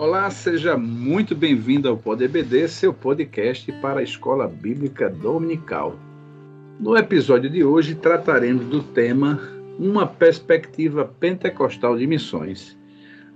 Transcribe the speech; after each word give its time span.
Olá, 0.00 0.30
seja 0.30 0.78
muito 0.78 1.36
bem-vindo 1.36 1.86
ao 1.86 1.94
Pod 1.94 2.24
EBD, 2.24 2.66
seu 2.68 2.90
podcast 2.90 3.70
para 3.82 4.00
a 4.00 4.02
Escola 4.02 4.48
Bíblica 4.48 5.10
Dominical. 5.10 5.94
No 6.80 6.96
episódio 6.96 7.50
de 7.50 7.62
hoje 7.62 7.94
trataremos 7.94 8.64
do 8.64 8.82
tema 8.82 9.38
Uma 9.78 10.06
perspectiva 10.06 11.04
pentecostal 11.04 11.98
de 11.98 12.06
missões. 12.06 12.78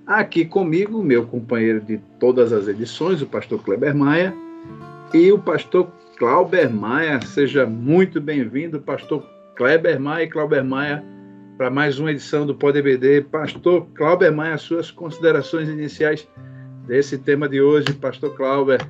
Aqui 0.07 0.47
comigo, 0.47 1.05
meu 1.05 1.27
companheiro 1.27 1.83
de 1.83 1.99
todas 2.19 2.51
as 2.51 2.67
edições, 2.67 3.21
o 3.21 3.27
pastor 3.27 3.63
Kleber 3.63 3.95
Maia, 3.95 4.35
e 5.13 5.31
o 5.31 5.39
pastor 5.39 5.93
Clauber 6.17 6.73
Maia. 6.73 7.21
Seja 7.21 7.67
muito 7.67 8.23
bem-vindo, 8.23 8.81
pastor 8.81 9.23
Kleber 9.55 10.01
Maia 10.01 10.25
e 10.25 10.29
Clauber 10.31 10.65
Maia, 10.65 11.05
para 11.59 11.69
mais 11.69 11.99
uma 11.99 12.11
edição 12.11 12.47
do 12.47 12.55
Pod 12.55 12.79
EBD. 12.79 13.21
Pastor 13.31 13.87
Clauber 13.95 14.35
Maia, 14.35 14.57
suas 14.57 14.91
considerações 14.91 15.69
iniciais 15.69 16.27
desse 16.87 17.17
tema 17.19 17.49
de 17.49 17.61
hoje, 17.61 17.93
pastor 17.95 18.35
Clauber. 18.37 18.81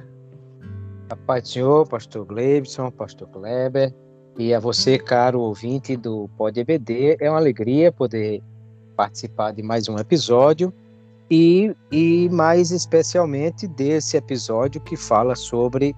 A 1.11 1.17
paz 1.17 1.43
do 1.43 1.49
Senhor, 1.49 1.87
pastor 1.87 2.25
Gleibson, 2.25 2.91
pastor 2.91 3.29
Kleber, 3.29 3.95
e 4.37 4.53
a 4.53 4.59
você, 4.59 4.99
caro 4.99 5.41
ouvinte 5.41 5.97
do 5.97 6.29
Pod 6.37 6.59
EBD, 6.59 7.17
é 7.21 7.31
uma 7.31 7.39
alegria 7.39 7.93
poder 7.93 8.43
participar 8.97 9.53
de 9.53 9.63
mais 9.63 9.89
um 9.89 9.97
episódio 9.97 10.73
e, 11.31 11.75
e 11.93 12.29
mais 12.31 12.71
especialmente 12.71 13.69
desse 13.69 14.17
episódio 14.17 14.81
que 14.81 14.97
fala 14.97 15.37
sobre 15.37 15.95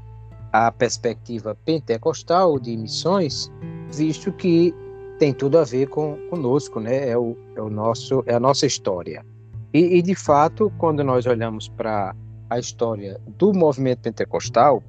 a 0.53 0.71
perspectiva 0.71 1.57
pentecostal 1.65 2.59
de 2.59 2.77
missões, 2.77 3.51
visto 3.93 4.33
que 4.33 4.75
tem 5.19 5.33
tudo 5.33 5.59
a 5.59 5.65
ver 5.65 5.89
com 5.89 6.17
conosco, 6.29 6.79
né? 6.79 7.09
É 7.09 7.17
o, 7.17 7.37
é 7.55 7.63
o 7.63 7.71
nosso, 7.71 8.23
é 8.27 8.35
a 8.35 8.41
nossa 8.41 8.67
história. 8.67 9.25
E, 9.77 9.99
e 9.99 10.01
de 10.01 10.15
fato, 10.15 10.73
quando 10.79 11.05
nós 11.05 11.27
olhamos 11.27 11.69
para 11.69 12.17
a 12.49 12.59
história 12.59 13.21
do 13.37 13.53
movimento 13.53 14.01
pentecostal, 14.01 14.83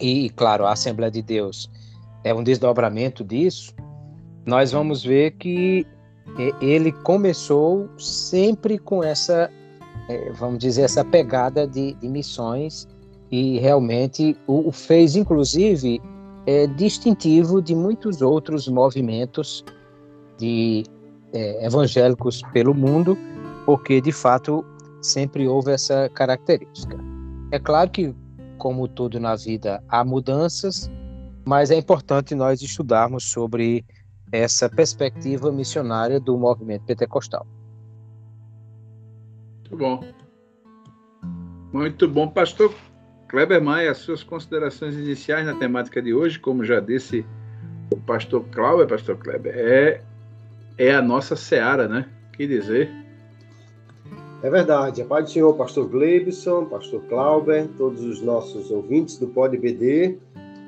e 0.00 0.30
claro, 0.30 0.64
a 0.64 0.72
Assembleia 0.72 1.10
de 1.10 1.20
Deus 1.20 1.70
é 2.24 2.32
um 2.32 2.42
desdobramento 2.42 3.22
disso, 3.22 3.74
nós 4.46 4.72
vamos 4.72 5.04
ver 5.04 5.32
que 5.32 5.86
ele 6.62 6.92
começou 6.92 7.90
sempre 7.98 8.78
com 8.78 9.04
essa, 9.04 9.50
é, 10.08 10.32
vamos 10.32 10.60
dizer, 10.60 10.82
essa 10.84 11.04
pegada 11.04 11.66
de, 11.66 11.92
de 11.92 12.08
missões 12.08 12.88
e 13.30 13.58
realmente 13.58 14.34
o, 14.46 14.72
fez, 14.72 15.14
inclusive, 15.14 16.00
é, 16.46 16.66
distintivo 16.68 17.60
de 17.60 17.74
muitos 17.74 18.22
outros 18.22 18.66
movimentos 18.66 19.62
de 20.38 20.84
é, 21.34 21.66
evangélicos 21.66 22.40
pelo 22.54 22.72
mundo 22.72 23.14
porque 23.68 24.00
de 24.00 24.12
fato 24.12 24.64
sempre 25.02 25.46
houve 25.46 25.72
essa 25.72 26.08
característica. 26.14 26.96
É 27.52 27.58
claro 27.58 27.90
que, 27.90 28.14
como 28.56 28.88
tudo 28.88 29.20
na 29.20 29.36
vida, 29.36 29.84
há 29.90 30.02
mudanças, 30.02 30.90
mas 31.44 31.70
é 31.70 31.76
importante 31.76 32.34
nós 32.34 32.62
estudarmos 32.62 33.30
sobre 33.30 33.84
essa 34.32 34.70
perspectiva 34.70 35.52
missionária 35.52 36.18
do 36.18 36.38
movimento 36.38 36.86
pentecostal. 36.86 37.46
Muito 39.58 39.76
bom. 39.76 40.02
Muito 41.70 42.08
bom, 42.08 42.26
pastor 42.26 42.74
Kleber 43.28 43.62
Maia, 43.62 43.92
suas 43.92 44.22
considerações 44.22 44.94
iniciais 44.94 45.44
na 45.44 45.54
temática 45.54 46.00
de 46.00 46.14
hoje, 46.14 46.38
como 46.38 46.64
já 46.64 46.80
disse 46.80 47.22
o 47.92 47.98
pastor 47.98 48.46
Cláudio, 48.50 48.86
pastor 48.86 49.18
Kleber, 49.18 49.52
é, 49.54 50.00
é 50.78 50.94
a 50.94 51.02
nossa 51.02 51.36
seara, 51.36 51.86
né? 51.86 52.08
Que 52.32 52.46
dizer, 52.46 53.07
é 54.42 54.50
verdade. 54.50 55.02
A 55.02 55.04
paz 55.04 55.24
do 55.24 55.30
Senhor, 55.32 55.52
pastor 55.54 55.88
Gleibson, 55.88 56.66
pastor 56.66 57.02
Clauber, 57.08 57.68
todos 57.76 58.02
os 58.02 58.22
nossos 58.22 58.70
ouvintes 58.70 59.18
do 59.18 59.26
Pod 59.28 59.56
BD. 59.56 60.16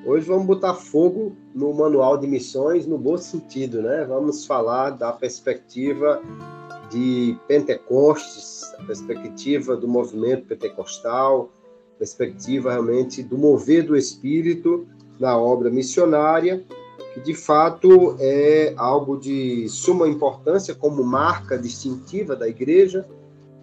Hoje 0.04 0.26
vamos 0.26 0.46
botar 0.46 0.74
fogo 0.74 1.36
no 1.54 1.72
manual 1.72 2.18
de 2.18 2.26
missões 2.26 2.86
no 2.86 2.98
bom 2.98 3.16
sentido, 3.16 3.82
né? 3.82 4.04
Vamos 4.08 4.44
falar 4.44 4.90
da 4.90 5.12
perspectiva 5.12 6.20
de 6.90 7.36
Pentecostes, 7.46 8.74
a 8.78 8.82
perspectiva 8.84 9.76
do 9.76 9.86
movimento 9.86 10.46
pentecostal, 10.46 11.50
perspectiva 11.98 12.70
realmente 12.72 13.22
do 13.22 13.38
mover 13.38 13.84
do 13.84 13.96
Espírito 13.96 14.86
na 15.20 15.36
obra 15.38 15.70
missionária, 15.70 16.64
que 17.14 17.20
de 17.20 17.34
fato 17.34 18.16
é 18.18 18.72
algo 18.76 19.16
de 19.16 19.68
suma 19.68 20.08
importância 20.08 20.74
como 20.74 21.04
marca 21.04 21.56
distintiva 21.56 22.34
da 22.34 22.48
igreja 22.48 23.06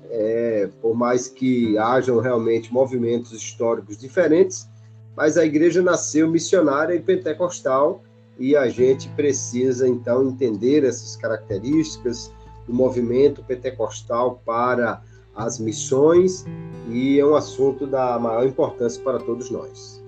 é, 0.09 0.69
por 0.81 0.95
mais 0.95 1.27
que 1.27 1.77
hajam 1.77 2.19
realmente 2.19 2.71
movimentos 2.73 3.31
históricos 3.31 3.97
diferentes, 3.97 4.67
mas 5.15 5.37
a 5.37 5.45
igreja 5.45 5.81
nasceu 5.81 6.29
missionária 6.29 6.93
e 6.93 6.99
pentecostal 6.99 8.03
e 8.39 8.55
a 8.55 8.69
gente 8.69 9.09
precisa 9.09 9.87
então 9.87 10.29
entender 10.29 10.83
essas 10.83 11.15
características 11.15 12.31
do 12.67 12.73
movimento 12.73 13.43
pentecostal 13.43 14.41
para 14.45 15.01
as 15.35 15.59
missões 15.59 16.45
e 16.89 17.19
é 17.19 17.25
um 17.25 17.35
assunto 17.35 17.85
da 17.87 18.17
maior 18.19 18.45
importância 18.45 19.01
para 19.03 19.19
todos 19.19 19.49
nós. 19.49 20.03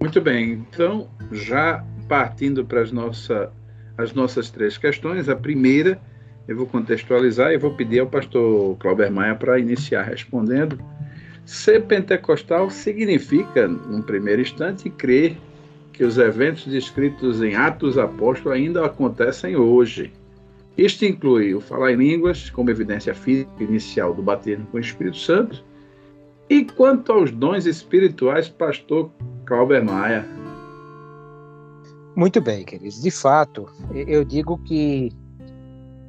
Muito 0.00 0.20
bem, 0.20 0.52
então 0.52 1.08
já 1.32 1.84
partindo 2.08 2.64
para 2.64 2.82
as, 2.82 2.92
nossa, 2.92 3.52
as 3.98 4.12
nossas 4.12 4.50
três 4.50 4.78
questões, 4.78 5.28
a 5.28 5.34
primeira 5.34 6.00
eu 6.48 6.56
vou 6.56 6.66
contextualizar 6.66 7.52
e 7.52 7.58
vou 7.58 7.74
pedir 7.74 8.00
ao 8.00 8.06
pastor 8.06 8.76
Clauber 8.78 9.10
Maia 9.10 9.34
para 9.34 9.58
iniciar 9.58 10.02
respondendo. 10.02 10.78
Ser 11.44 11.84
pentecostal 11.84 12.70
significa, 12.70 13.66
num 13.68 14.02
primeiro 14.02 14.42
instante, 14.42 14.90
crer 14.90 15.36
que 15.92 16.04
os 16.04 16.18
eventos 16.18 16.66
descritos 16.66 17.42
em 17.42 17.56
Atos 17.56 17.96
Apóstolos 17.96 18.58
ainda 18.58 18.84
acontecem 18.84 19.56
hoje. 19.56 20.12
Isto 20.76 21.04
inclui 21.04 21.54
o 21.54 21.60
falar 21.60 21.92
em 21.92 21.96
línguas, 21.96 22.50
como 22.50 22.70
evidência 22.70 23.14
física 23.14 23.50
inicial 23.60 24.12
do 24.12 24.22
batismo 24.22 24.66
com 24.66 24.76
o 24.76 24.80
Espírito 24.80 25.16
Santo. 25.16 25.64
E 26.50 26.64
quanto 26.64 27.12
aos 27.12 27.30
dons 27.30 27.64
espirituais, 27.64 28.48
pastor 28.48 29.10
Clauber 29.46 29.82
Maia? 29.82 30.26
Muito 32.14 32.40
bem, 32.40 32.64
queridos. 32.64 33.00
De 33.00 33.10
fato, 33.10 33.66
eu 33.94 34.24
digo 34.24 34.58
que 34.58 35.10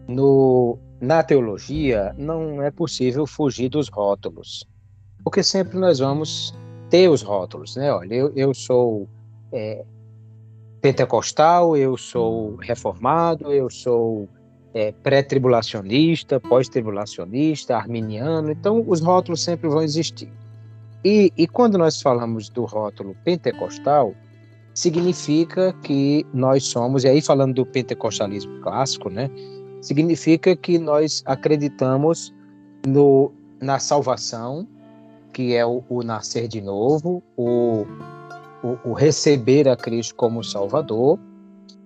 no, 0.07 0.77
na 1.01 1.21
teologia, 1.21 2.15
não 2.17 2.61
é 2.61 2.71
possível 2.71 3.27
fugir 3.27 3.69
dos 3.69 3.89
rótulos, 3.89 4.65
porque 5.23 5.43
sempre 5.43 5.77
nós 5.77 5.99
vamos 5.99 6.53
ter 6.89 7.09
os 7.09 7.21
rótulos, 7.21 7.75
né? 7.75 7.91
Olha, 7.91 8.13
eu, 8.13 8.31
eu 8.35 8.53
sou 8.53 9.07
é, 9.51 9.83
pentecostal, 10.81 11.75
eu 11.75 11.97
sou 11.97 12.55
reformado, 12.55 13.51
eu 13.51 13.69
sou 13.69 14.29
é, 14.73 14.91
pré-tribulacionista, 15.03 16.39
pós-tribulacionista, 16.39 17.75
arminiano, 17.75 18.51
então 18.51 18.83
os 18.87 19.01
rótulos 19.01 19.41
sempre 19.41 19.67
vão 19.67 19.81
existir. 19.81 20.31
E, 21.03 21.31
e 21.37 21.47
quando 21.47 21.77
nós 21.77 22.01
falamos 22.01 22.49
do 22.49 22.65
rótulo 22.65 23.15
pentecostal, 23.23 24.13
significa 24.73 25.73
que 25.83 26.25
nós 26.33 26.65
somos, 26.65 27.03
e 27.03 27.07
aí 27.07 27.21
falando 27.21 27.55
do 27.55 27.65
pentecostalismo 27.65 28.59
clássico, 28.61 29.09
né? 29.09 29.29
Significa 29.81 30.55
que 30.55 30.77
nós 30.77 31.23
acreditamos 31.25 32.33
no, 32.85 33.31
na 33.61 33.79
salvação, 33.79 34.67
que 35.33 35.53
é 35.55 35.65
o, 35.65 35.83
o 35.89 36.03
nascer 36.03 36.47
de 36.47 36.61
novo, 36.61 37.23
o, 37.35 37.85
o, 38.63 38.89
o 38.89 38.93
receber 38.93 39.67
a 39.67 39.75
Cristo 39.75 40.15
como 40.15 40.43
Salvador, 40.43 41.19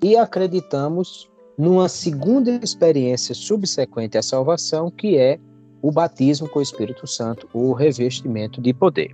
e 0.01 0.15
acreditamos 0.15 1.29
numa 1.57 1.87
segunda 1.89 2.51
experiência 2.63 3.35
subsequente 3.35 4.17
à 4.17 4.21
salvação, 4.21 4.89
que 4.89 5.17
é 5.17 5.39
o 5.81 5.91
batismo 5.91 6.47
com 6.47 6.59
o 6.59 6.61
Espírito 6.61 7.05
Santo, 7.07 7.47
o 7.53 7.73
revestimento 7.73 8.61
de 8.61 8.73
poder. 8.73 9.11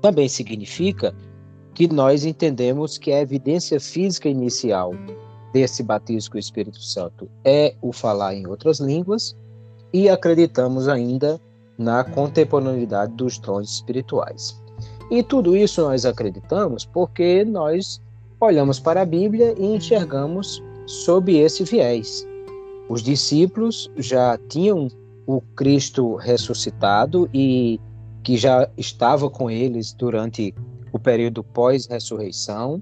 Também 0.00 0.28
significa 0.28 1.14
que 1.74 1.88
nós 1.88 2.24
entendemos 2.24 2.98
que 2.98 3.12
a 3.12 3.20
evidência 3.20 3.80
física 3.80 4.28
inicial 4.28 4.92
desse 5.52 5.82
batismo 5.82 6.32
com 6.32 6.36
o 6.36 6.40
Espírito 6.40 6.80
Santo 6.80 7.28
é 7.44 7.74
o 7.80 7.92
falar 7.92 8.34
em 8.34 8.46
outras 8.46 8.80
línguas 8.80 9.36
e 9.92 10.08
acreditamos 10.08 10.88
ainda 10.88 11.40
na 11.76 12.04
contemporaneidade 12.04 13.12
dos 13.14 13.38
dons 13.38 13.70
espirituais. 13.70 14.60
E 15.10 15.22
tudo 15.22 15.56
isso 15.56 15.82
nós 15.82 16.06
acreditamos 16.06 16.84
porque 16.84 17.44
nós 17.44 18.00
olhamos 18.40 18.80
para 18.80 19.02
a 19.02 19.06
Bíblia 19.06 19.54
e 19.58 19.76
enxergamos 19.76 20.62
sob 20.86 21.36
esse 21.36 21.64
viés. 21.64 22.26
Os 22.88 23.02
discípulos 23.02 23.90
já 23.96 24.38
tinham 24.48 24.88
o 25.26 25.40
Cristo 25.54 26.16
ressuscitado 26.16 27.28
e 27.32 27.80
que 28.22 28.36
já 28.36 28.68
estava 28.76 29.28
com 29.28 29.50
eles 29.50 29.92
durante 29.92 30.54
o 30.92 30.98
período 30.98 31.42
pós-ressurreição, 31.42 32.80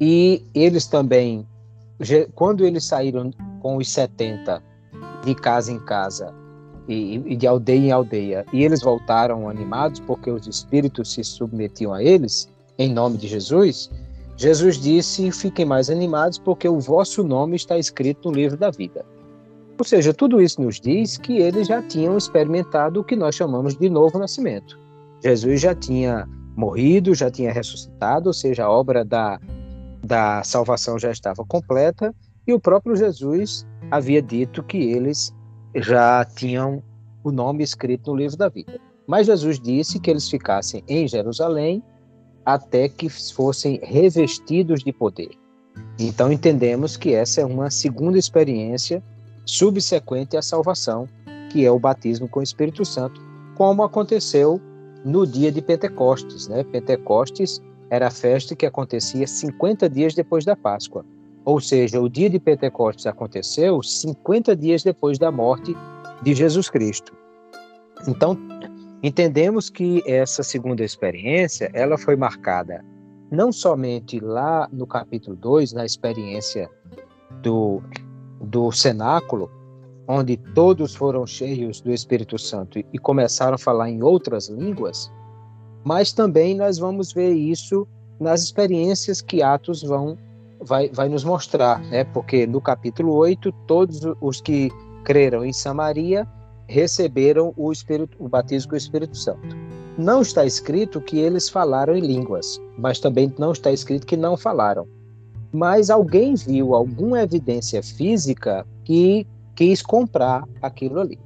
e 0.00 0.42
eles 0.54 0.86
também 0.86 1.46
quando 2.34 2.64
eles 2.64 2.84
saíram 2.84 3.30
com 3.60 3.76
os 3.76 3.88
70 3.88 4.62
de 5.24 5.34
casa 5.34 5.72
em 5.72 5.78
casa, 5.80 6.34
e, 6.88 7.16
e 7.26 7.36
de 7.36 7.46
aldeia 7.46 7.78
em 7.78 7.92
aldeia, 7.92 8.46
e 8.52 8.64
eles 8.64 8.80
voltaram 8.80 9.48
animados 9.48 10.00
porque 10.00 10.30
os 10.30 10.46
espíritos 10.46 11.12
se 11.12 11.22
submetiam 11.22 11.92
a 11.92 12.02
eles, 12.02 12.48
em 12.78 12.92
nome 12.92 13.18
de 13.18 13.28
Jesus, 13.28 13.90
Jesus 14.36 14.80
disse: 14.80 15.30
Fiquem 15.32 15.64
mais 15.64 15.90
animados, 15.90 16.38
porque 16.38 16.68
o 16.68 16.78
vosso 16.78 17.24
nome 17.24 17.56
está 17.56 17.76
escrito 17.76 18.30
no 18.30 18.36
livro 18.36 18.56
da 18.56 18.70
vida. 18.70 19.04
Ou 19.76 19.84
seja, 19.84 20.14
tudo 20.14 20.40
isso 20.40 20.62
nos 20.62 20.80
diz 20.80 21.18
que 21.18 21.38
eles 21.38 21.68
já 21.68 21.82
tinham 21.82 22.16
experimentado 22.16 23.00
o 23.00 23.04
que 23.04 23.16
nós 23.16 23.34
chamamos 23.34 23.76
de 23.76 23.90
novo 23.90 24.18
nascimento. 24.18 24.78
Jesus 25.22 25.60
já 25.60 25.74
tinha 25.74 26.28
morrido, 26.56 27.14
já 27.14 27.30
tinha 27.30 27.52
ressuscitado, 27.52 28.28
ou 28.28 28.32
seja, 28.32 28.64
a 28.64 28.70
obra 28.70 29.04
da, 29.04 29.40
da 30.08 30.42
salvação 30.42 30.98
já 30.98 31.10
estava 31.10 31.44
completa, 31.44 32.14
e 32.46 32.52
o 32.54 32.58
próprio 32.58 32.96
Jesus 32.96 33.66
havia 33.90 34.22
dito 34.22 34.62
que 34.62 34.78
eles 34.78 35.34
já 35.76 36.24
tinham 36.24 36.82
o 37.22 37.30
nome 37.30 37.62
escrito 37.62 38.10
no 38.10 38.16
livro 38.16 38.38
da 38.38 38.48
vida. 38.48 38.80
Mas 39.06 39.26
Jesus 39.26 39.60
disse 39.60 40.00
que 40.00 40.10
eles 40.10 40.28
ficassem 40.28 40.82
em 40.88 41.06
Jerusalém 41.06 41.82
até 42.44 42.88
que 42.88 43.10
fossem 43.10 43.78
revestidos 43.82 44.82
de 44.82 44.92
poder. 44.92 45.30
Então 45.98 46.32
entendemos 46.32 46.96
que 46.96 47.12
essa 47.12 47.42
é 47.42 47.44
uma 47.44 47.70
segunda 47.70 48.18
experiência 48.18 49.02
subsequente 49.44 50.38
à 50.38 50.42
salvação, 50.42 51.06
que 51.50 51.66
é 51.66 51.70
o 51.70 51.78
batismo 51.78 52.28
com 52.28 52.40
o 52.40 52.42
Espírito 52.42 52.84
Santo, 52.84 53.20
como 53.54 53.82
aconteceu 53.82 54.58
no 55.04 55.26
dia 55.26 55.52
de 55.52 55.60
Pentecostes. 55.60 56.48
Né? 56.48 56.64
Pentecostes 56.64 57.60
era 57.90 58.08
a 58.08 58.10
festa 58.10 58.54
que 58.54 58.66
acontecia 58.66 59.26
50 59.26 59.88
dias 59.88 60.14
depois 60.14 60.44
da 60.44 60.56
Páscoa. 60.56 61.04
Ou 61.44 61.60
seja, 61.60 62.00
o 62.00 62.08
dia 62.08 62.28
de 62.28 62.38
Pentecostes 62.38 63.06
aconteceu 63.06 63.82
50 63.82 64.54
dias 64.54 64.82
depois 64.82 65.18
da 65.18 65.30
morte 65.30 65.74
de 66.22 66.34
Jesus 66.34 66.68
Cristo. 66.68 67.12
Então, 68.06 68.38
entendemos 69.02 69.70
que 69.70 70.02
essa 70.06 70.42
segunda 70.42 70.84
experiência, 70.84 71.70
ela 71.72 71.96
foi 71.96 72.16
marcada 72.16 72.84
não 73.30 73.52
somente 73.52 74.20
lá 74.20 74.68
no 74.72 74.86
capítulo 74.86 75.36
2, 75.36 75.72
na 75.72 75.84
experiência 75.84 76.68
do, 77.42 77.82
do 78.40 78.72
cenáculo, 78.72 79.50
onde 80.06 80.36
todos 80.54 80.94
foram 80.94 81.26
cheios 81.26 81.80
do 81.80 81.92
Espírito 81.92 82.38
Santo 82.38 82.78
e 82.78 82.98
começaram 82.98 83.54
a 83.54 83.58
falar 83.58 83.90
em 83.90 84.02
outras 84.02 84.48
línguas, 84.48 85.12
mas 85.88 86.12
também 86.12 86.54
nós 86.54 86.76
vamos 86.76 87.14
ver 87.14 87.32
isso 87.32 87.88
nas 88.20 88.42
experiências 88.42 89.22
que 89.22 89.42
Atos 89.42 89.82
vão 89.82 90.18
vai, 90.60 90.90
vai 90.90 91.08
nos 91.08 91.24
mostrar, 91.24 91.80
né? 91.84 92.04
Porque 92.04 92.46
no 92.46 92.60
capítulo 92.60 93.14
8, 93.14 93.50
todos 93.66 94.00
os 94.20 94.38
que 94.38 94.70
creram 95.02 95.42
em 95.42 95.52
Samaria 95.52 96.28
receberam 96.66 97.54
o 97.56 97.72
Espírito, 97.72 98.14
o 98.22 98.28
batismo 98.28 98.68
com 98.68 98.74
o 98.74 98.76
Espírito 98.76 99.16
Santo. 99.16 99.56
Não 99.96 100.20
está 100.20 100.44
escrito 100.44 101.00
que 101.00 101.18
eles 101.18 101.48
falaram 101.48 101.96
em 101.96 102.02
línguas, 102.02 102.60
mas 102.76 103.00
também 103.00 103.32
não 103.38 103.52
está 103.52 103.72
escrito 103.72 104.06
que 104.06 104.16
não 104.16 104.36
falaram. 104.36 104.86
Mas 105.50 105.88
alguém 105.88 106.34
viu 106.34 106.74
alguma 106.74 107.22
evidência 107.22 107.82
física 107.82 108.66
que 108.84 109.26
quis 109.56 109.80
comprar 109.80 110.44
aquilo 110.60 111.00
ali. 111.00 111.18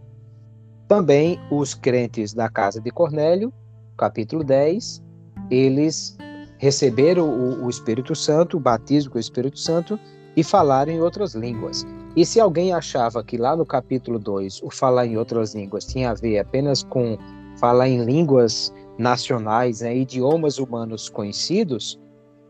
Também 0.86 1.40
os 1.50 1.74
crentes 1.74 2.32
da 2.32 2.48
casa 2.48 2.80
de 2.80 2.92
Cornélio, 2.92 3.52
capítulo 3.96 4.44
10, 4.44 5.02
eles 5.50 6.16
receberam 6.58 7.28
o, 7.28 7.64
o 7.64 7.70
Espírito 7.70 8.14
Santo, 8.14 8.56
o 8.56 8.60
batismo 8.60 9.12
com 9.12 9.18
o 9.18 9.20
Espírito 9.20 9.58
Santo, 9.58 9.98
e 10.36 10.42
falaram 10.42 10.92
em 10.92 11.00
outras 11.00 11.34
línguas. 11.34 11.84
E 12.14 12.26
se 12.26 12.38
alguém 12.40 12.72
achava 12.72 13.24
que 13.24 13.36
lá 13.36 13.56
no 13.56 13.64
capítulo 13.64 14.18
2 14.18 14.62
o 14.62 14.70
falar 14.70 15.06
em 15.06 15.16
outras 15.16 15.54
línguas 15.54 15.84
tinha 15.84 16.10
a 16.10 16.14
ver 16.14 16.38
apenas 16.38 16.82
com 16.82 17.18
falar 17.58 17.88
em 17.88 18.04
línguas 18.04 18.72
nacionais, 18.98 19.80
né, 19.80 19.96
idiomas 19.96 20.58
humanos 20.58 21.08
conhecidos, 21.08 21.98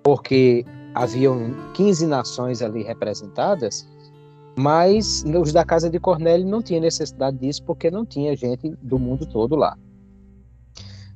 porque 0.03 0.65
haviam 0.94 1.55
15 1.75 2.06
nações 2.06 2.61
ali 2.61 2.83
representadas, 2.83 3.89
mas 4.56 5.25
os 5.25 5.53
da 5.53 5.65
casa 5.65 5.89
de 5.89 5.99
Cornélio 5.99 6.47
não 6.47 6.61
tinha 6.61 6.81
necessidade 6.81 7.39
disso 7.39 7.62
porque 7.65 7.91
não 7.91 8.05
tinha 8.05 8.37
gente 8.37 8.75
do 8.83 8.99
mundo 8.99 9.25
todo 9.27 9.56
lá. 9.56 9.77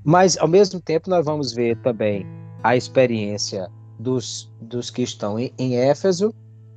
Mas 0.06 0.38
ao 0.38 0.46
mesmo 0.46 0.80
tempo 0.80 1.10
nós 1.10 1.24
vamos 1.24 1.52
ver 1.52 1.76
também 1.78 2.24
a 2.62 2.76
experiência 2.76 3.68
dos, 3.98 4.48
dos 4.60 4.88
que 4.88 5.02
estão 5.02 5.36
em, 5.36 5.52
em 5.58 5.76
Éfeso, 5.76 6.32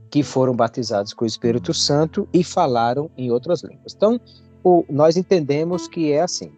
que 0.09 0.23
foram 0.23 0.55
batizados 0.55 1.13
com 1.13 1.25
o 1.25 1.27
Espírito 1.27 1.71
Santo 1.71 2.27
e 2.33 2.43
falaram 2.43 3.07
em 3.15 3.29
outras 3.29 3.61
línguas. 3.61 3.93
Então, 3.95 4.19
o, 4.63 4.83
nós 4.89 5.15
entendemos 5.15 5.87
que 5.87 6.11
é 6.11 6.21
assim. 6.21 6.51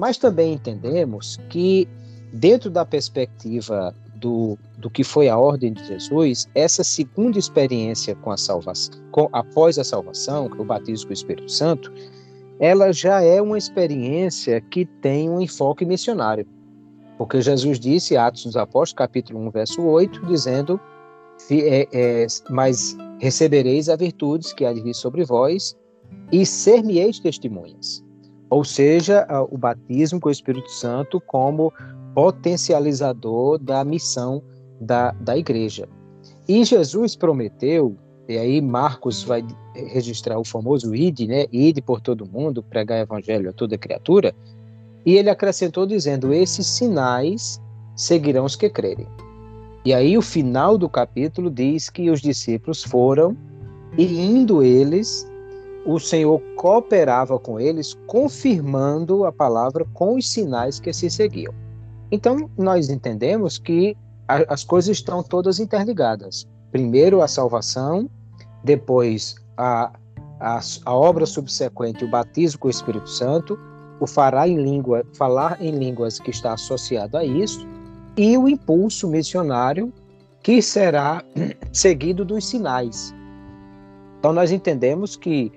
Mas 0.00 0.16
também 0.16 0.54
entendemos 0.54 1.38
que, 1.50 1.86
dentro 2.32 2.70
da 2.70 2.86
perspectiva 2.86 3.94
do, 4.14 4.58
do 4.78 4.88
que 4.88 5.04
foi 5.04 5.28
a 5.28 5.36
ordem 5.36 5.74
de 5.74 5.84
Jesus, 5.84 6.48
essa 6.54 6.82
segunda 6.82 7.38
experiência 7.38 8.14
com 8.14 8.30
a 8.30 8.38
salvação, 8.38 8.98
com, 9.12 9.28
após 9.30 9.78
a 9.78 9.84
salvação, 9.84 10.50
o 10.58 10.64
batismo 10.64 11.08
com 11.08 11.10
o 11.10 11.12
Espírito 11.12 11.52
Santo, 11.52 11.92
ela 12.58 12.92
já 12.92 13.22
é 13.22 13.40
uma 13.40 13.58
experiência 13.58 14.60
que 14.60 14.84
tem 14.84 15.28
um 15.28 15.40
enfoque 15.40 15.84
missionário. 15.84 16.46
Porque 17.18 17.40
Jesus 17.40 17.78
disse, 17.78 18.16
Atos 18.16 18.44
dos 18.44 18.56
Apóstolos, 18.56 18.94
capítulo 18.94 19.40
1, 19.46 19.50
verso 19.50 19.82
8, 19.82 20.26
dizendo: 20.26 20.80
é, 21.50 21.88
é, 21.92 22.26
Mas 22.50 22.96
recebereis 23.20 23.88
a 23.88 23.96
virtudes 23.96 24.52
que 24.52 24.64
há 24.64 24.72
de 24.72 24.82
vir 24.82 24.94
sobre 24.94 25.24
vós, 25.24 25.76
e 26.32 26.44
ser-me-eis 26.44 27.18
testemunhas. 27.18 28.04
Ou 28.50 28.64
seja, 28.64 29.26
o 29.50 29.56
batismo 29.56 30.20
com 30.20 30.28
o 30.28 30.32
Espírito 30.32 30.70
Santo 30.70 31.20
como 31.20 31.72
potencializador 32.14 33.58
da 33.58 33.84
missão 33.84 34.42
da, 34.80 35.12
da 35.12 35.36
igreja. 35.36 35.88
E 36.48 36.64
Jesus 36.64 37.16
prometeu, 37.16 37.96
e 38.28 38.38
aí 38.38 38.60
Marcos 38.60 39.22
vai 39.22 39.44
registrar 39.74 40.38
o 40.38 40.44
famoso 40.44 40.94
id, 40.94 41.26
né? 41.26 41.46
Ide 41.52 41.82
por 41.82 42.00
todo 42.00 42.26
mundo, 42.26 42.62
pregar 42.62 43.00
evangelho 43.00 43.50
a 43.50 43.52
toda 43.52 43.76
criatura. 43.76 44.34
E 45.04 45.14
ele 45.14 45.28
acrescentou 45.28 45.86
dizendo: 45.86 46.32
Esses 46.32 46.66
sinais 46.66 47.60
seguirão 47.94 48.44
os 48.44 48.56
que 48.56 48.70
crerem. 48.70 49.06
E 49.84 49.92
aí 49.92 50.16
o 50.16 50.22
final 50.22 50.78
do 50.78 50.88
capítulo 50.88 51.50
diz 51.50 51.90
que 51.90 52.08
os 52.08 52.22
discípulos 52.22 52.82
foram 52.82 53.36
e 53.98 54.04
indo 54.20 54.62
eles, 54.62 55.30
o 55.84 56.00
Senhor 56.00 56.40
cooperava 56.56 57.38
com 57.38 57.60
eles, 57.60 57.92
confirmando 58.06 59.26
a 59.26 59.32
palavra 59.32 59.86
com 59.92 60.16
os 60.16 60.30
sinais 60.30 60.80
que 60.80 60.92
se 60.92 61.10
seguiam. 61.10 61.52
Então 62.10 62.48
nós 62.56 62.88
entendemos 62.88 63.58
que 63.58 63.94
as 64.26 64.64
coisas 64.64 64.96
estão 64.96 65.22
todas 65.22 65.60
interligadas. 65.60 66.46
Primeiro 66.72 67.20
a 67.20 67.28
salvação, 67.28 68.08
depois 68.64 69.36
a, 69.56 69.92
a, 70.40 70.60
a 70.84 70.94
obra 70.94 71.26
subsequente, 71.26 72.04
o 72.04 72.08
batismo 72.08 72.60
com 72.60 72.68
o 72.68 72.70
Espírito 72.70 73.08
Santo, 73.08 73.58
o 74.00 74.06
falar 74.06 74.48
em 74.48 74.56
língua, 74.56 75.04
falar 75.16 75.60
em 75.60 75.70
línguas 75.70 76.18
que 76.18 76.30
está 76.30 76.54
associado 76.54 77.16
a 77.16 77.24
isso, 77.24 77.66
e 78.16 78.36
o 78.36 78.48
impulso 78.48 79.08
missionário 79.08 79.92
que 80.42 80.60
será 80.60 81.22
seguido 81.72 82.24
dos 82.24 82.46
sinais. 82.46 83.14
Então 84.18 84.32
nós 84.32 84.50
entendemos 84.50 85.16
que 85.16 85.52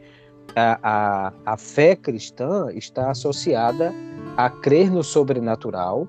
a, 0.55 0.79
a, 0.81 1.33
a 1.53 1.57
fé 1.57 1.95
cristã 1.95 2.67
está 2.73 3.11
associada 3.11 3.93
a 4.35 4.49
crer 4.49 4.91
no 4.91 5.03
sobrenatural, 5.03 6.07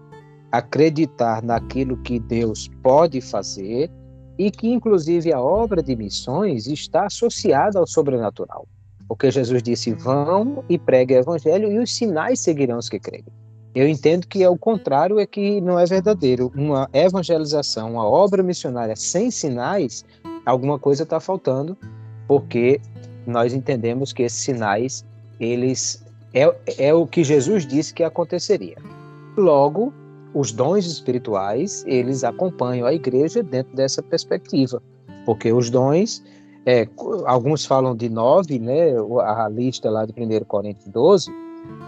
acreditar 0.51 1.43
naquilo 1.43 1.97
que 1.99 2.19
Deus 2.19 2.69
pode 2.83 3.21
fazer 3.21 3.91
e 4.39 4.51
que 4.51 4.69
inclusive 4.69 5.33
a 5.33 5.41
obra 5.41 5.83
de 5.83 5.97
missões 5.97 6.67
está 6.67 7.07
associada 7.07 7.79
ao 7.79 7.87
sobrenatural. 7.87 8.67
Porque 9.09 9.31
Jesus 9.31 9.63
disse: 9.63 9.93
vão 9.93 10.65
e 10.69 10.79
pregue 10.79 11.15
o 11.15 11.19
evangelho 11.19 11.73
e 11.73 11.79
os 11.79 11.95
sinais 11.95 12.41
seguirão 12.41 12.79
os 12.79 12.89
que 12.89 13.01
creem. 13.01 13.25
Eu 13.75 13.89
entendo 13.89 14.27
que 14.27 14.43
é 14.43 14.49
o 14.49 14.57
contrário, 14.57 15.19
é 15.19 15.27
que 15.27 15.61
não 15.61 15.79
é 15.79 15.85
verdadeiro. 15.85 16.53
Uma 16.55 16.89
evangelização, 16.93 17.93
uma 17.93 18.05
obra 18.05 18.43
missionária 18.43 18.97
sem 18.97 19.31
sinais, 19.31 20.05
alguma 20.45 20.79
coisa 20.79 21.03
está 21.03 21.21
faltando, 21.21 21.77
porque 22.27 22.81
nós 23.27 23.53
entendemos 23.53 24.13
que 24.13 24.23
esses 24.23 24.41
sinais, 24.41 25.05
eles 25.39 26.05
é, 26.35 26.55
é 26.79 26.95
o 26.95 27.07
que 27.07 27.23
Jesus 27.23 27.67
disse 27.67 27.95
que 27.95 28.03
aconteceria. 28.03 28.77
Logo, 29.37 29.93
os 30.35 30.53
dons 30.53 30.87
espirituais, 30.87 31.85
eles 31.87 32.25
acompanham 32.25 32.87
a 32.87 32.93
igreja 32.93 33.43
dentro 33.43 33.75
dessa 33.75 34.03
perspectiva, 34.03 34.83
porque 35.25 35.53
os 35.53 35.71
dons 35.71 36.23
é, 36.67 36.87
alguns 37.25 37.65
falam 37.65 37.97
de 37.97 38.11
nove, 38.11 38.59
né? 38.59 38.91
A 39.23 39.49
lista 39.49 39.91
lá 39.91 40.05
de 40.05 40.13
1 40.13 40.45
Coríntios 40.45 40.89
12, 40.89 41.31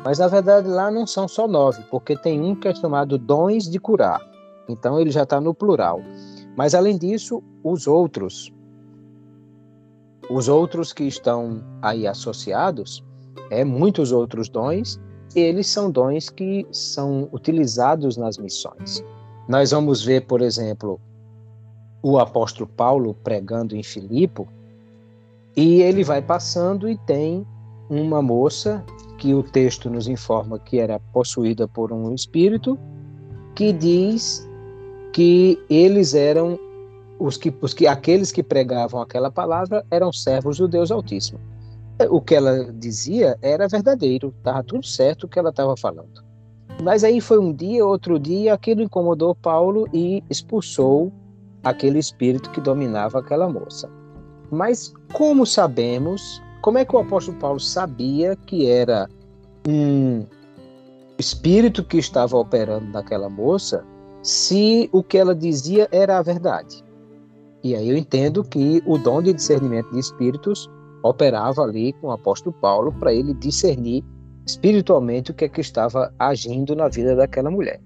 mas 0.02 0.18
na 0.18 0.26
verdade 0.26 0.68
lá 0.68 0.90
não 0.90 1.06
são 1.06 1.28
só 1.28 1.46
nove, 1.46 1.82
porque 1.90 2.16
tem 2.16 2.40
um 2.40 2.54
que 2.54 2.68
é 2.68 2.74
chamado 2.74 3.18
dons 3.18 3.68
de 3.68 3.78
curar. 3.78 4.20
Então 4.68 4.98
ele 4.98 5.10
já 5.10 5.24
está 5.24 5.40
no 5.40 5.52
plural. 5.52 6.00
Mas 6.56 6.74
além 6.74 6.96
disso, 6.96 7.42
os 7.62 7.86
outros, 7.86 8.50
os 10.30 10.48
outros 10.48 10.92
que 10.92 11.04
estão 11.04 11.62
aí 11.82 12.06
associados, 12.06 13.04
é, 13.50 13.64
muitos 13.64 14.12
outros 14.12 14.48
dons, 14.48 14.98
eles 15.34 15.66
são 15.66 15.90
dons 15.90 16.28
que 16.28 16.66
são 16.72 17.28
utilizados 17.32 18.16
nas 18.16 18.38
missões. 18.38 19.04
Nós 19.48 19.70
vamos 19.70 20.04
ver, 20.04 20.26
por 20.26 20.40
exemplo, 20.40 21.00
o 22.02 22.18
apóstolo 22.18 22.68
Paulo 22.68 23.14
pregando 23.22 23.76
em 23.76 23.82
Filipe, 23.82 24.46
e 25.56 25.82
ele 25.82 26.04
vai 26.04 26.22
passando 26.22 26.88
e 26.88 26.96
tem 26.98 27.46
uma 27.88 28.22
moça 28.22 28.84
que 29.18 29.34
o 29.34 29.42
texto 29.42 29.90
nos 29.90 30.08
informa 30.08 30.58
que 30.58 30.78
era 30.78 30.98
possuída 31.12 31.66
por 31.66 31.92
um 31.92 32.14
espírito, 32.14 32.78
que 33.54 33.72
diz 33.72 34.48
que 35.12 35.58
eles 35.68 36.14
eram 36.14 36.58
os 37.18 37.36
que, 37.36 37.52
os 37.60 37.74
que 37.74 37.86
aqueles 37.86 38.32
que 38.32 38.42
pregavam 38.42 39.02
aquela 39.02 39.30
palavra 39.30 39.84
eram 39.90 40.12
servos 40.12 40.56
do 40.56 40.66
Deus 40.66 40.90
Altíssimo. 40.90 41.38
O 42.08 42.20
que 42.20 42.34
ela 42.34 42.72
dizia 42.72 43.36
era 43.42 43.68
verdadeiro, 43.68 44.34
estava 44.38 44.62
tudo 44.62 44.86
certo 44.86 45.24
o 45.24 45.28
que 45.28 45.38
ela 45.38 45.50
estava 45.50 45.76
falando. 45.76 46.24
Mas 46.82 47.04
aí 47.04 47.20
foi 47.20 47.38
um 47.38 47.52
dia, 47.52 47.84
outro 47.84 48.18
dia, 48.18 48.54
aquilo 48.54 48.82
incomodou 48.82 49.34
Paulo 49.34 49.86
e 49.92 50.22
expulsou 50.30 51.12
aquele 51.62 51.98
espírito 51.98 52.50
que 52.50 52.60
dominava 52.60 53.18
aquela 53.18 53.48
moça. 53.48 53.90
Mas 54.50 54.92
como 55.12 55.44
sabemos, 55.44 56.42
como 56.62 56.78
é 56.78 56.84
que 56.84 56.94
o 56.94 56.98
apóstolo 56.98 57.36
Paulo 57.38 57.60
sabia 57.60 58.34
que 58.34 58.68
era 58.68 59.08
um 59.68 60.24
espírito 61.18 61.84
que 61.84 61.98
estava 61.98 62.36
operando 62.36 62.86
naquela 62.86 63.28
moça, 63.28 63.84
se 64.22 64.88
o 64.92 65.02
que 65.02 65.18
ela 65.18 65.34
dizia 65.34 65.86
era 65.92 66.18
a 66.18 66.22
verdade? 66.22 66.82
E 67.62 67.74
aí 67.74 67.90
eu 67.90 67.96
entendo 67.96 68.42
que 68.42 68.82
o 68.86 68.96
dom 68.96 69.22
de 69.22 69.34
discernimento 69.34 69.90
de 69.92 69.98
espíritos 69.98 70.68
operava 71.02 71.62
ali 71.62 71.92
com 71.94 72.08
o 72.08 72.12
apóstolo 72.12 72.54
Paulo 72.60 72.92
para 72.92 73.12
ele 73.12 73.34
discernir 73.34 74.04
espiritualmente 74.46 75.30
o 75.30 75.34
que 75.34 75.44
é 75.44 75.48
que 75.48 75.60
estava 75.60 76.12
agindo 76.18 76.74
na 76.74 76.88
vida 76.88 77.14
daquela 77.14 77.50
mulher. 77.50 77.80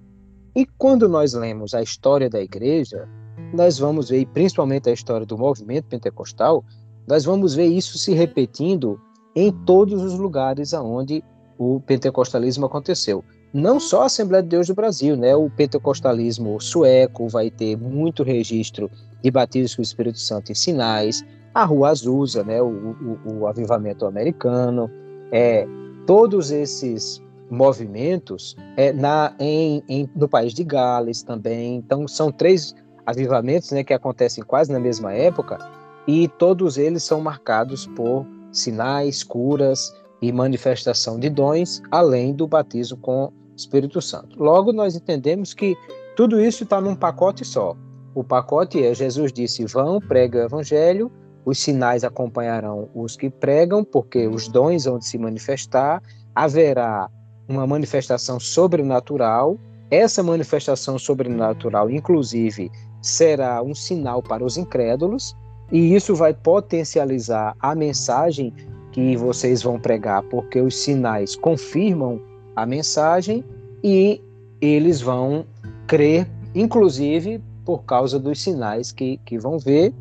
E 0.56 0.64
quando 0.78 1.08
nós 1.08 1.34
lemos 1.34 1.74
a 1.74 1.82
história 1.82 2.30
da 2.30 2.40
igreja, 2.40 3.08
nós 3.52 3.78
vamos 3.78 4.08
ver, 4.08 4.26
principalmente 4.26 4.88
a 4.88 4.92
história 4.92 5.26
do 5.26 5.36
movimento 5.36 5.86
pentecostal, 5.86 6.64
nós 7.06 7.24
vamos 7.24 7.54
ver 7.54 7.66
isso 7.66 7.98
se 7.98 8.14
repetindo 8.14 9.00
em 9.34 9.52
todos 9.64 10.02
os 10.02 10.18
lugares 10.18 10.72
aonde 10.72 11.22
o 11.58 11.80
pentecostalismo 11.80 12.66
aconteceu. 12.66 13.24
Não 13.52 13.78
só 13.78 14.02
a 14.02 14.06
Assembleia 14.06 14.42
de 14.42 14.48
Deus 14.48 14.66
do 14.66 14.74
Brasil, 14.74 15.16
né? 15.16 15.34
O 15.36 15.48
pentecostalismo 15.48 16.60
sueco 16.60 17.28
vai 17.28 17.50
ter 17.50 17.76
muito 17.76 18.24
registro 18.24 18.90
de 19.22 19.30
batismo 19.30 19.76
com 19.76 19.82
o 19.82 19.84
Espírito 19.84 20.18
Santo 20.18 20.50
em 20.50 20.54
sinais, 20.54 21.24
a 21.54 21.64
Rua 21.64 21.90
Azusa, 21.90 22.42
né? 22.42 22.60
O, 22.60 22.66
o, 22.66 23.38
o 23.38 23.46
avivamento 23.46 24.04
americano, 24.04 24.90
é, 25.30 25.66
todos 26.06 26.50
esses 26.50 27.22
movimentos 27.50 28.56
é, 28.76 28.92
na, 28.92 29.34
em, 29.38 29.82
em, 29.88 30.10
no 30.16 30.28
país 30.28 30.52
de 30.52 30.64
Gales 30.64 31.22
também. 31.22 31.76
Então, 31.76 32.08
são 32.08 32.32
três 32.32 32.74
avivamentos 33.06 33.70
né, 33.70 33.84
que 33.84 33.92
acontecem 33.92 34.42
quase 34.42 34.72
na 34.72 34.80
mesma 34.80 35.12
época 35.12 35.58
e 36.06 36.28
todos 36.28 36.76
eles 36.76 37.02
são 37.02 37.20
marcados 37.20 37.86
por 37.88 38.26
sinais, 38.52 39.22
curas 39.22 39.94
e 40.20 40.32
manifestação 40.32 41.18
de 41.18 41.28
dons, 41.28 41.82
além 41.90 42.34
do 42.34 42.46
batismo 42.46 42.96
com 42.98 43.32
Espírito 43.56 44.00
Santo. 44.00 44.42
Logo, 44.42 44.72
nós 44.72 44.96
entendemos 44.96 45.54
que 45.54 45.76
tudo 46.16 46.40
isso 46.40 46.64
está 46.64 46.80
num 46.80 46.94
pacote 46.94 47.44
só. 47.44 47.76
O 48.14 48.22
pacote 48.24 48.82
é: 48.82 48.94
Jesus 48.94 49.32
disse, 49.32 49.64
vão, 49.66 50.00
pregue 50.00 50.38
o 50.38 50.42
evangelho, 50.42 51.10
os 51.44 51.58
sinais 51.58 52.04
acompanharão 52.04 52.88
os 52.94 53.16
que 53.16 53.28
pregam, 53.28 53.84
porque 53.84 54.26
os 54.26 54.48
dons 54.48 54.84
vão 54.84 55.00
se 55.00 55.18
manifestar, 55.18 56.02
haverá 56.34 57.08
uma 57.48 57.66
manifestação 57.66 58.40
sobrenatural. 58.40 59.58
Essa 59.90 60.22
manifestação 60.22 60.98
sobrenatural, 60.98 61.90
inclusive, 61.90 62.70
será 63.02 63.62
um 63.62 63.74
sinal 63.74 64.22
para 64.22 64.44
os 64.44 64.56
incrédulos, 64.56 65.36
e 65.70 65.94
isso 65.94 66.14
vai 66.14 66.32
potencializar 66.32 67.54
a 67.60 67.74
mensagem 67.74 68.52
que 68.92 69.16
vocês 69.16 69.62
vão 69.62 69.78
pregar, 69.78 70.22
porque 70.24 70.60
os 70.60 70.76
sinais 70.76 71.36
confirmam 71.36 72.20
a 72.54 72.64
mensagem 72.64 73.44
e 73.82 74.22
eles 74.60 75.00
vão 75.00 75.44
crer, 75.86 76.26
inclusive 76.54 77.42
por 77.64 77.84
causa 77.84 78.18
dos 78.18 78.40
sinais 78.40 78.92
que, 78.92 79.18
que 79.24 79.38
vão 79.38 79.58
ver, 79.58 79.92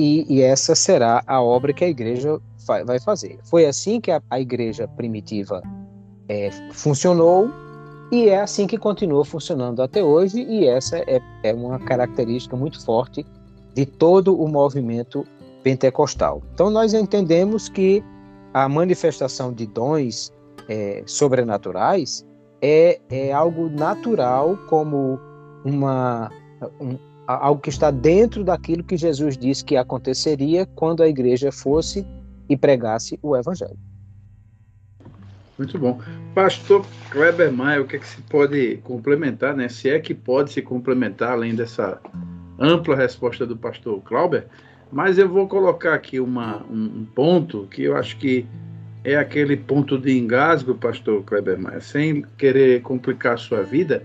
e, 0.00 0.24
e 0.30 0.40
essa 0.40 0.74
será 0.74 1.22
a 1.26 1.42
obra 1.42 1.74
que 1.74 1.84
a 1.84 1.88
igreja 1.88 2.40
vai 2.86 2.98
fazer. 2.98 3.38
Foi 3.44 3.66
assim 3.66 4.00
que 4.00 4.10
a, 4.10 4.22
a 4.30 4.40
igreja 4.40 4.88
primitiva 4.88 5.62
é, 6.26 6.50
funcionou 6.72 7.50
e 8.10 8.30
é 8.30 8.40
assim 8.40 8.66
que 8.66 8.78
continua 8.78 9.24
funcionando 9.24 9.82
até 9.82 10.02
hoje, 10.02 10.40
e 10.40 10.66
essa 10.66 10.98
é, 10.98 11.20
é 11.42 11.52
uma 11.52 11.78
característica 11.78 12.56
muito 12.56 12.82
forte 12.84 13.26
de 13.74 13.84
todo 13.84 14.34
o 14.40 14.48
movimento 14.48 15.24
pentecostal. 15.62 16.42
Então, 16.54 16.70
nós 16.70 16.94
entendemos 16.94 17.68
que 17.68 18.02
a 18.54 18.68
manifestação 18.68 19.52
de 19.52 19.66
dons 19.66 20.32
é, 20.68 21.02
sobrenaturais 21.06 22.26
é, 22.62 23.00
é 23.10 23.32
algo 23.32 23.68
natural, 23.68 24.58
como 24.68 25.20
uma, 25.64 26.30
um, 26.80 26.96
algo 27.36 27.60
que 27.60 27.70
está 27.70 27.90
dentro 27.90 28.42
daquilo 28.42 28.84
que 28.84 28.96
Jesus 28.96 29.36
disse 29.36 29.64
que 29.64 29.76
aconteceria 29.76 30.66
quando 30.66 31.02
a 31.02 31.08
igreja 31.08 31.52
fosse 31.52 32.06
e 32.48 32.56
pregasse 32.56 33.18
o 33.22 33.36
evangelho. 33.36 33.78
Muito 35.56 35.78
bom. 35.78 36.00
Pastor 36.34 36.86
Kleber 37.10 37.52
Maia, 37.52 37.82
o 37.82 37.86
que, 37.86 37.96
é 37.96 37.98
que 37.98 38.06
se 38.06 38.22
pode 38.22 38.78
complementar, 38.78 39.54
né? 39.54 39.68
Se 39.68 39.90
é 39.90 40.00
que 40.00 40.14
pode 40.14 40.52
se 40.52 40.62
complementar, 40.62 41.32
além 41.32 41.54
dessa 41.54 42.00
ampla 42.58 42.96
resposta 42.96 43.46
do 43.46 43.56
pastor 43.56 44.00
Clauber, 44.02 44.46
mas 44.90 45.18
eu 45.18 45.28
vou 45.28 45.46
colocar 45.46 45.94
aqui 45.94 46.18
uma, 46.18 46.64
um, 46.70 47.06
ponto 47.14 47.68
que 47.70 47.82
eu 47.82 47.96
acho 47.96 48.16
que 48.16 48.46
é 49.04 49.16
aquele 49.16 49.56
ponto 49.56 49.98
de 49.98 50.18
engasgo, 50.18 50.74
pastor 50.74 51.22
Kleber 51.24 51.58
Maia, 51.58 51.80
sem 51.80 52.22
querer 52.36 52.82
complicar 52.82 53.34
a 53.34 53.38
sua 53.38 53.62
vida, 53.62 54.02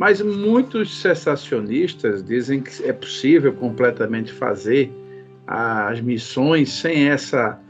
mas 0.00 0.22
muitos 0.22 0.98
cessacionistas 0.98 2.24
dizem 2.24 2.62
que 2.62 2.82
é 2.88 2.92
possível 2.92 3.52
completamente 3.52 4.32
fazer 4.32 4.90
as 5.46 6.00
missões 6.00 6.72
sem 6.72 7.10
essa 7.10 7.60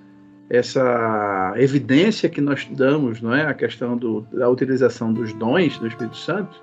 essa 0.48 1.54
evidência 1.56 2.28
que 2.28 2.40
nós 2.40 2.68
damos, 2.70 3.20
não 3.20 3.34
é, 3.34 3.46
a 3.46 3.54
questão 3.54 3.96
do, 3.96 4.20
da 4.32 4.48
utilização 4.48 5.12
dos 5.12 5.32
dons 5.32 5.76
do 5.78 5.88
Espírito 5.88 6.16
Santo, 6.16 6.60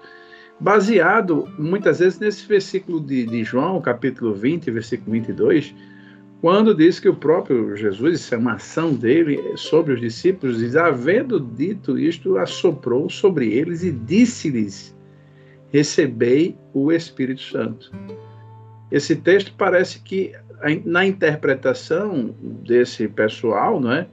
baseado 0.58 1.50
muitas 1.58 2.00
vezes 2.00 2.18
nesse 2.18 2.46
versículo 2.46 3.02
de, 3.02 3.26
de 3.26 3.44
João, 3.44 3.82
capítulo 3.82 4.34
20, 4.34 4.72
versículo 4.72 5.12
22, 5.12 5.76
quando 6.40 6.76
diz 6.76 6.98
que 6.98 7.10
o 7.10 7.16
próprio 7.16 7.76
Jesus, 7.76 8.22
isso 8.22 8.36
é 8.36 8.38
uma 8.38 8.54
ação 8.54 8.94
dele 8.94 9.42
sobre 9.58 9.94
os 9.94 10.00
discípulos, 10.00 10.60
diz: 10.60 10.78
havendo 10.78 11.42
dito 11.42 12.00
isto, 12.00 12.38
assoprou 12.38 13.10
sobre 13.10 13.54
eles 13.54 13.84
e 13.84 13.92
disse-lhes: 13.92 14.97
recebei 15.72 16.56
o 16.74 16.92
Espírito 16.92 17.42
Santo. 17.42 17.92
Esse 18.92 19.16
texto 19.16 19.54
parece 19.58 20.00
que 20.00 20.34
na 20.86 21.06
interpretação 21.06 22.34
desse 22.42 23.08
pessoal, 23.08 23.80
não 23.80 23.92
é? 23.92 24.08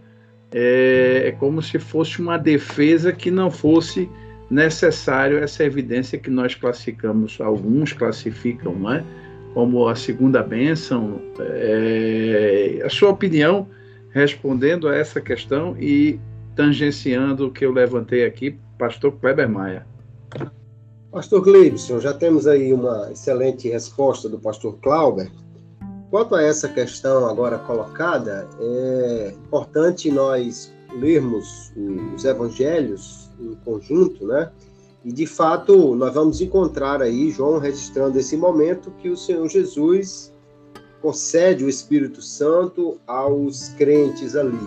é? 0.52 1.28
É 1.28 1.32
como 1.32 1.62
se 1.62 1.78
fosse 1.78 2.20
uma 2.20 2.36
defesa 2.36 3.12
que 3.12 3.30
não 3.30 3.50
fosse 3.50 4.08
necessário 4.50 5.38
essa 5.38 5.64
evidência 5.64 6.18
que 6.18 6.30
nós 6.30 6.54
classificamos, 6.54 7.40
alguns 7.40 7.92
classificam, 7.92 8.74
não 8.74 8.92
é? 8.92 9.04
Como 9.54 9.88
a 9.88 9.94
segunda 9.94 10.42
bênção. 10.42 11.20
É, 11.40 12.82
a 12.84 12.90
sua 12.90 13.10
opinião 13.10 13.68
respondendo 14.10 14.88
a 14.88 14.94
essa 14.94 15.20
questão 15.20 15.76
e 15.78 16.20
tangenciando 16.54 17.48
o 17.48 17.50
que 17.50 17.64
eu 17.64 17.72
levantei 17.72 18.24
aqui, 18.24 18.56
pastor 18.78 19.12
Kleber 19.12 19.48
Maia. 19.48 19.84
Pastor 21.14 21.42
Gleibson, 21.42 22.00
já 22.00 22.12
temos 22.12 22.44
aí 22.44 22.72
uma 22.72 23.08
excelente 23.12 23.68
resposta 23.68 24.28
do 24.28 24.36
pastor 24.36 24.76
Clauber. 24.82 25.30
Quanto 26.10 26.34
a 26.34 26.42
essa 26.42 26.68
questão 26.68 27.28
agora 27.28 27.56
colocada, 27.56 28.48
é 28.58 29.32
importante 29.46 30.10
nós 30.10 30.72
lermos 30.98 31.72
os 32.16 32.24
evangelhos 32.24 33.30
em 33.38 33.54
conjunto, 33.64 34.26
né? 34.26 34.50
E 35.04 35.12
de 35.12 35.24
fato, 35.24 35.94
nós 35.94 36.12
vamos 36.12 36.40
encontrar 36.40 37.00
aí 37.00 37.30
João 37.30 37.60
registrando 37.60 38.18
esse 38.18 38.36
momento 38.36 38.90
que 38.98 39.08
o 39.08 39.16
Senhor 39.16 39.48
Jesus 39.48 40.34
concede 41.00 41.64
o 41.64 41.68
Espírito 41.68 42.20
Santo 42.20 42.98
aos 43.06 43.68
crentes 43.78 44.34
ali. 44.34 44.58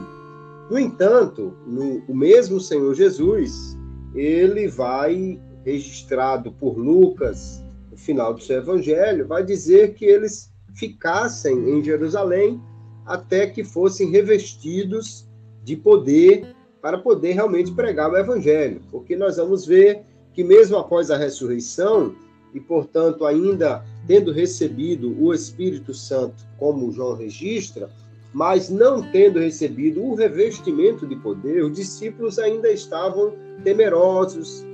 No 0.72 0.80
entanto, 0.80 1.52
no, 1.68 2.02
o 2.08 2.16
mesmo 2.16 2.62
Senhor 2.62 2.94
Jesus, 2.96 3.78
ele 4.16 4.70
vai 4.70 5.42
registrado 5.68 6.50
por 6.54 6.78
Lucas 6.78 7.62
no 7.92 7.98
final 7.98 8.34
do 8.34 8.42
seu 8.42 8.60
evangelho, 8.60 9.28
vai 9.28 9.44
dizer 9.44 9.96
que 9.96 10.06
eles 10.06 10.50
ficassem 10.74 11.70
em 11.70 11.84
Jerusalém 11.84 12.62
até 13.06 13.48
que 13.48 13.66
fossem 13.66 14.10
revestidos 14.10 15.28
de 15.66 15.76
poder 15.76 16.56
para 16.82 16.98
poder 16.98 17.34
realmente 17.34 17.74
pregar 17.74 18.10
o 18.10 18.18
evangelho, 18.18 18.82
porque 18.90 19.18
nós 19.18 19.36
vamos 19.36 19.66
ver 19.66 20.04
que 20.34 20.42
mesmo 20.42 20.78
após 20.78 21.12
a 21.12 21.18
ressurreição 21.18 22.16
e 22.54 22.62
portanto 22.62 23.26
ainda 23.26 23.84
tendo 24.08 24.32
recebido 24.32 25.22
o 25.22 25.34
Espírito 25.34 25.94
Santo, 25.94 26.46
como 26.58 26.92
João 26.94 27.16
registra, 27.16 27.90
mas 28.34 28.70
não 28.70 29.02
tendo 29.12 29.40
recebido 29.40 30.02
o 30.02 30.16
revestimento 30.16 31.06
de 31.06 31.16
poder, 31.18 31.66
os 31.66 31.74
discípulos 31.74 32.40
ainda 32.40 32.72
estavam 32.72 33.34
temerosos, 33.64 34.66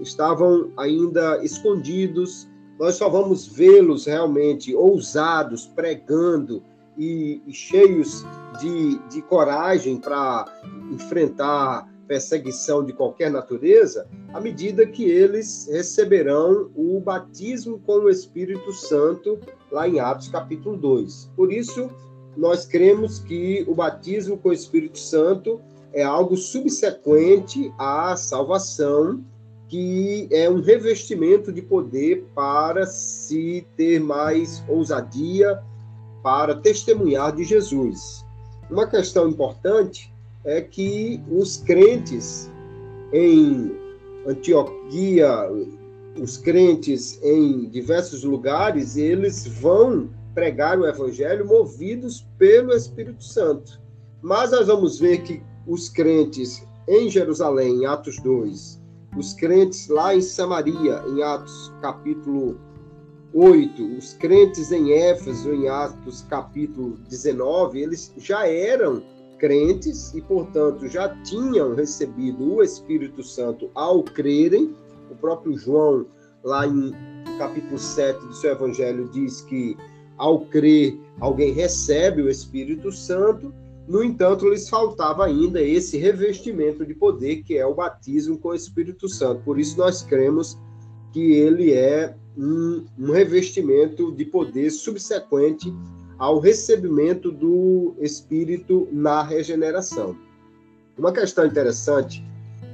estavam 0.00 0.70
ainda 0.76 1.42
escondidos. 1.44 2.48
Nós 2.78 2.96
só 2.96 3.08
vamos 3.08 3.46
vê-los 3.46 4.06
realmente 4.06 4.74
ousados, 4.74 5.66
pregando 5.66 6.62
e, 6.96 7.40
e 7.46 7.52
cheios 7.52 8.24
de, 8.60 8.98
de 9.08 9.22
coragem 9.22 9.98
para 9.98 10.46
enfrentar 10.90 11.90
perseguição 12.06 12.84
de 12.84 12.92
qualquer 12.92 13.30
natureza, 13.30 14.06
à 14.34 14.40
medida 14.40 14.86
que 14.86 15.04
eles 15.04 15.68
receberão 15.70 16.70
o 16.74 17.00
batismo 17.00 17.78
com 17.86 18.00
o 18.00 18.10
Espírito 18.10 18.72
Santo, 18.72 19.38
lá 19.70 19.88
em 19.88 19.98
Atos 19.98 20.28
capítulo 20.28 20.76
2. 20.76 21.30
Por 21.34 21.50
isso, 21.50 21.88
nós 22.36 22.66
cremos 22.66 23.18
que 23.20 23.64
o 23.66 23.74
batismo 23.74 24.36
com 24.36 24.50
o 24.50 24.52
Espírito 24.52 24.98
Santo 24.98 25.60
é 25.92 26.02
algo 26.02 26.36
subsequente 26.36 27.72
à 27.78 28.16
salvação, 28.16 29.24
que 29.72 30.28
é 30.30 30.50
um 30.50 30.60
revestimento 30.60 31.50
de 31.50 31.62
poder 31.62 32.26
para 32.34 32.84
se 32.84 33.66
ter 33.74 33.98
mais 33.98 34.62
ousadia, 34.68 35.62
para 36.22 36.56
testemunhar 36.56 37.34
de 37.34 37.42
Jesus. 37.42 38.22
Uma 38.70 38.86
questão 38.86 39.30
importante 39.30 40.12
é 40.44 40.60
que 40.60 41.22
os 41.26 41.56
crentes 41.56 42.52
em 43.14 43.72
Antioquia, 44.26 45.50
os 46.20 46.36
crentes 46.36 47.18
em 47.22 47.66
diversos 47.70 48.24
lugares, 48.24 48.98
eles 48.98 49.46
vão 49.46 50.10
pregar 50.34 50.78
o 50.78 50.86
evangelho 50.86 51.46
movidos 51.46 52.26
pelo 52.36 52.74
Espírito 52.74 53.24
Santo. 53.24 53.80
Mas 54.20 54.50
nós 54.50 54.66
vamos 54.66 54.98
ver 54.98 55.22
que 55.22 55.42
os 55.66 55.88
crentes 55.88 56.62
em 56.86 57.08
Jerusalém, 57.08 57.76
em 57.76 57.86
Atos 57.86 58.20
2, 58.20 58.81
os 59.16 59.34
crentes 59.34 59.88
lá 59.88 60.14
em 60.14 60.20
Samaria, 60.20 61.02
em 61.06 61.22
Atos 61.22 61.72
capítulo 61.80 62.58
8, 63.34 63.96
os 63.96 64.14
crentes 64.14 64.72
em 64.72 64.92
Éfeso, 64.92 65.52
em 65.52 65.68
Atos 65.68 66.22
capítulo 66.28 66.98
19, 67.08 67.80
eles 67.80 68.12
já 68.16 68.46
eram 68.46 69.02
crentes 69.38 70.14
e, 70.14 70.20
portanto, 70.20 70.86
já 70.86 71.08
tinham 71.22 71.74
recebido 71.74 72.56
o 72.56 72.62
Espírito 72.62 73.22
Santo 73.22 73.70
ao 73.74 74.02
crerem. 74.02 74.74
O 75.10 75.14
próprio 75.16 75.58
João, 75.58 76.06
lá 76.44 76.66
em 76.66 76.92
capítulo 77.38 77.78
7 77.78 78.24
do 78.26 78.34
seu 78.34 78.52
evangelho, 78.52 79.08
diz 79.12 79.40
que 79.42 79.76
ao 80.16 80.40
crer, 80.46 80.96
alguém 81.20 81.52
recebe 81.52 82.22
o 82.22 82.30
Espírito 82.30 82.92
Santo. 82.92 83.52
No 83.86 84.02
entanto, 84.02 84.48
lhes 84.48 84.68
faltava 84.68 85.24
ainda 85.24 85.60
esse 85.60 85.98
revestimento 85.98 86.86
de 86.86 86.94
poder, 86.94 87.42
que 87.42 87.58
é 87.58 87.66
o 87.66 87.74
batismo 87.74 88.38
com 88.38 88.48
o 88.48 88.54
Espírito 88.54 89.08
Santo. 89.08 89.42
Por 89.42 89.58
isso, 89.58 89.76
nós 89.76 90.02
cremos 90.02 90.58
que 91.12 91.32
ele 91.32 91.72
é 91.72 92.14
um, 92.36 92.84
um 92.98 93.10
revestimento 93.10 94.12
de 94.12 94.24
poder 94.24 94.70
subsequente 94.70 95.72
ao 96.18 96.38
recebimento 96.38 97.30
do 97.30 97.94
Espírito 97.98 98.88
na 98.92 99.22
regeneração. 99.22 100.16
Uma 100.96 101.12
questão 101.12 101.44
interessante 101.44 102.24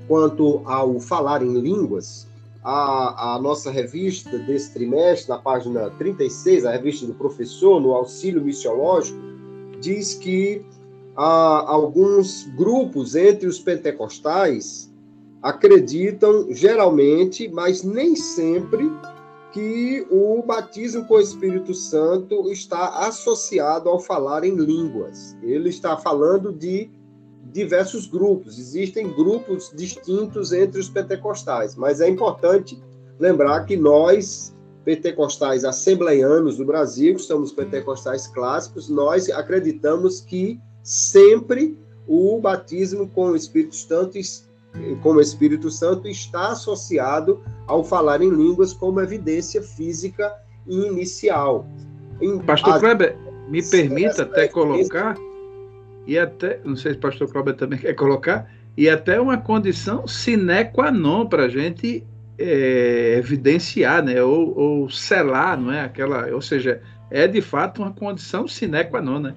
quanto 0.06 0.62
ao 0.64 1.00
falar 1.00 1.42
em 1.42 1.58
línguas, 1.58 2.28
a, 2.62 3.34
a, 3.34 3.40
nossa 3.40 3.70
revista 3.70 4.38
desse 4.38 4.72
trimestre, 4.72 5.28
na 5.28 5.38
página 5.38 5.90
36, 5.90 6.66
a 6.66 6.72
revista 6.72 7.06
do 7.06 7.14
professor, 7.14 7.80
no 7.80 7.92
auxílio 7.92 8.42
missiológico, 8.42 9.18
diz 9.80 10.14
que 10.14 10.64
há 11.18 11.64
alguns 11.68 12.44
grupos 12.56 13.16
entre 13.16 13.48
os 13.48 13.58
pentecostais 13.58 14.88
acreditam 15.42 16.46
geralmente, 16.50 17.48
mas 17.48 17.82
nem 17.82 18.14
sempre, 18.14 18.88
que 19.52 20.06
o 20.10 20.40
batismo 20.42 21.04
com 21.06 21.14
o 21.14 21.20
Espírito 21.20 21.74
Santo 21.74 22.48
está 22.52 23.06
associado 23.06 23.88
ao 23.88 23.98
falar 23.98 24.44
em 24.44 24.54
línguas. 24.54 25.36
Ele 25.42 25.70
está 25.70 25.96
falando 25.96 26.52
de 26.52 26.88
diversos 27.50 28.06
grupos, 28.06 28.56
existem 28.56 29.12
grupos 29.12 29.72
distintos 29.74 30.52
entre 30.52 30.78
os 30.78 30.88
pentecostais, 30.88 31.74
mas 31.74 32.00
é 32.00 32.08
importante 32.08 32.80
lembrar 33.18 33.64
que 33.64 33.76
nós, 33.76 34.54
pentecostais 34.84 35.64
assembleianos 35.64 36.58
do 36.58 36.64
Brasil, 36.64 37.16
que 37.16 37.22
somos 37.22 37.50
pentecostais 37.50 38.28
clássicos, 38.28 38.88
nós 38.88 39.28
acreditamos 39.30 40.20
que 40.20 40.60
sempre 40.88 41.76
o 42.06 42.40
batismo 42.40 43.08
com 43.08 43.32
o 43.32 43.36
Espírito 43.36 43.76
Santo 43.76 44.18
com 45.02 45.10
o 45.10 45.20
Espírito 45.20 45.70
Santo 45.70 46.08
está 46.08 46.52
associado 46.52 47.42
ao 47.66 47.84
falar 47.84 48.22
em 48.22 48.30
línguas 48.30 48.72
como 48.72 49.00
evidência 49.00 49.62
física 49.62 50.32
inicial. 50.66 51.66
Em, 52.20 52.38
Pastor 52.38 52.76
a, 52.76 52.78
Kleber, 52.78 53.18
me 53.48 53.62
permita 53.62 54.22
até 54.22 54.48
colocar 54.48 55.14
e 56.06 56.18
até, 56.18 56.58
não 56.64 56.74
sei 56.74 56.92
se 56.92 56.98
o 56.98 57.00
pastor 57.02 57.30
Cláudio 57.30 57.52
também 57.52 57.78
quer 57.80 57.92
colocar, 57.92 58.50
e 58.74 58.88
até 58.88 59.20
uma 59.20 59.36
condição 59.36 60.06
sine 60.06 60.64
qua 60.72 60.90
non 60.90 61.26
para 61.26 61.44
a 61.44 61.48
gente 61.50 62.02
é, 62.38 63.16
evidenciar, 63.18 64.02
né, 64.02 64.22
ou, 64.22 64.56
ou, 64.56 64.88
selar, 64.88 65.60
não 65.60 65.70
é? 65.70 65.82
Aquela, 65.82 66.28
ou 66.28 66.40
seja, 66.40 66.80
é 67.10 67.26
de 67.26 67.42
fato 67.42 67.82
uma 67.82 67.92
condição 67.92 68.48
sine 68.48 68.84
qua 68.84 69.02
non, 69.02 69.18
né? 69.18 69.34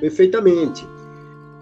Perfeitamente. 0.00 0.86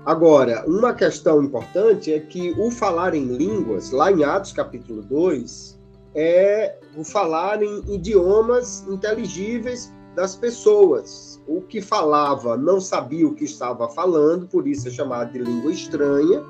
Agora, 0.06 0.64
uma 0.66 0.94
questão 0.94 1.42
importante 1.42 2.12
é 2.12 2.20
que 2.20 2.52
o 2.58 2.70
falar 2.70 3.14
em 3.14 3.36
línguas, 3.36 3.90
lá 3.90 4.10
em 4.10 4.24
Atos 4.24 4.52
capítulo 4.52 5.02
2, 5.02 5.78
é 6.14 6.78
o 6.96 7.04
falar 7.04 7.62
em 7.62 7.94
idiomas 7.94 8.86
inteligíveis 8.88 9.92
das 10.14 10.34
pessoas. 10.34 11.40
O 11.46 11.60
que 11.60 11.80
falava 11.80 12.56
não 12.56 12.80
sabia 12.80 13.26
o 13.26 13.34
que 13.34 13.44
estava 13.44 13.88
falando, 13.88 14.46
por 14.48 14.66
isso 14.66 14.88
é 14.88 14.90
chamado 14.90 15.32
de 15.32 15.40
língua 15.40 15.70
estranha, 15.70 16.42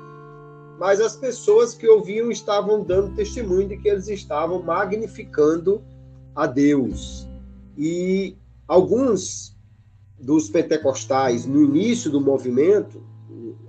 mas 0.79 1.01
as 1.01 1.17
pessoas 1.17 1.73
que 1.73 1.87
ouviam 1.87 2.31
estavam 2.31 2.83
dando 2.83 3.15
testemunho 3.15 3.67
de 3.67 3.77
que 3.77 3.89
eles 3.89 4.07
estavam 4.07 4.63
magnificando 4.63 5.83
a 6.35 6.47
Deus. 6.47 7.27
E 7.77 8.37
alguns 8.67 9.58
dos 10.19 10.49
pentecostais, 10.49 11.45
no 11.45 11.63
início 11.63 12.11
do 12.11 12.19
movimento, 12.19 13.01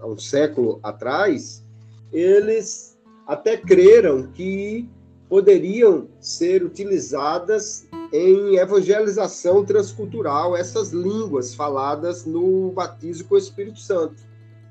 há 0.00 0.06
um 0.06 0.18
século 0.18 0.80
atrás, 0.82 1.64
eles 2.12 2.98
até 3.26 3.56
creram 3.56 4.26
que 4.32 4.88
poderiam 5.28 6.08
ser 6.18 6.64
utilizadas 6.64 7.86
em 8.12 8.56
evangelização 8.56 9.64
transcultural 9.64 10.56
essas 10.56 10.90
línguas 10.90 11.54
faladas 11.54 12.26
no 12.26 12.72
batismo 12.72 13.28
com 13.28 13.36
o 13.36 13.38
Espírito 13.38 13.78
Santo. 13.78 14.16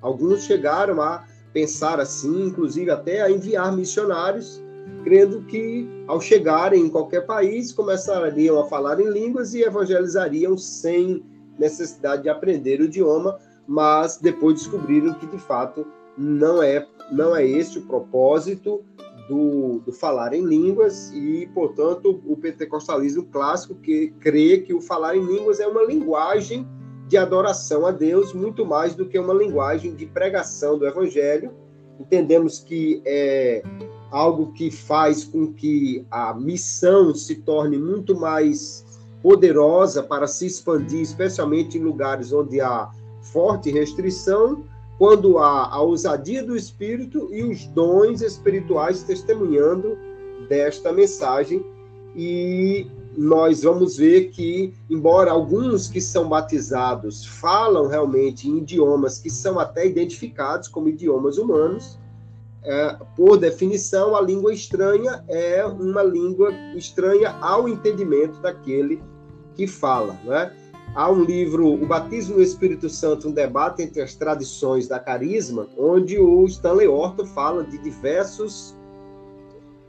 Alguns 0.01 0.43
chegaram 0.43 1.01
a 1.01 1.25
pensar 1.53 1.99
assim, 1.99 2.47
inclusive 2.47 2.91
até 2.91 3.21
a 3.21 3.31
enviar 3.31 3.75
missionários, 3.75 4.61
crendo 5.03 5.41
que 5.43 5.87
ao 6.07 6.19
chegarem 6.19 6.83
em 6.83 6.89
qualquer 6.89 7.25
país 7.25 7.71
começariam 7.71 8.59
a 8.59 8.65
falar 8.65 8.99
em 8.99 9.09
línguas 9.09 9.53
e 9.53 9.61
evangelizariam 9.61 10.57
sem 10.57 11.23
necessidade 11.59 12.23
de 12.23 12.29
aprender 12.29 12.79
o 12.79 12.85
idioma, 12.85 13.37
mas 13.67 14.17
depois 14.17 14.55
descobriram 14.55 15.13
que 15.13 15.27
de 15.27 15.37
fato 15.37 15.85
não 16.17 16.63
é 16.63 16.87
não 17.11 17.35
é 17.35 17.45
esse 17.45 17.79
o 17.79 17.81
propósito 17.83 18.83
do, 19.27 19.79
do, 19.85 19.91
falar 19.91 20.33
em 20.33 20.43
línguas 20.43 21.11
e, 21.11 21.47
portanto, 21.53 22.21
o 22.25 22.35
pentecostalismo 22.35 23.25
clássico 23.25 23.75
que 23.75 24.11
crê 24.19 24.59
que 24.59 24.73
o 24.73 24.81
falar 24.81 25.15
em 25.15 25.23
línguas 25.23 25.59
é 25.59 25.67
uma 25.67 25.83
linguagem 25.83 26.67
de 27.07 27.17
adoração 27.17 27.85
a 27.85 27.91
Deus 27.91 28.33
muito 28.33 28.65
mais 28.65 28.95
do 28.95 29.07
que 29.07 29.17
uma 29.17 29.33
linguagem 29.33 29.95
de 29.95 30.05
pregação 30.05 30.77
do 30.77 30.87
evangelho. 30.87 31.51
Entendemos 31.99 32.59
que 32.59 33.01
é 33.05 33.63
algo 34.11 34.51
que 34.53 34.71
faz 34.71 35.23
com 35.23 35.53
que 35.53 36.05
a 36.09 36.33
missão 36.33 37.13
se 37.13 37.35
torne 37.35 37.77
muito 37.77 38.15
mais 38.15 38.83
poderosa 39.21 40.01
para 40.01 40.27
se 40.27 40.45
expandir, 40.45 41.01
especialmente 41.01 41.77
em 41.77 41.81
lugares 41.81 42.31
onde 42.31 42.61
há 42.61 42.89
forte 43.21 43.71
restrição, 43.71 44.63
quando 44.97 45.37
há 45.37 45.73
a 45.73 45.81
ousadia 45.81 46.43
do 46.43 46.55
Espírito 46.55 47.29
e 47.31 47.43
os 47.43 47.65
dons 47.67 48.21
espirituais 48.21 49.03
testemunhando 49.03 49.97
desta 50.47 50.91
mensagem. 50.91 51.63
E 52.15 52.87
nós 53.17 53.63
vamos 53.63 53.97
ver 53.97 54.29
que, 54.29 54.73
embora 54.89 55.31
alguns 55.31 55.87
que 55.87 56.01
são 56.01 56.27
batizados 56.27 57.25
falam 57.25 57.87
realmente 57.87 58.49
em 58.49 58.57
idiomas 58.57 59.19
que 59.19 59.29
são 59.29 59.59
até 59.59 59.85
identificados 59.85 60.67
como 60.67 60.89
idiomas 60.89 61.37
humanos, 61.37 61.97
é, 62.63 62.97
por 63.15 63.37
definição, 63.37 64.15
a 64.15 64.21
língua 64.21 64.53
estranha 64.53 65.23
é 65.29 65.65
uma 65.65 66.03
língua 66.03 66.51
estranha 66.75 67.35
ao 67.41 67.69
entendimento 67.69 68.39
daquele 68.41 69.01
que 69.55 69.65
fala. 69.65 70.17
Né? 70.25 70.53
Há 70.93 71.09
um 71.09 71.23
livro, 71.23 71.73
O 71.73 71.85
Batismo 71.85 72.37
no 72.37 72.43
Espírito 72.43 72.89
Santo, 72.89 73.29
um 73.29 73.31
debate 73.31 73.81
entre 73.81 74.01
as 74.01 74.15
tradições 74.15 74.87
da 74.87 74.99
carisma, 74.99 75.67
onde 75.77 76.19
o 76.19 76.45
Stanley 76.45 76.87
Orton 76.87 77.25
fala 77.25 77.63
de 77.63 77.77
diversos 77.77 78.75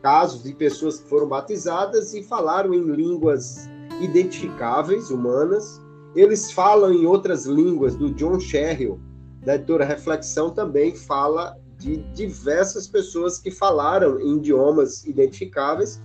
casos 0.02 0.42
de 0.42 0.54
pessoas 0.54 1.00
que 1.00 1.08
foram 1.08 1.28
batizadas 1.28 2.14
e 2.14 2.22
falaram 2.22 2.72
em 2.72 2.82
línguas 2.82 3.68
identificáveis, 4.00 5.10
humanas. 5.10 5.80
Eles 6.14 6.50
falam 6.52 6.92
em 6.92 7.04
outras 7.04 7.46
línguas, 7.46 7.96
do 7.96 8.10
John 8.12 8.38
Sherrill, 8.38 9.00
da 9.44 9.56
editora 9.56 9.84
Reflexão, 9.84 10.50
também 10.50 10.94
fala 10.94 11.56
de 11.80 11.96
diversas 12.12 12.86
pessoas 12.86 13.38
que 13.38 13.50
falaram 13.50 14.20
em 14.20 14.36
idiomas 14.36 15.04
identificáveis, 15.06 16.00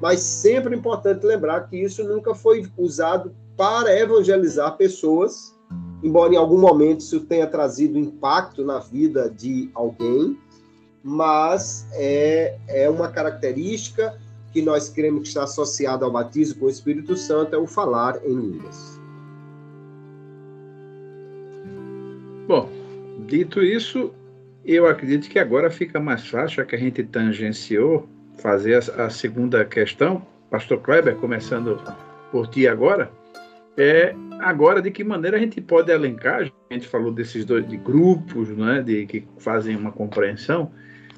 mas 0.00 0.20
sempre 0.20 0.74
é 0.74 0.78
importante 0.78 1.24
lembrar 1.24 1.66
que 1.68 1.78
isso 1.78 2.04
nunca 2.04 2.34
foi 2.34 2.70
usado 2.76 3.34
para 3.56 3.98
evangelizar 3.98 4.76
pessoas, 4.76 5.58
embora 6.02 6.34
em 6.34 6.36
algum 6.36 6.58
momento 6.58 7.00
isso 7.00 7.20
tenha 7.20 7.46
trazido 7.46 7.98
impacto 7.98 8.62
na 8.62 8.80
vida 8.80 9.30
de 9.30 9.70
alguém, 9.74 10.38
mas 11.02 11.86
é, 11.92 12.58
é 12.68 12.90
uma 12.90 13.08
característica 13.08 14.20
que 14.52 14.60
nós 14.60 14.90
queremos 14.90 15.22
que 15.22 15.28
está 15.28 15.44
associada 15.44 16.04
ao 16.04 16.12
batismo 16.12 16.60
com 16.60 16.66
o 16.66 16.70
Espírito 16.70 17.16
Santo, 17.16 17.54
é 17.54 17.58
o 17.58 17.66
falar 17.66 18.20
em 18.24 18.34
línguas. 18.34 19.00
Bom, 22.46 22.68
dito 23.26 23.62
isso, 23.62 24.12
eu 24.64 24.86
acredito 24.86 25.28
que 25.28 25.38
agora 25.38 25.70
fica 25.70 26.00
mais 26.00 26.26
fácil, 26.26 26.56
já 26.56 26.64
que 26.64 26.74
a 26.74 26.78
gente 26.78 27.02
tangenciou, 27.04 28.08
fazer 28.38 28.74
a, 28.74 29.04
a 29.04 29.10
segunda 29.10 29.64
questão. 29.64 30.26
Pastor 30.50 30.80
Kleber, 30.80 31.16
começando 31.16 31.80
por 32.30 32.46
ti 32.48 32.66
agora, 32.66 33.10
é 33.76 34.14
agora 34.40 34.80
de 34.80 34.90
que 34.90 35.02
maneira 35.02 35.36
a 35.36 35.40
gente 35.40 35.60
pode 35.60 35.90
elencar, 35.90 36.50
a 36.70 36.74
gente 36.74 36.86
falou 36.86 37.12
desses 37.12 37.44
dois 37.44 37.68
de 37.68 37.76
grupos, 37.76 38.48
né, 38.50 38.82
de 38.82 39.06
que 39.06 39.26
fazem 39.38 39.76
uma 39.76 39.90
compreensão, 39.92 40.70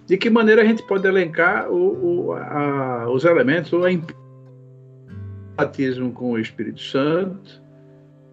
de 0.06 0.16
que 0.16 0.30
maneira 0.30 0.62
a 0.62 0.64
gente 0.64 0.82
pode 0.86 1.06
elencar 1.06 1.70
o, 1.70 2.28
o, 2.28 2.32
a, 2.32 3.10
os 3.10 3.24
elementos, 3.24 3.72
o 3.72 3.80
batismo 5.56 6.12
com 6.12 6.32
o 6.32 6.38
Espírito 6.38 6.80
Santo 6.80 7.65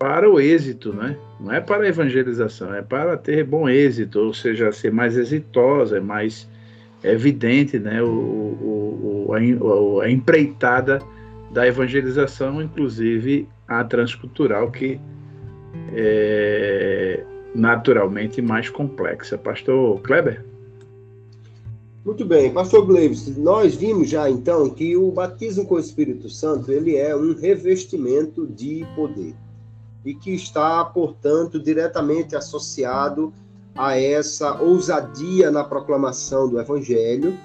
para 0.04 0.30
o 0.30 0.38
êxito, 0.38 0.92
né? 0.92 1.16
Não 1.40 1.54
é 1.54 1.62
para 1.62 1.86
a 1.86 1.88
evangelização, 1.88 2.74
é 2.74 2.82
para 2.82 3.16
ter 3.16 3.46
bom 3.46 3.70
êxito, 3.70 4.20
ou 4.20 4.34
seja, 4.34 4.70
ser 4.74 4.92
mais 4.92 5.16
exitosa, 5.16 6.02
mais 6.02 6.46
evidente, 7.02 7.80
né? 7.80 8.04
O, 8.04 8.08
o, 8.08 9.26
o 9.30 10.02
a, 10.02 10.04
a 10.04 10.12
empreitada 10.12 11.00
da 11.52 11.66
evangelização, 11.66 12.62
inclusive 12.62 13.48
a 13.66 13.82
transcultural, 13.86 14.70
que 14.72 15.00
é 15.94 17.24
naturalmente 17.56 18.42
mais 18.42 18.70
complexa. 18.70 19.38
Pastor 19.38 20.02
Kleber? 20.02 20.44
Muito 22.04 22.26
bem, 22.26 22.52
pastor 22.52 22.86
Gleves, 22.86 23.38
nós 23.38 23.74
vimos 23.74 24.10
já 24.10 24.30
então 24.30 24.70
que 24.70 24.98
o 24.98 25.10
batismo 25.12 25.66
com 25.66 25.76
o 25.76 25.80
Espírito 25.80 26.30
Santo, 26.30 26.74
ele 26.74 26.98
é 26.98 27.16
um 27.16 27.34
revestimento 27.34 28.46
de 28.46 28.86
poder 28.98 29.34
e 30.06 30.14
que 30.14 30.34
está, 30.34 30.84
portanto, 30.86 31.60
diretamente 31.60 32.36
associado 32.36 33.34
a 33.76 33.98
essa 33.98 34.62
ousadia 34.62 35.50
na 35.50 35.64
proclamação 35.64 36.50
do 36.50 36.60
evangelho. 36.60 37.38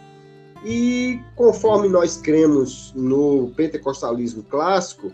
E 0.64 1.20
conforme 1.36 1.88
nós 1.88 2.16
cremos 2.16 2.92
no 2.96 3.52
pentecostalismo 3.56 4.42
clássico, 4.42 5.12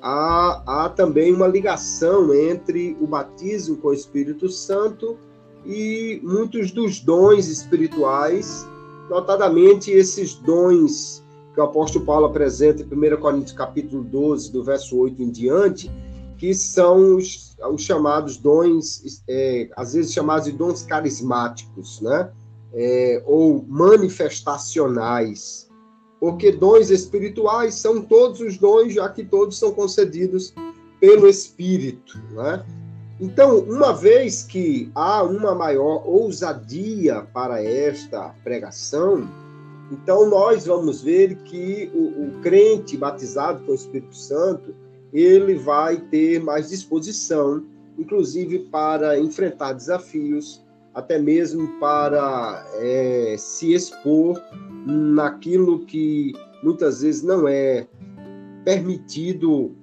há, 0.00 0.62
há 0.66 0.88
também 0.88 1.32
uma 1.32 1.46
ligação 1.46 2.32
entre 2.34 2.96
o 3.00 3.06
batismo 3.06 3.76
com 3.76 3.88
o 3.88 3.92
Espírito 3.92 4.48
Santo 4.48 5.18
e 5.66 6.20
muitos 6.22 6.70
dos 6.70 7.00
dons 7.00 7.48
espirituais 7.48 8.66
notadamente 9.08 9.90
esses 9.90 10.34
dons 10.34 11.24
que 11.54 11.60
o 11.60 11.64
apóstolo 11.64 12.04
Paulo 12.04 12.26
apresenta 12.26 12.82
em 12.82 12.86
1 12.86 13.16
Coríntios 13.20 13.52
capítulo 13.52 14.04
12, 14.04 14.52
do 14.52 14.62
verso 14.62 14.96
8 14.96 15.22
em 15.22 15.30
diante, 15.30 15.90
que 16.38 16.54
são 16.54 17.16
os, 17.16 17.56
os 17.72 17.82
chamados 17.82 18.36
dons, 18.36 19.22
é, 19.28 19.68
às 19.76 19.92
vezes 19.92 20.12
chamados 20.12 20.46
de 20.46 20.52
dons 20.52 20.84
carismáticos, 20.84 22.00
né? 22.00 22.30
É, 22.72 23.22
ou 23.26 23.64
manifestacionais, 23.66 25.68
porque 26.20 26.52
dons 26.52 26.90
espirituais 26.90 27.74
são 27.74 28.02
todos 28.02 28.40
os 28.40 28.56
dons, 28.56 28.94
já 28.94 29.08
que 29.08 29.24
todos 29.24 29.58
são 29.58 29.72
concedidos 29.72 30.54
pelo 31.00 31.28
Espírito, 31.28 32.20
né? 32.32 32.64
Então, 33.20 33.58
uma 33.58 33.92
vez 33.92 34.44
que 34.44 34.92
há 34.94 35.24
uma 35.24 35.54
maior 35.54 36.06
ousadia 36.06 37.22
para 37.32 37.62
esta 37.62 38.32
pregação, 38.44 39.28
então 39.90 40.28
nós 40.28 40.66
vamos 40.66 41.02
ver 41.02 41.34
que 41.38 41.90
o, 41.92 42.26
o, 42.26 42.40
crente 42.42 42.96
batizado 42.96 43.64
com 43.64 43.72
o 43.72 43.74
Espírito 43.74 44.14
Santo, 44.14 44.72
ele 45.12 45.54
vai 45.54 45.96
ter 45.96 46.42
mais 46.42 46.68
disposição, 46.68 47.64
inclusive 47.98 48.60
para 48.70 49.18
enfrentar 49.18 49.72
desafios, 49.72 50.64
até 50.94 51.18
mesmo 51.18 51.68
para 51.78 52.66
é, 52.74 53.36
se 53.38 53.72
expor 53.72 54.40
naquilo 54.86 55.84
que 55.86 56.32
muitas 56.62 57.02
vezes 57.02 57.22
não 57.22 57.46
é 57.46 57.86
permitido 58.64 59.74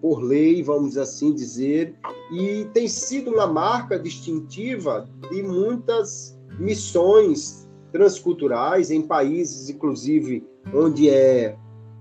por 0.00 0.22
lei, 0.22 0.62
vamos 0.62 0.98
assim 0.98 1.32
dizer, 1.32 1.94
e 2.32 2.66
tem 2.74 2.86
sido 2.88 3.30
uma 3.30 3.46
marca 3.46 3.98
distintiva 3.98 5.08
de 5.30 5.42
muitas 5.42 6.38
missões 6.58 7.66
transculturais 7.90 8.90
em 8.90 9.02
países, 9.02 9.70
inclusive, 9.70 10.44
onde 10.74 11.08
é 11.08 11.56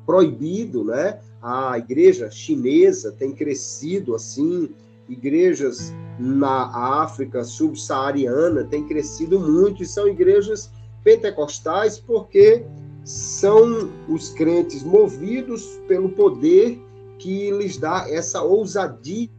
proibido, 0.05 0.83
né? 0.83 1.19
A 1.43 1.77
igreja 1.77 2.31
chinesa 2.31 3.11
tem 3.11 3.33
crescido 3.33 4.15
assim, 4.15 4.73
igrejas 5.09 5.93
na 6.17 7.01
África 7.03 7.43
subsaariana 7.43 8.63
têm 8.63 8.87
crescido 8.87 9.41
muito 9.41 9.83
e 9.83 9.85
são 9.85 10.07
igrejas 10.07 10.71
pentecostais 11.03 11.99
porque 11.99 12.65
são 13.03 13.91
os 14.07 14.29
crentes 14.29 14.83
movidos 14.83 15.65
pelo 15.85 16.07
poder 16.07 16.81
que 17.19 17.51
lhes 17.51 17.77
dá 17.77 18.05
essa 18.09 18.41
ousadia 18.41 19.29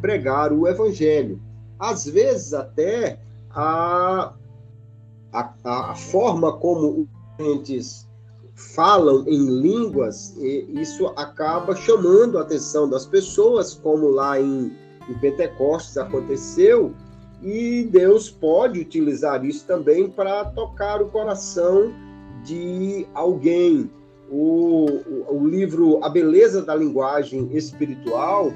pregar 0.00 0.52
o 0.52 0.68
evangelho. 0.68 1.42
Às 1.80 2.04
vezes 2.04 2.54
até 2.54 3.18
a, 3.50 4.34
a, 5.32 5.54
a 5.64 5.94
forma 5.96 6.52
como 6.58 7.00
os 7.00 7.08
crentes 7.36 8.08
falam 8.60 9.24
em 9.26 9.60
línguas, 9.60 10.36
isso 10.36 11.06
acaba 11.16 11.74
chamando 11.74 12.38
a 12.38 12.42
atenção 12.42 12.88
das 12.88 13.06
pessoas, 13.06 13.74
como 13.74 14.08
lá 14.08 14.40
em, 14.40 14.72
em 15.08 15.14
Pentecostes 15.18 15.96
aconteceu, 15.96 16.92
e 17.42 17.88
Deus 17.90 18.28
pode 18.28 18.80
utilizar 18.80 19.44
isso 19.44 19.66
também 19.66 20.10
para 20.10 20.44
tocar 20.44 21.00
o 21.00 21.08
coração 21.08 21.92
de 22.44 23.06
alguém, 23.14 23.90
o, 24.30 24.86
o, 25.06 25.36
o, 25.36 25.48
livro 25.48 25.98
A 26.04 26.08
Beleza 26.08 26.62
da 26.62 26.74
Linguagem 26.74 27.48
Espiritual, 27.56 28.52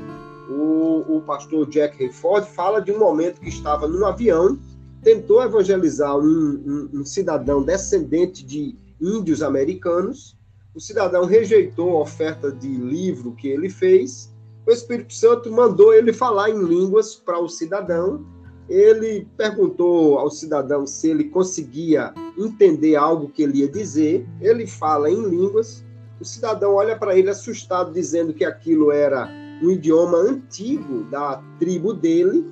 o, 0.49 1.17
o 1.17 1.23
pastor 1.23 1.67
Jack 1.69 2.03
Hayford 2.03 2.49
fala 2.51 2.81
de 2.81 2.93
um 2.93 2.99
momento 2.99 3.41
que 3.41 3.49
estava 3.49 3.89
num 3.89 4.05
avião, 4.05 4.59
tentou 5.03 5.43
evangelizar 5.43 6.17
um, 6.17 6.89
um, 6.95 7.01
um 7.01 7.05
cidadão 7.05 7.63
descendente 7.63 8.45
de 8.45 8.77
índios 9.05 9.43
americanos. 9.43 10.37
O 10.75 10.81
cidadão 10.81 11.25
rejeitou 11.25 11.99
a 11.99 12.01
oferta 12.01 12.51
de 12.51 12.69
livro 12.69 13.33
que 13.33 13.49
ele 13.49 13.69
fez. 13.69 14.33
O 14.67 14.71
Espírito 14.71 15.13
Santo 15.13 15.53
mandou 15.53 15.93
ele 15.93 16.13
falar 16.13 16.51
em 16.51 16.63
línguas 16.63 17.15
para 17.15 17.39
o 17.39 17.49
cidadão. 17.49 18.25
Ele 18.69 19.29
perguntou 19.37 20.19
ao 20.19 20.31
cidadão 20.31 20.87
se 20.87 21.11
ele 21.11 21.25
conseguia 21.25 22.15
entender 22.37 22.97
algo 22.97 23.29
que 23.29 23.43
ele 23.43 23.59
ia 23.59 23.69
dizer. 23.69 24.27
Ele 24.41 24.67
fala 24.67 25.11
em 25.11 25.29
línguas. 25.29 25.85
O 26.19 26.25
cidadão 26.25 26.75
olha 26.75 26.97
para 26.97 27.17
ele 27.17 27.29
assustado, 27.29 27.93
dizendo 27.93 28.33
que 28.33 28.45
aquilo 28.45 28.91
era 28.91 29.29
um 29.63 29.71
idioma 29.71 30.17
antigo 30.17 31.05
da 31.05 31.43
tribo 31.59 31.93
dele 31.93 32.47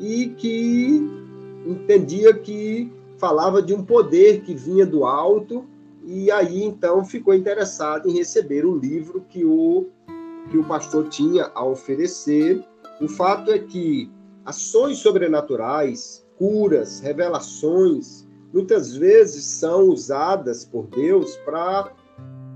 e 0.00 0.28
que 0.36 1.00
entendia 1.64 2.34
que 2.34 2.92
falava 3.16 3.62
de 3.62 3.72
um 3.72 3.82
poder 3.82 4.42
que 4.42 4.54
vinha 4.54 4.84
do 4.84 5.04
alto 5.04 5.64
e 6.06 6.30
aí 6.30 6.62
então 6.62 7.04
ficou 7.04 7.34
interessado 7.34 8.08
em 8.08 8.12
receber 8.12 8.66
o 8.66 8.76
livro 8.76 9.24
que 9.28 9.44
o, 9.44 9.86
que 10.50 10.58
o 10.58 10.64
pastor 10.64 11.08
tinha 11.08 11.50
a 11.54 11.64
oferecer. 11.64 12.62
O 13.00 13.08
fato 13.08 13.50
é 13.50 13.58
que 13.58 14.10
ações 14.44 14.98
sobrenaturais, 14.98 16.24
curas, 16.36 17.00
revelações, 17.00 18.28
muitas 18.52 18.94
vezes 18.94 19.44
são 19.44 19.88
usadas 19.88 20.64
por 20.64 20.86
Deus 20.88 21.36
para 21.38 21.90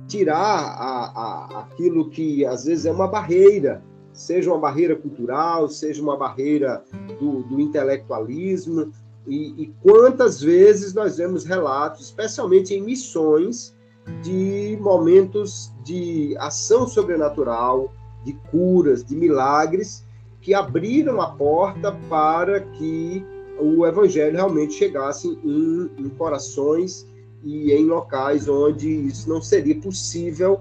tirar 0.06 0.36
a, 0.36 1.12
a, 1.14 1.60
aquilo 1.60 2.10
que 2.10 2.44
às 2.44 2.66
vezes 2.66 2.86
é 2.86 2.92
uma 2.92 3.08
barreira, 3.08 3.82
seja 4.12 4.50
uma 4.50 4.58
barreira 4.58 4.94
cultural, 4.94 5.68
seja 5.68 6.02
uma 6.02 6.16
barreira 6.16 6.82
do, 7.18 7.42
do 7.44 7.60
intelectualismo, 7.60 8.92
e, 9.28 9.62
e, 9.62 9.66
quantas 9.82 10.40
vezes 10.40 10.94
nós 10.94 11.18
vemos 11.18 11.44
relatos, 11.44 12.06
especialmente 12.06 12.74
em 12.74 12.82
missões, 12.82 13.76
de 14.22 14.78
momentos 14.80 15.70
de 15.84 16.34
ação 16.38 16.88
sobrenatural, 16.88 17.92
de 18.24 18.32
curas, 18.50 19.04
de 19.04 19.14
milagres, 19.14 20.04
que 20.40 20.54
abriram 20.54 21.20
a 21.20 21.30
porta 21.30 21.92
para 22.08 22.60
que 22.60 23.24
o 23.60 23.86
evangelho 23.86 24.36
realmente 24.36 24.74
chegasse 24.74 25.28
em, 25.44 25.90
em 25.98 26.08
corações 26.10 27.06
e 27.42 27.72
em 27.72 27.84
locais 27.84 28.48
onde 28.48 28.88
isso 28.88 29.28
não 29.28 29.42
seria 29.42 29.78
possível 29.80 30.60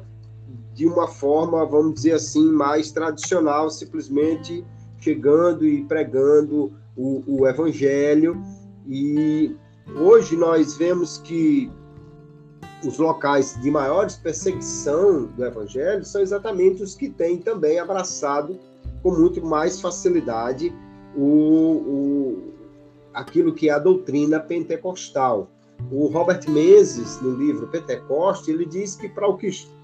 de 0.74 0.86
uma 0.86 1.08
forma, 1.08 1.66
vamos 1.66 1.96
dizer 1.96 2.14
assim, 2.14 2.52
mais 2.52 2.92
tradicional, 2.92 3.70
simplesmente 3.70 4.64
chegando 5.00 5.66
e 5.66 5.84
pregando 5.86 6.72
o, 6.96 7.24
o 7.26 7.48
evangelho 7.48 8.40
e 8.88 9.56
hoje 10.00 10.36
nós 10.36 10.78
vemos 10.78 11.18
que 11.18 11.70
os 12.86 12.98
locais 12.98 13.60
de 13.62 13.70
maiores 13.70 14.16
perseguição 14.16 15.26
do 15.26 15.44
evangelho 15.44 16.06
são 16.06 16.22
exatamente 16.22 16.84
os 16.84 16.96
que 16.96 17.10
têm 17.10 17.38
também 17.38 17.80
abraçado 17.80 18.58
com 19.02 19.12
muito 19.12 19.46
mais 19.46 19.82
facilidade 19.82 20.74
o, 21.16 21.24
o 21.24 22.54
aquilo 23.14 23.54
que 23.54 23.70
é 23.70 23.74
a 23.74 23.80
doutrina 23.80 24.40
pentecostal. 24.40 25.50
O 25.92 26.08
Robert 26.08 26.50
Menzies, 26.50 27.20
no 27.22 27.36
livro 27.36 27.68
Pentecoste, 27.68 28.52
ele 28.52 28.66
diz 28.66 28.96
que 28.96 29.10
para 29.10 29.28
o 29.28 29.38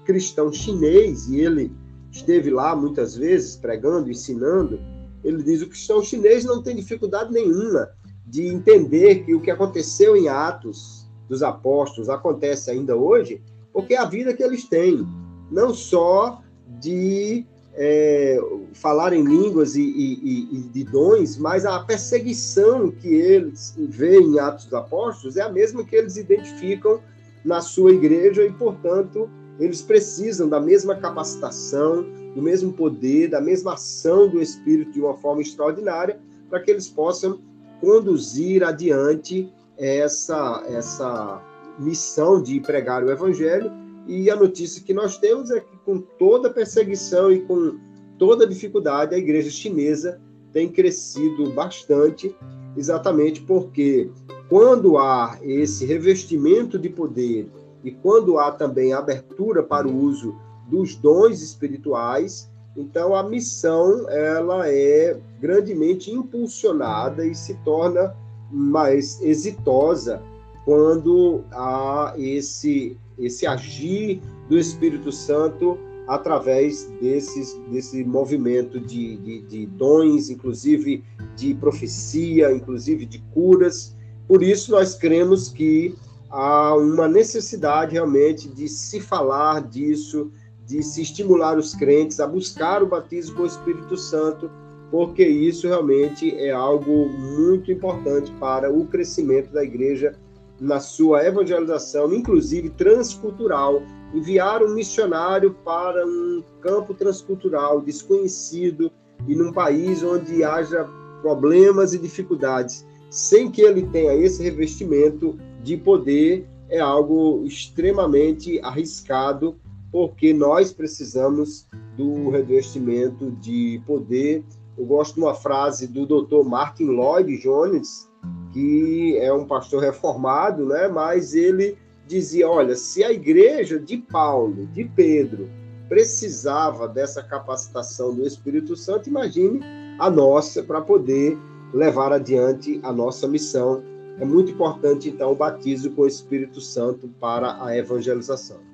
cristão 0.04 0.52
chinês, 0.52 1.28
e 1.28 1.40
ele 1.40 1.72
esteve 2.10 2.50
lá 2.50 2.76
muitas 2.76 3.16
vezes 3.16 3.56
pregando, 3.56 4.10
ensinando, 4.10 4.78
ele 5.24 5.42
diz 5.42 5.60
que 5.60 5.66
o 5.66 5.70
cristão 5.70 6.02
chinês 6.02 6.44
não 6.44 6.62
tem 6.62 6.76
dificuldade 6.76 7.32
nenhuma 7.32 7.90
de 8.26 8.46
entender 8.46 9.24
que 9.24 9.34
o 9.34 9.40
que 9.40 9.50
aconteceu 9.50 10.16
em 10.16 10.28
Atos 10.28 11.06
dos 11.28 11.42
Apóstolos 11.42 12.08
acontece 12.08 12.70
ainda 12.70 12.96
hoje, 12.96 13.42
porque 13.72 13.94
é 13.94 13.98
a 13.98 14.04
vida 14.04 14.34
que 14.34 14.42
eles 14.42 14.64
têm, 14.64 15.06
não 15.50 15.74
só 15.74 16.40
de 16.80 17.44
é, 17.74 18.38
falar 18.72 19.12
em 19.12 19.22
línguas 19.22 19.74
e, 19.74 19.82
e, 19.82 20.58
e, 20.58 20.62
de 20.62 20.84
dons, 20.84 21.36
mas 21.36 21.66
a 21.66 21.80
perseguição 21.80 22.90
que 22.90 23.08
eles 23.08 23.74
veem 23.76 24.34
em 24.34 24.38
Atos 24.38 24.64
dos 24.64 24.74
Apóstolos 24.74 25.36
é 25.36 25.42
a 25.42 25.48
mesma 25.52 25.84
que 25.84 25.96
eles 25.96 26.16
identificam 26.16 27.00
na 27.44 27.60
sua 27.60 27.92
igreja 27.92 28.44
e, 28.44 28.52
portanto, 28.52 29.28
eles 29.58 29.82
precisam 29.82 30.48
da 30.48 30.60
mesma 30.60 30.96
capacitação, 30.96 32.06
do 32.34 32.42
mesmo 32.42 32.72
poder, 32.72 33.28
da 33.28 33.40
mesma 33.40 33.74
ação 33.74 34.28
do 34.28 34.40
Espírito 34.40 34.92
de 34.92 35.00
uma 35.00 35.14
forma 35.14 35.42
extraordinária, 35.42 36.18
para 36.48 36.60
que 36.60 36.70
eles 36.70 36.88
possam 36.88 37.40
conduzir 37.84 38.64
adiante 38.64 39.52
essa, 39.76 40.64
essa 40.66 41.42
missão 41.78 42.42
de 42.42 42.58
pregar 42.60 43.04
o 43.04 43.10
evangelho. 43.10 43.70
E 44.06 44.30
a 44.30 44.36
notícia 44.36 44.82
que 44.82 44.94
nós 44.94 45.18
temos 45.18 45.50
é 45.50 45.60
que, 45.60 45.76
com 45.84 46.00
toda 46.00 46.50
perseguição 46.50 47.30
e 47.30 47.40
com 47.40 47.78
toda 48.18 48.46
dificuldade, 48.46 49.14
a 49.14 49.18
igreja 49.18 49.50
chinesa 49.50 50.20
tem 50.52 50.68
crescido 50.68 51.50
bastante, 51.50 52.34
exatamente 52.76 53.42
porque 53.42 54.10
quando 54.48 54.96
há 54.98 55.38
esse 55.42 55.84
revestimento 55.84 56.78
de 56.78 56.88
poder 56.88 57.50
e 57.82 57.90
quando 57.90 58.38
há 58.38 58.52
também 58.52 58.92
abertura 58.92 59.62
para 59.62 59.86
o 59.86 59.96
uso 59.96 60.34
dos 60.68 60.94
dons 60.94 61.42
espirituais, 61.42 62.50
então 62.76 63.14
a 63.14 63.22
missão 63.22 64.08
ela 64.08 64.68
é 64.68 65.16
grandemente 65.40 66.10
impulsionada 66.10 67.24
e 67.26 67.34
se 67.34 67.54
torna 67.64 68.14
mais 68.50 69.20
exitosa 69.22 70.20
quando 70.64 71.44
há 71.52 72.14
esse 72.16 72.96
esse 73.18 73.46
agir 73.46 74.20
do 74.48 74.58
Espírito 74.58 75.12
Santo 75.12 75.78
através 76.06 76.84
desses, 77.00 77.58
desse 77.70 78.04
movimento 78.04 78.78
de, 78.78 79.16
de, 79.16 79.40
de 79.42 79.66
dons, 79.66 80.28
inclusive 80.28 81.02
de 81.34 81.54
profecia, 81.54 82.52
inclusive 82.52 83.06
de 83.06 83.18
curas. 83.32 83.96
Por 84.28 84.42
isso, 84.42 84.72
nós 84.72 84.94
cremos 84.94 85.48
que 85.48 85.94
há 86.30 86.74
uma 86.74 87.08
necessidade 87.08 87.92
realmente 87.92 88.48
de 88.48 88.68
se 88.68 89.00
falar 89.00 89.62
disso, 89.62 90.30
de 90.66 90.82
se 90.82 91.02
estimular 91.02 91.58
os 91.58 91.74
crentes 91.74 92.20
a 92.20 92.26
buscar 92.26 92.82
o 92.82 92.86
batismo 92.86 93.36
com 93.36 93.42
o 93.42 93.46
Espírito 93.46 93.96
Santo, 93.96 94.50
porque 94.90 95.26
isso 95.26 95.66
realmente 95.66 96.34
é 96.36 96.50
algo 96.50 97.08
muito 97.08 97.70
importante 97.70 98.30
para 98.38 98.72
o 98.72 98.86
crescimento 98.86 99.52
da 99.52 99.62
igreja 99.62 100.16
na 100.60 100.80
sua 100.80 101.24
evangelização, 101.24 102.12
inclusive 102.14 102.70
transcultural. 102.70 103.82
Enviar 104.14 104.62
um 104.62 104.72
missionário 104.72 105.54
para 105.64 106.06
um 106.06 106.42
campo 106.60 106.94
transcultural 106.94 107.80
desconhecido 107.80 108.90
e 109.26 109.34
num 109.34 109.52
país 109.52 110.02
onde 110.02 110.44
haja 110.44 110.88
problemas 111.20 111.92
e 111.94 111.98
dificuldades, 111.98 112.86
sem 113.10 113.50
que 113.50 113.62
ele 113.62 113.82
tenha 113.86 114.14
esse 114.14 114.42
revestimento 114.42 115.38
de 115.62 115.76
poder, 115.76 116.46
é 116.68 116.78
algo 116.78 117.42
extremamente 117.44 118.60
arriscado 118.60 119.56
porque 119.94 120.34
nós 120.34 120.72
precisamos 120.72 121.68
do 121.96 122.28
revestimento 122.28 123.30
de 123.30 123.80
poder. 123.86 124.42
Eu 124.76 124.84
gosto 124.86 125.14
de 125.14 125.20
uma 125.20 125.34
frase 125.34 125.86
do 125.86 126.04
Dr. 126.04 126.42
Martin 126.44 126.86
Lloyd 126.86 127.38
Jones, 127.38 128.10
que 128.52 129.16
é 129.18 129.32
um 129.32 129.46
pastor 129.46 129.80
reformado, 129.80 130.66
né? 130.66 130.88
Mas 130.88 131.32
ele 131.32 131.78
dizia, 132.08 132.50
olha, 132.50 132.74
se 132.74 133.04
a 133.04 133.12
igreja 133.12 133.78
de 133.78 133.98
Paulo, 133.98 134.66
de 134.72 134.82
Pedro, 134.82 135.48
precisava 135.88 136.88
dessa 136.88 137.22
capacitação 137.22 138.12
do 138.12 138.26
Espírito 138.26 138.74
Santo, 138.74 139.08
imagine 139.08 139.60
a 140.00 140.10
nossa 140.10 140.60
para 140.64 140.80
poder 140.80 141.38
levar 141.72 142.12
adiante 142.12 142.80
a 142.82 142.92
nossa 142.92 143.28
missão. 143.28 143.80
É 144.18 144.24
muito 144.24 144.50
importante, 144.50 145.08
então, 145.08 145.30
o 145.30 145.36
batismo 145.36 145.92
com 145.92 146.02
o 146.02 146.08
Espírito 146.08 146.60
Santo 146.60 147.08
para 147.20 147.64
a 147.64 147.76
evangelização. 147.76 148.73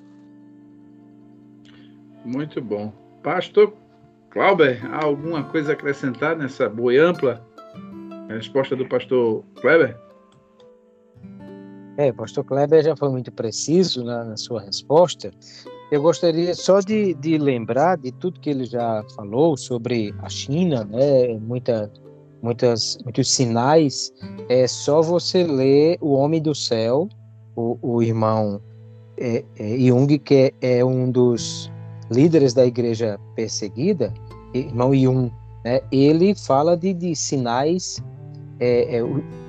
Muito 2.25 2.61
bom. 2.61 2.93
Pastor 3.23 3.73
Clauber, 4.29 4.79
há 4.91 5.03
alguma 5.03 5.43
coisa 5.43 5.71
a 5.71 5.73
acrescentar 5.73 6.35
nessa 6.35 6.69
boi 6.69 6.97
ampla? 6.97 7.45
Resposta 8.29 8.75
do 8.75 8.87
pastor 8.87 9.43
Kleber? 9.59 9.97
É, 11.97 12.11
pastor 12.11 12.45
Kleber 12.45 12.83
já 12.83 12.95
foi 12.95 13.09
muito 13.09 13.31
preciso 13.31 14.03
na, 14.03 14.23
na 14.23 14.37
sua 14.37 14.61
resposta. 14.61 15.31
Eu 15.91 16.01
gostaria 16.01 16.55
só 16.55 16.79
de, 16.79 17.13
de, 17.15 17.37
lembrar 17.37 17.97
de 17.97 18.11
tudo 18.13 18.39
que 18.39 18.49
ele 18.49 18.63
já 18.63 19.03
falou 19.15 19.57
sobre 19.57 20.15
a 20.19 20.29
China, 20.29 20.85
né? 20.85 21.37
Muita, 21.39 21.91
muitas, 22.41 22.97
muitos 23.03 23.29
sinais. 23.29 24.13
É 24.47 24.65
só 24.67 25.01
você 25.01 25.43
ler 25.43 25.97
O 25.99 26.13
Homem 26.13 26.41
do 26.41 26.55
Céu, 26.55 27.09
o, 27.55 27.77
o 27.81 28.01
irmão 28.01 28.61
é, 29.17 29.43
é, 29.59 29.77
Jung, 29.77 30.17
que 30.17 30.53
é, 30.61 30.79
é 30.79 30.85
um 30.85 31.11
dos 31.11 31.70
líderes 32.11 32.53
da 32.53 32.65
igreja 32.65 33.19
perseguida, 33.35 34.13
irmão 34.53 34.93
Yun, 34.93 35.31
né, 35.63 35.81
ele 35.91 36.35
fala 36.35 36.75
de, 36.75 36.93
de 36.93 37.15
sinais 37.15 38.03
é, 38.59 38.97
é, 38.97 39.03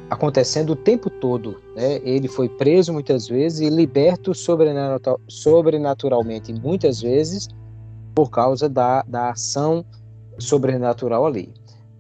acontecendo 0.09 0.71
o 0.71 0.77
tempo 0.77 1.11
todo. 1.11 1.61
Né? 1.75 2.01
Ele 2.05 2.29
foi 2.29 2.49
preso 2.49 2.93
muitas 2.93 3.27
vezes 3.27 3.61
e 3.61 3.69
liberto 3.69 4.33
sobrenatural, 4.33 5.21
sobrenaturalmente 5.29 6.53
muitas 6.53 7.01
vezes 7.01 7.49
por 8.15 8.31
causa 8.31 8.69
da, 8.69 9.03
da 9.03 9.31
ação 9.31 9.85
sobrenatural 10.39 11.27
ali. 11.27 11.53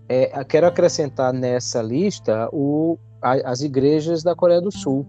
É, 0.08 0.44
quero 0.44 0.66
acrescentar 0.66 1.32
nessa 1.32 1.82
lista 1.82 2.48
o, 2.52 2.98
a, 3.20 3.32
as 3.50 3.62
igrejas 3.62 4.22
da 4.22 4.34
Coreia 4.34 4.60
do 4.60 4.70
Sul 4.70 5.06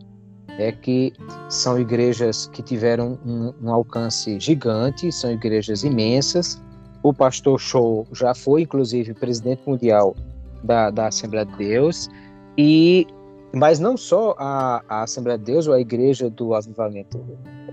é 0.57 0.71
que 0.71 1.13
são 1.49 1.79
igrejas 1.79 2.47
que 2.47 2.61
tiveram 2.61 3.17
um, 3.25 3.53
um, 3.61 3.71
alcance 3.71 4.39
gigante, 4.39 5.11
são 5.11 5.31
igrejas 5.31 5.83
imensas. 5.83 6.61
O 7.01 7.13
pastor 7.13 7.59
Show 7.59 8.07
já 8.13 8.33
foi, 8.33 8.61
inclusive, 8.61 9.13
presidente 9.13 9.61
mundial 9.65 10.15
da, 10.63 10.89
da 10.89 11.07
Assembleia 11.07 11.45
de 11.45 11.55
Deus, 11.57 12.09
e 12.57 13.07
mas 13.55 13.79
não 13.79 13.95
só 13.95 14.35
a, 14.39 14.83
a 14.89 15.03
Assembleia 15.03 15.37
de 15.37 15.45
Deus 15.45 15.67
ou 15.67 15.73
a 15.73 15.79
Igreja 15.79 16.29
do 16.29 16.55
Avivamento 16.55 17.23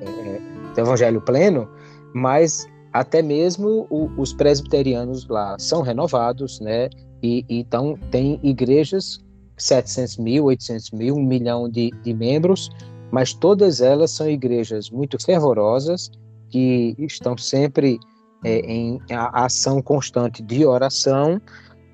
é, 0.00 0.04
é 0.04 0.40
do 0.74 0.80
Evangelho 0.80 1.20
Pleno, 1.22 1.68
mas 2.14 2.68
até 2.92 3.22
mesmo 3.22 3.86
o, 3.88 4.10
os 4.18 4.32
presbiterianos 4.32 5.26
lá 5.28 5.58
são 5.58 5.80
renovados, 5.80 6.60
né? 6.60 6.90
E, 7.22 7.44
então 7.48 7.98
tem 8.10 8.40
igrejas 8.42 9.20
700 9.62 10.16
mil, 10.18 10.44
800 10.44 10.90
mil, 10.92 11.16
um 11.16 11.22
milhão 11.22 11.68
de, 11.68 11.90
de 12.02 12.14
membros, 12.14 12.70
mas 13.10 13.32
todas 13.32 13.80
elas 13.80 14.10
são 14.10 14.28
igrejas 14.28 14.90
muito 14.90 15.22
fervorosas 15.22 16.10
que 16.48 16.94
estão 16.98 17.36
sempre 17.36 17.98
é, 18.44 18.60
em 18.60 19.00
ação 19.10 19.82
constante 19.82 20.42
de 20.42 20.64
oração 20.64 21.40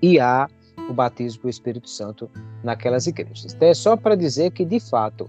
e 0.01 0.21
há 0.21 0.49
o 0.89 0.93
batismo 0.93 1.43
do 1.43 1.49
Espírito 1.49 1.89
Santo 1.89 2.31
naquelas 2.63 3.07
igrejas. 3.07 3.53
Então 3.55 3.69
é 3.69 3.75
só 3.75 3.97
para 3.97 4.15
dizer 4.15 4.53
que 4.53 4.65
de 4.65 4.79
fato 4.79 5.29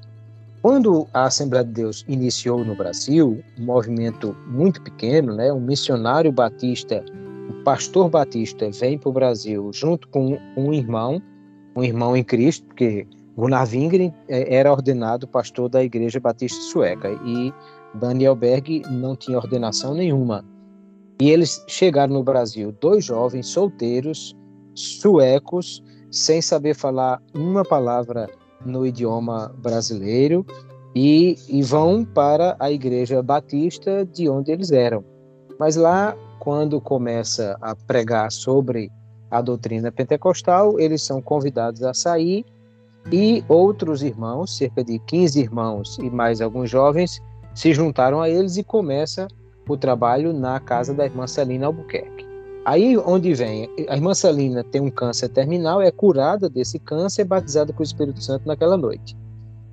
quando 0.62 1.08
a 1.14 1.26
Assembleia 1.26 1.64
de 1.64 1.72
Deus 1.72 2.04
iniciou 2.08 2.66
no 2.66 2.76
Brasil, 2.76 3.44
um 3.58 3.64
movimento 3.66 4.36
muito 4.48 4.82
pequeno, 4.82 5.36
né, 5.36 5.54
um 5.54 5.60
missionário 5.60 6.32
batista, 6.32 7.06
um 7.50 7.64
pastor 7.64 8.10
batista, 8.10 8.70
vem 8.72 8.98
para 8.98 9.10
o 9.10 9.14
Brasil 9.14 9.72
junto 9.72 10.08
com 10.10 10.38
um 10.58 10.74
irmão, 10.74 11.22
um 11.78 11.84
irmão 11.84 12.18
em 12.18 12.24
Cristo, 12.24 12.66
porque 12.66 13.06
Gunnar 13.38 13.70
Wingren 13.70 14.12
é, 14.28 14.56
era 14.56 14.72
ordenado 14.72 15.28
pastor 15.28 15.70
da 15.70 15.84
Igreja 15.84 16.20
Batista 16.20 16.60
Sueca 16.60 17.12
e 17.24 17.54
Daniel 17.94 18.36
Berg 18.36 18.82
não 18.90 19.16
tinha 19.16 19.38
ordenação 19.38 19.94
nenhuma. 19.94 20.44
E 21.22 21.30
eles 21.30 21.64
chegaram 21.68 22.16
no 22.16 22.24
Brasil, 22.24 22.76
dois 22.82 23.06
jovens 23.06 23.48
solteiros, 23.48 24.36
suecos, 24.74 25.84
sem 26.12 26.42
saber 26.42 26.74
falar 26.74 27.22
uma 27.36 27.64
palavra 27.64 28.28
no 28.66 28.86
idioma 28.86 29.54
brasileiro 29.60 30.44
e, 30.96 31.38
e 31.48 31.62
vão 31.62 32.04
para 32.04 32.56
a 32.60 32.72
igreja 32.72 33.22
batista 33.22 34.04
de 34.04 34.28
onde 34.28 34.52
eles 34.52 34.72
eram. 34.72 35.04
Mas 35.60 35.76
lá, 35.76 36.18
quando 36.40 36.82
começa 36.82 37.56
a 37.62 37.76
pregar 37.76 38.32
sobre 38.32 38.90
a 39.30 39.42
doutrina 39.42 39.92
pentecostal, 39.92 40.80
eles 40.80 41.02
são 41.02 41.22
convidados 41.22 41.84
a 41.84 41.94
sair 41.94 42.46
e 43.12 43.44
outros 43.48 44.04
irmãos, 44.04 44.58
cerca 44.58 44.84
de 44.84 45.00
15 45.00 45.40
irmãos 45.40 45.98
e 46.00 46.10
mais 46.10 46.42
alguns 46.42 46.70
jovens, 46.70 47.22
se 47.54 47.74
juntaram 47.74 48.22
a 48.22 48.30
eles 48.30 48.58
e 48.58 48.64
começa 48.64 49.28
o 49.68 49.78
trabalho 49.78 50.34
na 50.34 50.60
casa 50.60 50.94
da 50.94 51.06
irmã 51.06 51.26
Celina 51.28 51.68
Albuquerque. 51.68 52.26
Aí 52.66 52.98
onde 52.98 53.34
vem, 53.34 53.70
a 53.88 53.96
irmã 53.96 54.14
Celina 54.14 54.64
tem 54.64 54.82
um 54.82 54.92
câncer 54.92 55.30
terminal, 55.30 55.82
é 55.82 55.90
curada 55.90 56.50
desse 56.50 56.78
câncer, 56.78 57.22
é 57.22 57.26
batizada 57.26 57.72
com 57.72 57.80
o 57.80 57.84
Espírito 57.84 58.22
Santo 58.22 58.46
naquela 58.46 58.76
noite. 58.76 59.16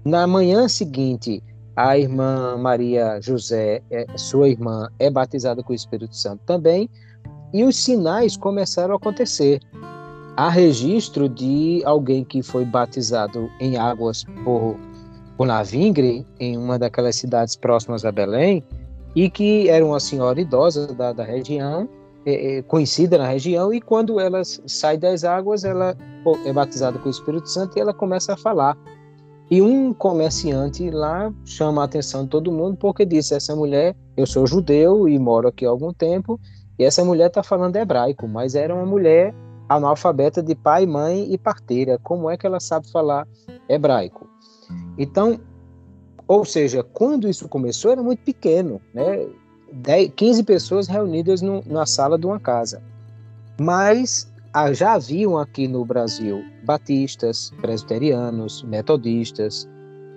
Na 0.04 0.26
manhã 0.26 0.68
seguinte, 0.68 1.42
a 1.74 1.98
irmã 1.98 2.56
Maria 2.56 3.20
José, 3.20 3.82
é, 3.90 4.06
sua 4.16 4.48
irmã, 4.48 4.88
é 4.98 5.10
batizada 5.10 5.62
com 5.62 5.72
o 5.72 5.74
Espírito 5.76 6.14
Santo 6.14 6.42
também, 6.46 6.88
e 7.54 7.62
os 7.62 7.76
sinais 7.76 8.36
começaram 8.36 8.94
a 8.94 8.96
acontecer. 8.96 9.60
Há 10.36 10.48
registro 10.48 11.28
de 11.28 11.80
alguém 11.84 12.24
que 12.24 12.42
foi 12.42 12.64
batizado 12.64 13.48
em 13.60 13.76
águas 13.76 14.24
por, 14.42 14.76
por 15.36 15.46
Navingre, 15.46 16.26
em 16.40 16.58
uma 16.58 16.76
daquelas 16.76 17.14
cidades 17.14 17.54
próximas 17.54 18.04
a 18.04 18.10
Belém, 18.10 18.64
e 19.14 19.30
que 19.30 19.68
era 19.68 19.86
uma 19.86 20.00
senhora 20.00 20.40
idosa 20.40 20.88
da, 20.88 21.12
da 21.12 21.22
região, 21.22 21.88
é, 22.26 22.56
é, 22.56 22.62
conhecida 22.62 23.16
na 23.16 23.28
região 23.28 23.72
e 23.72 23.80
quando 23.80 24.18
ela 24.18 24.42
sai 24.44 24.96
das 24.96 25.22
águas, 25.22 25.62
ela 25.62 25.96
é 26.44 26.52
batizada 26.52 26.98
com 26.98 27.06
o 27.06 27.10
Espírito 27.10 27.48
Santo 27.48 27.76
e 27.76 27.80
ela 27.80 27.94
começa 27.94 28.32
a 28.32 28.36
falar. 28.36 28.76
E 29.50 29.60
um 29.60 29.92
comerciante 29.92 30.90
lá 30.90 31.32
chama 31.44 31.82
a 31.82 31.84
atenção 31.84 32.24
de 32.24 32.30
todo 32.30 32.50
mundo 32.50 32.76
porque 32.78 33.04
disse: 33.04 33.34
essa 33.34 33.54
mulher, 33.54 33.94
eu 34.16 34.26
sou 34.26 34.46
judeu 34.46 35.06
e 35.06 35.18
moro 35.18 35.46
aqui 35.46 35.66
há 35.66 35.68
algum 35.68 35.92
tempo, 35.92 36.40
e 36.78 36.84
essa 36.84 37.04
mulher 37.04 37.28
está 37.28 37.42
falando 37.42 37.76
hebraico, 37.76 38.26
mas 38.26 38.54
era 38.54 38.74
uma 38.74 38.86
mulher 38.86 39.34
analfabeta 39.68 40.42
de 40.42 40.54
pai, 40.54 40.86
mãe 40.86 41.32
e 41.32 41.38
parteira. 41.38 41.98
Como 42.02 42.28
é 42.28 42.36
que 42.36 42.46
ela 42.46 42.60
sabe 42.60 42.90
falar 42.90 43.26
hebraico? 43.68 44.28
Então, 44.98 45.40
ou 46.26 46.44
seja, 46.44 46.82
quando 46.82 47.28
isso 47.28 47.48
começou 47.48 47.92
era 47.92 48.02
muito 48.02 48.20
pequeno, 48.20 48.80
né? 48.92 49.26
10, 49.72 50.12
15 50.14 50.42
pessoas 50.44 50.86
reunidas 50.86 51.42
no, 51.42 51.62
na 51.66 51.84
sala 51.84 52.18
de 52.18 52.26
uma 52.26 52.38
casa. 52.38 52.82
Mas 53.60 54.32
ah, 54.52 54.72
já 54.72 54.94
haviam 54.94 55.36
aqui 55.36 55.66
no 55.66 55.84
Brasil 55.84 56.44
batistas, 56.64 57.52
presbiterianos, 57.60 58.62
metodistas, 58.62 59.68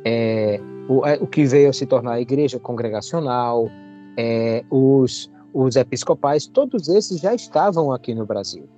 é, 0.06 0.62
o, 0.88 1.06
é, 1.06 1.16
o, 1.20 1.28
que 1.28 1.44
veio 1.46 1.70
a 1.70 1.74
se 1.74 1.86
tornar 1.86 2.14
a 2.14 2.22
igreja 2.22 2.60
congregacional, 2.60 3.68
é, 4.16 4.64
os, 4.70 5.30
os 5.66 5.76
episcopais, 5.76 6.46
todos 6.46 6.88
esses 6.88 7.20
já 7.20 7.34
estavam 7.34 7.92
aqui 7.92 8.14
no 8.14 8.24
Brasil. 8.26 8.70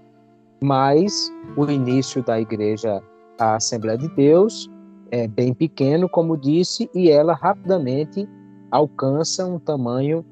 Mas 0.61 1.29
o 1.57 1.69
início 1.69 2.23
da 2.23 2.39
igreja, 2.39 3.03
a 3.37 3.55
Assembleia 3.55 3.97
de 3.97 4.07
Deus, 4.15 4.69
é 5.11 5.27
bem 5.27 5.53
pequeno, 5.53 6.07
como 6.07 6.37
disse, 6.37 6.89
e 6.93 7.09
ela 7.09 7.33
rapidamente 7.33 8.25
alcança 8.71 9.45
um 9.45 9.59
tamanho 9.59 10.23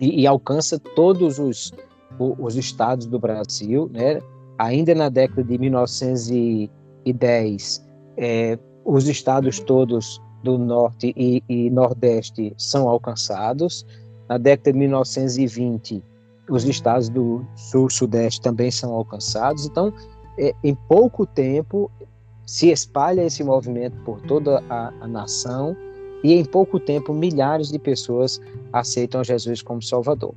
e, 0.00 0.22
e 0.22 0.26
alcança 0.26 0.78
todos 0.78 1.40
os, 1.40 1.72
os 2.18 2.56
estados 2.56 3.06
do 3.06 3.18
Brasil, 3.18 3.90
né? 3.92 4.20
Ainda 4.58 4.94
na 4.94 5.08
década 5.08 5.42
de 5.42 5.58
1910, 5.58 7.84
é, 8.16 8.56
os 8.84 9.08
estados 9.08 9.58
todos 9.58 10.22
do 10.44 10.58
norte 10.58 11.12
e, 11.16 11.42
e, 11.48 11.70
nordeste 11.70 12.54
são 12.56 12.88
alcançados. 12.88 13.84
Na 14.28 14.38
década 14.38 14.72
de 14.72 14.78
1920, 14.78 16.02
os 16.48 16.64
estados 16.64 17.08
do 17.08 17.44
sul 17.56 17.88
sudeste 17.90 18.40
também 18.40 18.70
são 18.70 18.92
alcançados. 18.92 19.66
Então, 19.66 19.92
é, 20.38 20.54
em 20.62 20.74
pouco 20.74 21.26
tempo, 21.26 21.90
se 22.46 22.70
espalha 22.70 23.22
esse 23.22 23.42
movimento 23.42 23.96
por 24.04 24.20
toda 24.22 24.62
a, 24.68 24.92
a 25.00 25.06
nação 25.06 25.76
e 26.22 26.32
em 26.34 26.44
pouco 26.44 26.80
tempo 26.80 27.12
milhares 27.12 27.68
de 27.68 27.78
pessoas 27.78 28.40
aceitam 28.72 29.22
Jesus 29.22 29.62
como 29.62 29.82
Salvador. 29.82 30.34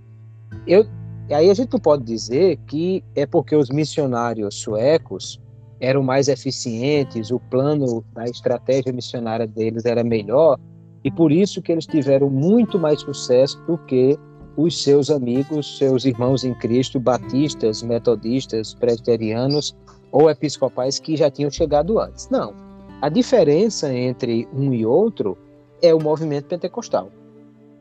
Eu, 0.65 0.85
aí 1.31 1.49
a 1.49 1.53
gente 1.53 1.71
não 1.71 1.79
pode 1.79 2.03
dizer 2.03 2.57
que 2.67 3.03
é 3.15 3.25
porque 3.25 3.55
os 3.55 3.69
missionários 3.69 4.55
suecos 4.55 5.39
eram 5.79 6.01
mais 6.01 6.27
eficientes, 6.27 7.31
o 7.31 7.39
plano 7.39 8.03
da 8.13 8.25
estratégia 8.25 8.91
missionária 8.91 9.45
deles 9.45 9.85
era 9.85 10.03
melhor 10.03 10.59
e 11.07 11.11
por 11.11 11.31
isso 11.31 11.61
que 11.61 11.71
eles 11.71 11.85
tiveram 11.85 12.29
muito 12.29 12.77
mais 12.77 12.99
sucesso 12.99 13.57
do 13.65 13.77
que 13.77 14.19
os 14.57 14.83
seus 14.83 15.09
amigos, 15.09 15.77
seus 15.77 16.03
irmãos 16.03 16.43
em 16.43 16.53
Cristo, 16.55 16.99
batistas, 16.99 17.81
metodistas, 17.81 18.73
presbiterianos 18.73 19.73
ou 20.11 20.29
episcopais 20.29 20.99
que 20.99 21.15
já 21.15 21.31
tinham 21.31 21.49
chegado 21.49 21.97
antes. 21.97 22.27
Não. 22.29 22.53
A 23.01 23.07
diferença 23.07 23.89
entre 23.93 24.49
um 24.53 24.73
e 24.73 24.85
outro 24.85 25.37
é 25.81 25.95
o 25.95 26.03
movimento 26.03 26.47
pentecostal 26.47 27.09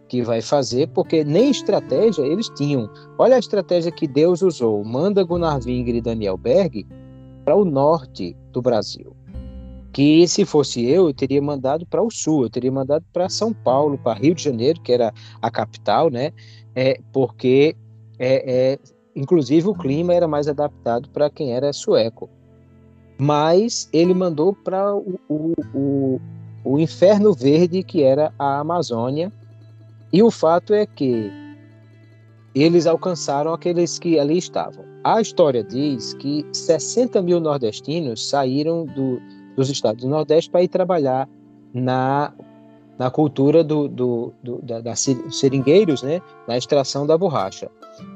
que 0.08 0.22
vai 0.22 0.40
fazer, 0.40 0.86
porque 0.90 1.24
nem 1.24 1.50
estratégia 1.50 2.22
eles 2.22 2.48
tinham. 2.50 2.88
Olha 3.18 3.34
a 3.34 3.40
estratégia 3.40 3.90
que 3.90 4.06
Deus 4.06 4.40
usou. 4.40 4.84
Manda 4.84 5.24
Gunnar 5.24 5.58
Wingre 5.66 5.98
e 5.98 6.00
Daniel 6.00 6.36
Berg 6.36 6.86
para 7.44 7.56
o 7.56 7.64
norte 7.64 8.36
do 8.52 8.62
Brasil. 8.62 9.15
Que 9.96 10.28
se 10.28 10.44
fosse 10.44 10.84
eu, 10.84 11.06
eu 11.06 11.14
teria 11.14 11.40
mandado 11.40 11.86
para 11.86 12.02
o 12.02 12.10
sul, 12.10 12.42
eu 12.42 12.50
teria 12.50 12.70
mandado 12.70 13.02
para 13.14 13.30
São 13.30 13.54
Paulo, 13.54 13.96
para 13.96 14.18
Rio 14.18 14.34
de 14.34 14.42
Janeiro, 14.42 14.78
que 14.82 14.92
era 14.92 15.10
a 15.40 15.50
capital, 15.50 16.10
né? 16.10 16.32
É, 16.74 17.00
porque, 17.14 17.74
é, 18.18 18.72
é, 18.74 18.78
inclusive, 19.14 19.66
o 19.66 19.74
clima 19.74 20.12
era 20.12 20.28
mais 20.28 20.48
adaptado 20.48 21.08
para 21.08 21.30
quem 21.30 21.54
era 21.54 21.72
sueco. 21.72 22.28
Mas 23.16 23.88
ele 23.90 24.12
mandou 24.12 24.52
para 24.52 24.94
o, 24.94 25.18
o, 25.30 25.54
o 25.72 26.20
o 26.66 26.80
inferno 26.80 27.32
verde 27.32 27.84
que 27.84 28.02
era 28.02 28.34
a 28.36 28.58
Amazônia. 28.58 29.32
E 30.12 30.20
o 30.20 30.32
fato 30.32 30.74
é 30.74 30.84
que 30.84 31.30
eles 32.52 32.86
alcançaram 32.86 33.54
aqueles 33.54 34.00
que 34.00 34.18
ali 34.18 34.36
estavam. 34.36 34.84
A 35.04 35.20
história 35.20 35.62
diz 35.62 36.14
que 36.14 36.44
60 36.52 37.22
mil 37.22 37.38
nordestinos 37.38 38.28
saíram 38.28 38.84
do, 38.84 39.20
dos 39.56 39.70
estados 39.70 40.04
do 40.04 40.10
Nordeste 40.10 40.50
para 40.50 40.62
ir 40.62 40.68
trabalhar 40.68 41.28
na, 41.72 42.32
na 42.98 43.10
cultura 43.10 43.64
do, 43.64 43.88
do, 43.88 44.32
do 44.42 44.62
da, 44.62 44.80
da 44.80 44.94
seringueiros, 44.94 46.02
né, 46.02 46.20
na 46.46 46.56
extração 46.56 47.06
da 47.06 47.16
borracha. 47.16 47.70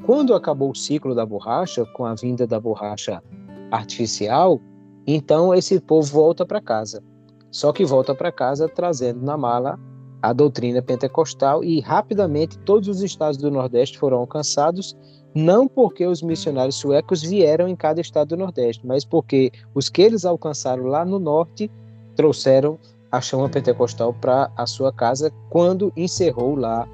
Quando 0.05 0.34
acabou 0.34 0.70
o 0.70 0.74
ciclo 0.74 1.14
da 1.14 1.24
borracha, 1.24 1.84
com 1.95 2.05
a 2.05 2.14
vinda 2.14 2.47
da 2.47 2.61
borracha 2.61 3.22
artificial, 3.70 4.61
então 5.07 5.55
esse 5.55 5.80
povo 5.80 6.07
volta 6.12 6.45
para 6.45 6.61
casa. 6.61 7.03
Só 7.51 7.72
que 7.72 7.84
volta 7.84 8.14
para 8.14 8.30
casa 8.30 8.68
trazendo 8.68 9.22
na 9.22 9.36
mala 9.36 9.78
a 10.22 10.32
doutrina 10.32 10.82
pentecostal 10.82 11.64
e 11.64 11.80
rapidamente 11.80 12.59
todos 12.59 12.88
os 12.88 13.03
estados 13.03 13.38
do 13.38 13.51
Nordeste 13.51 13.99
foram 13.99 14.18
alcançados, 14.18 14.97
não 15.35 15.68
porque 15.68 16.07
os 16.07 16.22
missionários 16.22 16.76
suecos 16.76 17.22
vieram 17.22 17.68
em 17.68 17.76
cada 17.76 18.01
estado 18.01 18.28
do 18.28 18.37
Nordeste, 18.37 18.87
mas 18.87 19.05
porque 19.05 19.53
os 19.74 19.89
que 19.89 20.03
eles 20.03 20.24
alcançaram 20.24 20.85
lá 20.85 21.05
no 21.05 21.18
Norte 21.18 21.70
trouxeram 22.16 22.78
a 23.11 23.20
chama 23.20 23.49
pentecostal 23.49 24.14
para 24.14 24.51
a 24.57 24.66
sua 24.66 24.93
casa 24.93 25.33
quando 25.49 25.93
encerrou 25.97 26.55
lá 26.55 26.89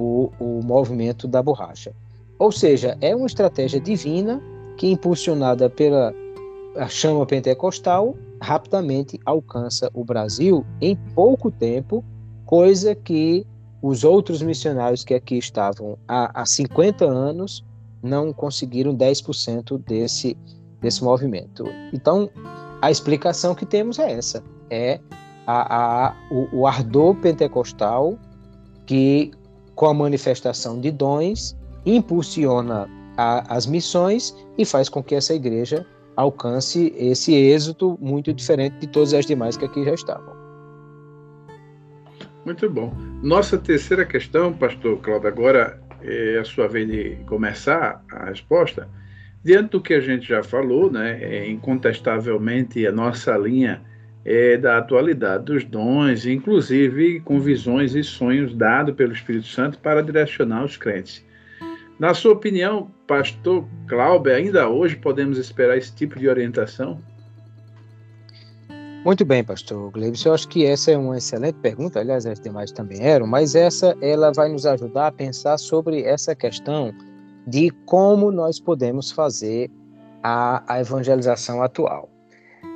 o, 0.00 0.30
o 0.38 0.60
movimento 0.64 1.28
da 1.28 1.42
borracha. 1.42 1.92
Ou 2.38 2.50
seja, 2.50 2.96
é 3.00 3.14
uma 3.14 3.26
estratégia 3.26 3.80
divina 3.80 4.40
que, 4.76 4.90
impulsionada 4.90 5.68
pela 5.68 6.14
chama 6.88 7.26
pentecostal, 7.26 8.14
rapidamente 8.40 9.20
alcança 9.26 9.90
o 9.92 10.04
Brasil 10.04 10.64
em 10.80 10.96
pouco 11.14 11.50
tempo, 11.50 12.02
coisa 12.46 12.94
que 12.94 13.46
os 13.82 14.04
outros 14.04 14.40
missionários 14.42 15.04
que 15.04 15.14
aqui 15.14 15.36
estavam 15.36 15.98
há, 16.06 16.42
há 16.42 16.46
50 16.46 17.04
anos 17.04 17.64
não 18.02 18.32
conseguiram 18.32 18.96
10% 18.96 19.78
desse, 19.86 20.36
desse 20.80 21.02
movimento. 21.02 21.64
Então, 21.92 22.30
a 22.80 22.90
explicação 22.90 23.54
que 23.54 23.66
temos 23.66 23.98
é 23.98 24.12
essa: 24.12 24.42
é 24.70 25.00
a, 25.46 26.08
a, 26.08 26.16
o, 26.30 26.60
o 26.60 26.66
ardor 26.66 27.14
pentecostal 27.16 28.18
que, 28.86 29.30
com 29.74 29.86
a 29.86 29.94
manifestação 29.94 30.80
de 30.80 30.90
dons, 30.90 31.56
impulsiona 31.84 32.88
a, 33.16 33.54
as 33.54 33.66
missões 33.66 34.34
e 34.56 34.64
faz 34.64 34.88
com 34.88 35.02
que 35.02 35.14
essa 35.14 35.34
igreja 35.34 35.86
alcance 36.16 36.92
esse 36.96 37.34
êxito 37.34 37.98
muito 38.00 38.32
diferente 38.32 38.78
de 38.78 38.86
todas 38.86 39.14
as 39.14 39.24
demais 39.26 39.56
que 39.56 39.64
aqui 39.64 39.84
já 39.84 39.94
estavam. 39.94 40.34
Muito 42.44 42.68
bom. 42.70 42.92
Nossa 43.22 43.58
terceira 43.58 44.04
questão, 44.04 44.52
pastor 44.52 44.98
Cláudio, 44.98 45.28
agora 45.28 45.80
é 46.02 46.38
a 46.38 46.44
sua 46.44 46.68
vez 46.68 46.88
de 46.88 47.16
começar 47.26 48.04
a 48.12 48.26
resposta. 48.26 48.88
Diante 49.42 49.70
do 49.70 49.80
que 49.80 49.94
a 49.94 50.00
gente 50.00 50.28
já 50.28 50.42
falou, 50.42 50.90
né, 50.90 51.18
é, 51.22 51.48
incontestavelmente 51.48 52.86
a 52.86 52.92
nossa 52.92 53.36
linha 53.36 53.82
é 54.24 54.56
da 54.56 54.78
atualidade 54.78 55.44
dos 55.44 55.64
dons, 55.64 56.26
inclusive 56.26 57.20
com 57.20 57.40
visões 57.40 57.94
e 57.94 58.02
sonhos 58.02 58.54
dados 58.54 58.94
pelo 58.94 59.12
Espírito 59.12 59.46
Santo 59.46 59.78
para 59.78 60.02
direcionar 60.02 60.64
os 60.64 60.76
crentes. 60.76 61.24
Na 61.98 62.14
sua 62.14 62.32
opinião, 62.32 62.90
pastor 63.06 63.66
Cláudio, 63.86 64.34
ainda 64.34 64.68
hoje 64.68 64.96
podemos 64.96 65.38
esperar 65.38 65.76
esse 65.76 65.94
tipo 65.94 66.18
de 66.18 66.28
orientação? 66.28 67.02
Muito 69.02 69.24
bem, 69.24 69.42
pastor 69.42 69.90
Gleibson. 69.92 70.28
Eu 70.28 70.34
acho 70.34 70.46
que 70.48 70.66
essa 70.66 70.90
é 70.90 70.96
uma 70.96 71.16
excelente 71.16 71.56
pergunta, 71.60 72.00
aliás, 72.00 72.26
as 72.26 72.38
demais 72.38 72.70
também 72.70 73.02
eram, 73.02 73.26
mas 73.26 73.54
essa 73.54 73.96
ela 74.02 74.30
vai 74.30 74.50
nos 74.50 74.66
ajudar 74.66 75.06
a 75.06 75.12
pensar 75.12 75.56
sobre 75.58 76.02
essa 76.02 76.34
questão 76.34 76.92
de 77.46 77.70
como 77.86 78.30
nós 78.30 78.60
podemos 78.60 79.10
fazer 79.10 79.70
a, 80.22 80.62
a 80.70 80.80
evangelização 80.80 81.62
atual. 81.62 82.10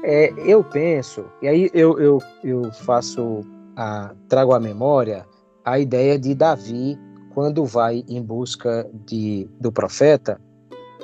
É, 0.02 0.32
eu 0.38 0.64
penso, 0.64 1.26
e 1.42 1.48
aí 1.48 1.70
eu, 1.74 1.98
eu, 2.00 2.18
eu 2.42 2.72
faço, 2.72 3.42
a, 3.76 4.14
trago 4.26 4.54
à 4.54 4.60
memória 4.60 5.26
a 5.62 5.78
ideia 5.78 6.18
de 6.18 6.34
Davi 6.34 6.98
quando 7.34 7.66
vai 7.66 8.02
em 8.08 8.22
busca 8.22 8.88
de, 9.06 9.46
do 9.60 9.70
profeta 9.70 10.40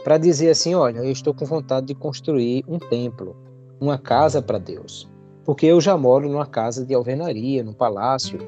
para 0.02 0.16
dizer 0.16 0.48
assim, 0.50 0.74
olha, 0.74 1.00
eu 1.00 1.12
estou 1.12 1.34
com 1.34 1.44
vontade 1.44 1.88
de 1.88 1.94
construir 1.94 2.64
um 2.66 2.78
templo, 2.78 3.36
uma 3.80 3.98
casa 3.98 4.42
para 4.42 4.58
Deus 4.58 5.10
porque 5.50 5.66
eu 5.66 5.80
já 5.80 5.96
moro 5.96 6.28
numa 6.28 6.46
casa 6.46 6.86
de 6.86 6.94
alvenaria, 6.94 7.64
num 7.64 7.72
palácio, 7.72 8.38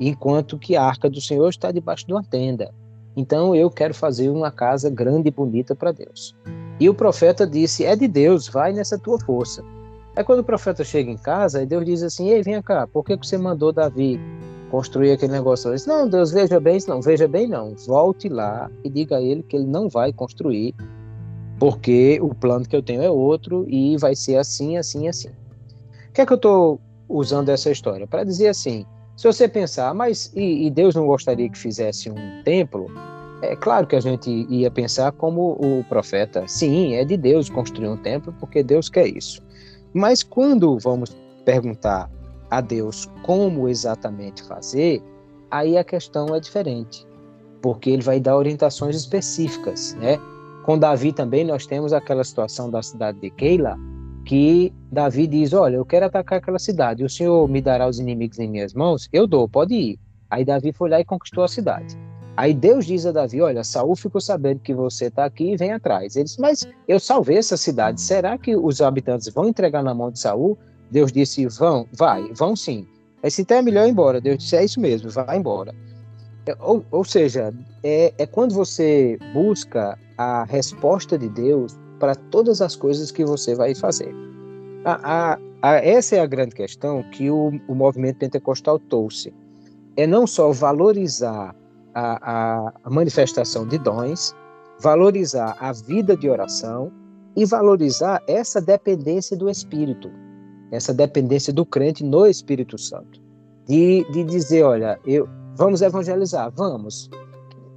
enquanto 0.00 0.58
que 0.58 0.74
a 0.74 0.82
arca 0.82 1.08
do 1.08 1.20
Senhor 1.20 1.48
está 1.48 1.70
debaixo 1.70 2.04
de 2.04 2.12
uma 2.12 2.24
tenda. 2.24 2.74
Então 3.16 3.54
eu 3.54 3.70
quero 3.70 3.94
fazer 3.94 4.28
uma 4.28 4.50
casa 4.50 4.90
grande 4.90 5.28
e 5.28 5.30
bonita 5.30 5.74
para 5.74 5.92
Deus. 5.92 6.34
E 6.80 6.88
o 6.88 6.94
profeta 6.94 7.46
disse: 7.46 7.84
É 7.84 7.94
de 7.94 8.08
Deus, 8.08 8.48
vai 8.48 8.72
nessa 8.72 8.98
tua 8.98 9.20
força. 9.20 9.62
Aí 10.16 10.24
quando 10.24 10.40
o 10.40 10.44
profeta 10.44 10.82
chega 10.82 11.08
em 11.08 11.16
casa, 11.16 11.64
Deus 11.66 11.84
diz 11.84 12.02
assim: 12.02 12.28
Ei, 12.28 12.42
vem 12.42 12.60
cá, 12.62 12.86
por 12.86 13.04
que 13.04 13.16
você 13.16 13.38
mandou 13.38 13.72
Davi 13.72 14.20
construir 14.70 15.12
aquele 15.12 15.32
negócio? 15.32 15.72
Ele 15.72 15.82
não, 15.86 16.08
Deus, 16.08 16.32
veja 16.32 16.58
bem, 16.58 16.78
não, 16.86 17.00
veja 17.00 17.28
bem, 17.28 17.46
não. 17.46 17.74
Volte 17.86 18.28
lá 18.28 18.70
e 18.82 18.90
diga 18.90 19.18
a 19.18 19.22
ele 19.22 19.42
que 19.42 19.56
ele 19.56 19.66
não 19.66 19.88
vai 19.88 20.12
construir, 20.12 20.74
porque 21.58 22.18
o 22.22 22.34
plano 22.34 22.66
que 22.66 22.76
eu 22.76 22.82
tenho 22.82 23.02
é 23.02 23.10
outro 23.10 23.66
e 23.68 23.96
vai 23.96 24.14
ser 24.14 24.36
assim, 24.36 24.76
assim, 24.76 25.08
assim 25.08 25.30
que 26.18 26.22
é 26.22 26.26
que 26.26 26.32
eu 26.32 26.36
estou 26.36 26.80
usando 27.08 27.48
essa 27.48 27.70
história? 27.70 28.04
Para 28.04 28.24
dizer 28.24 28.48
assim, 28.48 28.84
se 29.16 29.24
você 29.24 29.46
pensar, 29.46 29.94
mas 29.94 30.32
e, 30.34 30.66
e, 30.66 30.70
Deus 30.70 30.92
não 30.96 31.06
gostaria 31.06 31.48
que 31.48 31.56
fizesse 31.56 32.10
um 32.10 32.42
templo? 32.42 32.90
É 33.40 33.54
claro 33.54 33.86
que 33.86 33.94
a 33.94 34.00
gente 34.00 34.28
ia 34.50 34.68
pensar 34.68 35.12
como 35.12 35.52
o 35.52 35.84
profeta, 35.88 36.42
sim, 36.48 36.94
é 36.94 37.04
de 37.04 37.16
Deus 37.16 37.48
construir 37.48 37.86
um 37.86 37.96
templo 37.96 38.34
porque 38.40 38.64
Deus 38.64 38.88
quer 38.88 39.06
isso. 39.06 39.40
Mas 39.94 40.24
quando 40.24 40.76
vamos 40.80 41.16
perguntar 41.44 42.10
a 42.50 42.60
Deus 42.60 43.08
como 43.22 43.68
exatamente 43.68 44.42
fazer, 44.42 45.00
aí 45.52 45.78
a 45.78 45.84
questão 45.84 46.34
é 46.34 46.40
diferente, 46.40 47.06
porque 47.62 47.90
ele 47.90 48.02
vai 48.02 48.18
dar 48.18 48.36
orientações 48.36 48.96
específicas, 48.96 49.94
né? 50.00 50.18
Com 50.68 50.78
Davi 50.78 51.14
também 51.14 51.46
nós 51.46 51.64
temos 51.64 51.94
aquela 51.94 52.22
situação 52.22 52.70
da 52.70 52.82
cidade 52.82 53.18
de 53.20 53.30
Keila, 53.30 53.78
que 54.26 54.70
Davi 54.92 55.26
diz: 55.26 55.54
Olha, 55.54 55.76
eu 55.76 55.84
quero 55.86 56.04
atacar 56.04 56.40
aquela 56.40 56.58
cidade, 56.58 57.02
o 57.02 57.08
Senhor 57.08 57.48
me 57.48 57.62
dará 57.62 57.88
os 57.88 57.98
inimigos 57.98 58.38
em 58.38 58.50
minhas 58.50 58.74
mãos? 58.74 59.08
Eu 59.10 59.26
dou, 59.26 59.48
pode 59.48 59.72
ir. 59.72 59.98
Aí 60.28 60.44
Davi 60.44 60.74
foi 60.74 60.90
lá 60.90 61.00
e 61.00 61.06
conquistou 61.06 61.42
a 61.42 61.48
cidade. 61.48 61.96
Aí 62.36 62.52
Deus 62.52 62.84
diz 62.84 63.06
a 63.06 63.12
Davi: 63.12 63.40
Olha, 63.40 63.64
Saul 63.64 63.96
ficou 63.96 64.20
sabendo 64.20 64.60
que 64.60 64.74
você 64.74 65.06
está 65.06 65.24
aqui 65.24 65.52
e 65.52 65.56
vem 65.56 65.72
atrás. 65.72 66.16
Ele 66.16 66.24
disse: 66.24 66.38
Mas 66.38 66.68
eu 66.86 67.00
salvei 67.00 67.38
essa 67.38 67.56
cidade, 67.56 67.98
será 67.98 68.36
que 68.36 68.54
os 68.54 68.82
habitantes 68.82 69.32
vão 69.32 69.48
entregar 69.48 69.82
na 69.82 69.94
mão 69.94 70.10
de 70.10 70.18
Saul? 70.18 70.58
Deus 70.90 71.10
disse: 71.10 71.46
Vão, 71.46 71.86
vai, 71.94 72.30
vão 72.34 72.54
sim. 72.54 72.86
Aí 73.22 73.30
se 73.30 73.46
é 73.48 73.62
melhor 73.62 73.86
ir 73.86 73.90
embora. 73.92 74.20
Deus 74.20 74.36
disse: 74.36 74.54
É 74.54 74.66
isso 74.66 74.78
mesmo, 74.78 75.08
vai 75.08 75.38
embora. 75.38 75.74
É, 76.44 76.54
ou, 76.60 76.84
ou 76.90 77.04
seja, 77.04 77.54
é, 77.82 78.12
é 78.18 78.26
quando 78.26 78.52
você 78.52 79.18
busca 79.32 79.98
a 80.18 80.44
resposta 80.44 81.16
de 81.16 81.28
Deus 81.28 81.78
para 81.98 82.14
todas 82.14 82.60
as 82.60 82.76
coisas 82.76 83.10
que 83.10 83.24
você 83.24 83.54
vai 83.54 83.74
fazer. 83.74 84.14
A, 84.84 85.32
a, 85.32 85.38
a, 85.62 85.74
essa 85.76 86.16
é 86.16 86.20
a 86.20 86.26
grande 86.26 86.54
questão 86.54 87.02
que 87.10 87.30
o, 87.30 87.52
o 87.68 87.74
movimento 87.74 88.18
pentecostal 88.18 88.78
trouxe. 88.78 89.32
É 89.96 90.06
não 90.06 90.26
só 90.26 90.52
valorizar 90.52 91.54
a, 91.94 92.72
a 92.84 92.90
manifestação 92.90 93.66
de 93.66 93.78
dons, 93.78 94.34
valorizar 94.80 95.56
a 95.58 95.72
vida 95.72 96.16
de 96.16 96.28
oração 96.28 96.92
e 97.36 97.44
valorizar 97.44 98.22
essa 98.26 98.60
dependência 98.60 99.36
do 99.36 99.48
Espírito, 99.48 100.10
essa 100.70 100.94
dependência 100.94 101.52
do 101.52 101.64
crente 101.64 102.04
no 102.04 102.26
Espírito 102.26 102.78
Santo. 102.78 103.20
De, 103.66 104.04
de 104.12 104.24
dizer, 104.24 104.62
olha, 104.62 104.98
eu, 105.04 105.28
vamos 105.56 105.82
evangelizar, 105.82 106.50
vamos, 106.56 107.10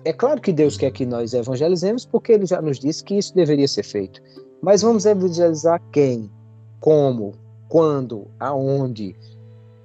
é 0.03 0.13
claro 0.13 0.41
que 0.41 0.51
Deus 0.51 0.77
quer 0.77 0.91
que 0.91 1.05
nós 1.05 1.33
evangelizemos, 1.33 2.05
porque 2.05 2.31
ele 2.31 2.45
já 2.45 2.61
nos 2.61 2.79
disse 2.79 3.03
que 3.03 3.15
isso 3.15 3.35
deveria 3.35 3.67
ser 3.67 3.83
feito. 3.83 4.21
Mas 4.61 4.81
vamos 4.81 5.05
evangelizar 5.05 5.81
quem? 5.91 6.29
Como? 6.79 7.33
Quando? 7.69 8.27
Aonde? 8.39 9.15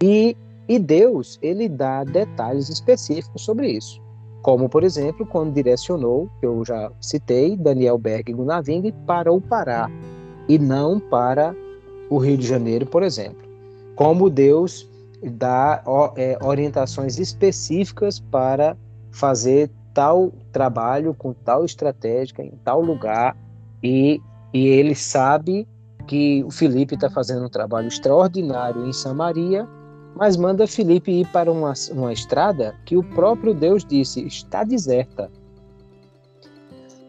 E, 0.02 0.36
e 0.68 0.78
Deus, 0.78 1.38
ele 1.42 1.68
dá 1.68 2.04
detalhes 2.04 2.68
específicos 2.68 3.42
sobre 3.42 3.68
isso. 3.68 4.00
Como, 4.42 4.68
por 4.68 4.84
exemplo, 4.84 5.26
quando 5.26 5.54
direcionou, 5.54 6.30
que 6.40 6.46
eu 6.46 6.64
já 6.64 6.90
citei, 7.00 7.56
Daniel 7.56 7.98
Berg 7.98 8.32
Gunaving 8.32 8.92
para 9.06 9.32
o 9.32 9.40
Pará 9.40 9.90
e 10.48 10.58
não 10.58 11.00
para 11.00 11.54
o 12.08 12.18
Rio 12.18 12.38
de 12.38 12.46
Janeiro, 12.46 12.86
por 12.86 13.02
exemplo. 13.02 13.42
Como 13.96 14.30
Deus 14.30 14.88
dá 15.32 15.82
é, 16.16 16.38
orientações 16.42 17.18
específicas 17.18 18.20
para 18.20 18.76
fazer 19.10 19.70
tal 19.96 20.30
trabalho, 20.52 21.14
com 21.14 21.32
tal 21.32 21.64
estratégia, 21.64 22.42
em 22.42 22.52
tal 22.62 22.82
lugar, 22.82 23.34
e, 23.82 24.20
e 24.52 24.68
ele 24.68 24.94
sabe 24.94 25.66
que 26.06 26.44
o 26.44 26.50
Felipe 26.50 26.94
está 26.94 27.08
fazendo 27.08 27.46
um 27.46 27.48
trabalho 27.48 27.88
extraordinário 27.88 28.86
em 28.86 28.92
Samaria, 28.92 29.66
mas 30.14 30.36
manda 30.36 30.66
Felipe 30.66 31.10
ir 31.10 31.26
para 31.28 31.50
uma, 31.50 31.72
uma 31.92 32.12
estrada 32.12 32.74
que 32.84 32.94
o 32.94 33.02
próprio 33.02 33.54
Deus 33.54 33.86
disse 33.86 34.22
está 34.26 34.64
deserta. 34.64 35.30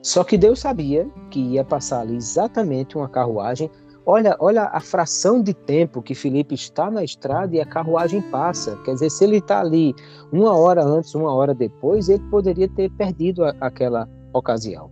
Só 0.01 0.23
que 0.23 0.37
Deus 0.37 0.59
sabia 0.59 1.05
que 1.29 1.41
ia 1.41 1.65
passar 1.65 1.99
ali 1.99 2.15
exatamente 2.15 2.97
uma 2.97 3.09
carruagem 3.09 3.69
Olha, 4.09 4.37
olha 4.39 4.63
a 4.71 4.79
fração 4.79 5.43
de 5.43 5.53
tempo 5.53 6.01
que 6.01 6.15
Felipe 6.15 6.55
está 6.55 6.89
na 6.89 7.03
estrada 7.03 7.53
e 7.53 7.59
a 7.59 7.65
carruagem 7.65 8.21
passa. 8.21 8.77
Quer 8.85 8.93
dizer, 8.93 9.09
se 9.09 9.25
ele 9.25 9.39
está 9.39 9.59
ali 9.59 9.93
uma 10.31 10.55
hora 10.55 10.81
antes, 10.81 11.13
uma 11.13 11.33
hora 11.33 11.53
depois, 11.53 12.07
ele 12.07 12.23
poderia 12.29 12.69
ter 12.69 12.89
perdido 12.91 13.43
a, 13.43 13.53
aquela 13.59 14.07
ocasião. 14.31 14.89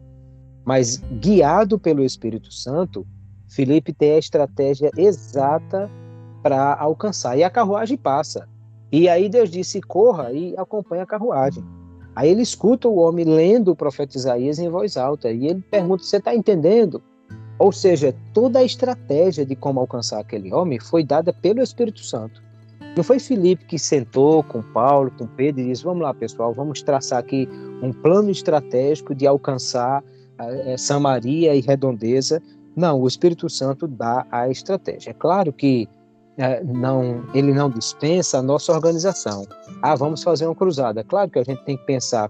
Mas 0.66 0.98
guiado 0.98 1.80
pelo 1.80 2.04
Espírito 2.04 2.52
Santo, 2.52 3.08
Felipe 3.48 3.94
tem 3.94 4.16
a 4.16 4.20
estratégia 4.20 4.92
exata 4.98 5.90
para 6.44 6.76
alcançar. 6.76 7.38
E 7.38 7.44
a 7.44 7.50
carruagem 7.50 7.96
passa. 7.96 8.50
E 8.92 9.08
aí 9.08 9.30
Deus 9.30 9.50
disse: 9.50 9.80
corra 9.80 10.34
e 10.34 10.54
acompanhe 10.58 11.04
a 11.04 11.06
carruagem. 11.06 11.64
Aí 12.14 12.30
ele 12.30 12.42
escuta 12.42 12.90
o 12.90 12.98
homem 12.98 13.24
lendo 13.24 13.72
o 13.72 13.76
profeta 13.78 14.18
Isaías 14.18 14.60
em 14.60 14.68
voz 14.68 14.98
alta. 14.98 15.32
E 15.32 15.48
ele 15.48 15.62
pergunta: 15.72 16.04
Você 16.04 16.18
está 16.18 16.36
entendendo? 16.36 17.02
Ou 17.58 17.72
seja, 17.72 18.14
toda 18.34 18.60
a 18.60 18.64
estratégia 18.64 19.46
de 19.46 19.56
como 19.56 19.80
alcançar 19.80 20.20
aquele 20.20 20.54
homem 20.54 20.80
foi 20.80 21.04
dada 21.04 21.32
pelo 21.32 21.62
Espírito 21.62 22.04
Santo. 22.04 22.44
Não 22.96 23.04
foi 23.04 23.20
Felipe 23.20 23.66
que 23.66 23.78
sentou 23.78 24.44
com 24.44 24.62
Paulo, 24.62 25.12
com 25.12 25.28
Pedro 25.28 25.62
e 25.62 25.68
disse: 25.68 25.84
Vamos 25.84 26.04
lá, 26.04 26.14
pessoal, 26.14 26.54
vamos 26.54 26.82
traçar 26.82 27.20
aqui 27.20 27.48
um 27.82 27.92
plano 27.92 28.30
estratégico 28.30 29.14
de 29.14 29.28
alcançar 29.28 30.04
é, 30.40 30.78
Samaria 30.78 31.56
e 31.56 31.62
redondeza. 31.62 32.42
Não, 32.76 33.02
o 33.02 33.08
Espírito 33.08 33.50
Santo 33.50 33.88
dá 33.88 34.26
a 34.32 34.50
estratégia. 34.50 35.12
É 35.12 35.14
claro 35.14 35.52
que 35.52 35.88
é, 36.38 36.62
não, 36.64 37.24
ele 37.34 37.54
não 37.54 37.70
dispensa 37.70 38.40
a 38.40 38.42
nossa 38.42 38.74
organização. 38.74 39.46
Ah, 39.82 39.96
vamos 39.96 40.24
fazer 40.24 40.46
uma 40.46 40.56
cruzada. 40.56 41.04
Claro 41.04 41.30
que 41.30 41.40
a 41.40 41.44
gente 41.44 41.64
tem 41.64 41.78
que 41.78 41.86
pensar 41.86 42.30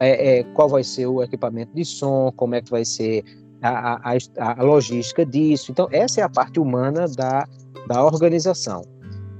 é, 0.00 0.38
é, 0.38 0.44
qual 0.54 0.68
vai 0.68 0.82
ser 0.82 1.06
o 1.06 1.22
equipamento 1.22 1.72
de 1.74 1.84
som, 1.84 2.32
como 2.36 2.54
é 2.54 2.62
que 2.62 2.70
vai 2.70 2.84
ser 2.84 3.24
a, 3.62 4.12
a, 4.12 4.60
a, 4.60 4.62
logística 4.62 5.24
disso. 5.24 5.72
Então, 5.72 5.88
essa 5.90 6.20
é 6.20 6.24
a 6.24 6.28
parte 6.28 6.60
humana 6.60 7.06
da, 7.08 7.46
da 7.86 8.04
organização. 8.04 8.82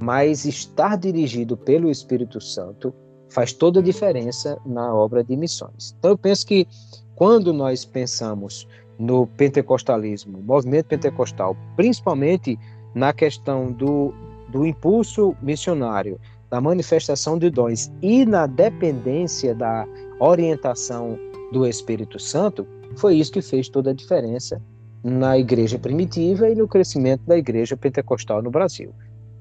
Mas 0.00 0.44
estar 0.44 0.96
dirigido 0.96 1.56
pelo 1.56 1.90
Espírito 1.90 2.40
Santo 2.40 2.94
faz 3.28 3.52
toda 3.52 3.80
a 3.80 3.82
diferença 3.82 4.58
na 4.64 4.94
obra 4.94 5.22
de 5.22 5.36
missões. 5.36 5.94
Então, 5.98 6.12
eu 6.12 6.18
penso 6.18 6.46
que 6.46 6.66
quando 7.14 7.52
nós 7.52 7.84
pensamos 7.84 8.66
no 8.98 9.26
pentecostalismo, 9.26 10.40
movimento 10.42 10.86
pentecostal, 10.86 11.56
principalmente 11.76 12.58
na 12.94 13.12
questão 13.12 13.70
do, 13.72 14.12
do 14.48 14.66
impulso 14.66 15.36
missionário, 15.42 16.18
da 16.50 16.60
manifestação 16.60 17.38
de 17.38 17.50
dons 17.50 17.92
e 18.00 18.24
na 18.24 18.46
dependência 18.46 19.54
da 19.54 19.86
orientação 20.18 21.18
do 21.52 21.66
Espírito 21.66 22.18
Santo, 22.18 22.66
foi 22.96 23.16
isso 23.16 23.32
que 23.32 23.42
fez 23.42 23.68
toda 23.68 23.90
a 23.90 23.94
diferença 23.94 24.60
na 25.02 25.38
igreja 25.38 25.78
primitiva 25.78 26.48
e 26.48 26.54
no 26.54 26.66
crescimento 26.66 27.22
da 27.26 27.36
igreja 27.36 27.76
pentecostal 27.76 28.42
no 28.42 28.50
Brasil. 28.50 28.92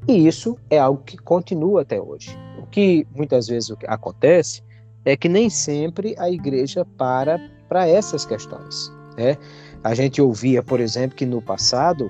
E 0.08 0.28
isso 0.28 0.58
é 0.70 0.78
algo 0.78 1.02
que 1.04 1.18
continua 1.18 1.82
até 1.82 2.00
hoje. 2.00 2.38
O 2.62 2.66
que 2.68 3.06
muitas 3.16 3.48
vezes 3.48 3.76
acontece 3.88 4.62
é 5.04 5.18
que 5.18 5.28
nem 5.28 5.50
sempre 5.50 6.16
a 6.18 6.30
igreja 6.30 6.86
para 6.98 7.40
para 7.68 7.88
essas 7.88 8.26
questões. 8.26 8.92
Né? 9.18 9.38
A 9.84 9.94
gente 9.94 10.22
ouvia, 10.22 10.64
por 10.64 10.80
exemplo, 10.80 11.18
que 11.18 11.26
no 11.26 11.42
passado, 11.42 12.10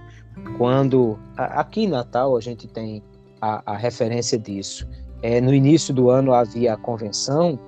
quando 0.57 1.17
aqui 1.35 1.83
em 1.83 1.87
Natal 1.87 2.37
a 2.37 2.41
gente 2.41 2.67
tem 2.67 3.01
a, 3.41 3.73
a 3.73 3.77
referência 3.77 4.37
disso. 4.37 4.87
É, 5.23 5.41
no 5.41 5.53
início 5.53 5.93
do 5.93 6.11
ano 6.11 6.31
havia 6.31 6.73
a 6.73 6.77
convenção 6.77 7.59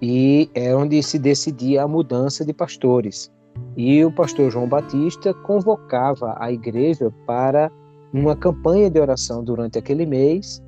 e 0.00 0.50
é 0.54 0.74
onde 0.74 1.02
se 1.02 1.18
decidia 1.18 1.82
a 1.82 1.88
mudança 1.88 2.44
de 2.44 2.52
pastores. 2.52 3.30
E 3.76 4.04
o 4.04 4.12
pastor 4.12 4.50
João 4.50 4.68
Batista 4.68 5.34
convocava 5.34 6.36
a 6.38 6.52
igreja 6.52 7.12
para 7.26 7.70
uma 8.12 8.36
campanha 8.36 8.90
de 8.90 9.00
oração 9.00 9.42
durante 9.42 9.78
aquele 9.78 10.06
mês, 10.06 10.62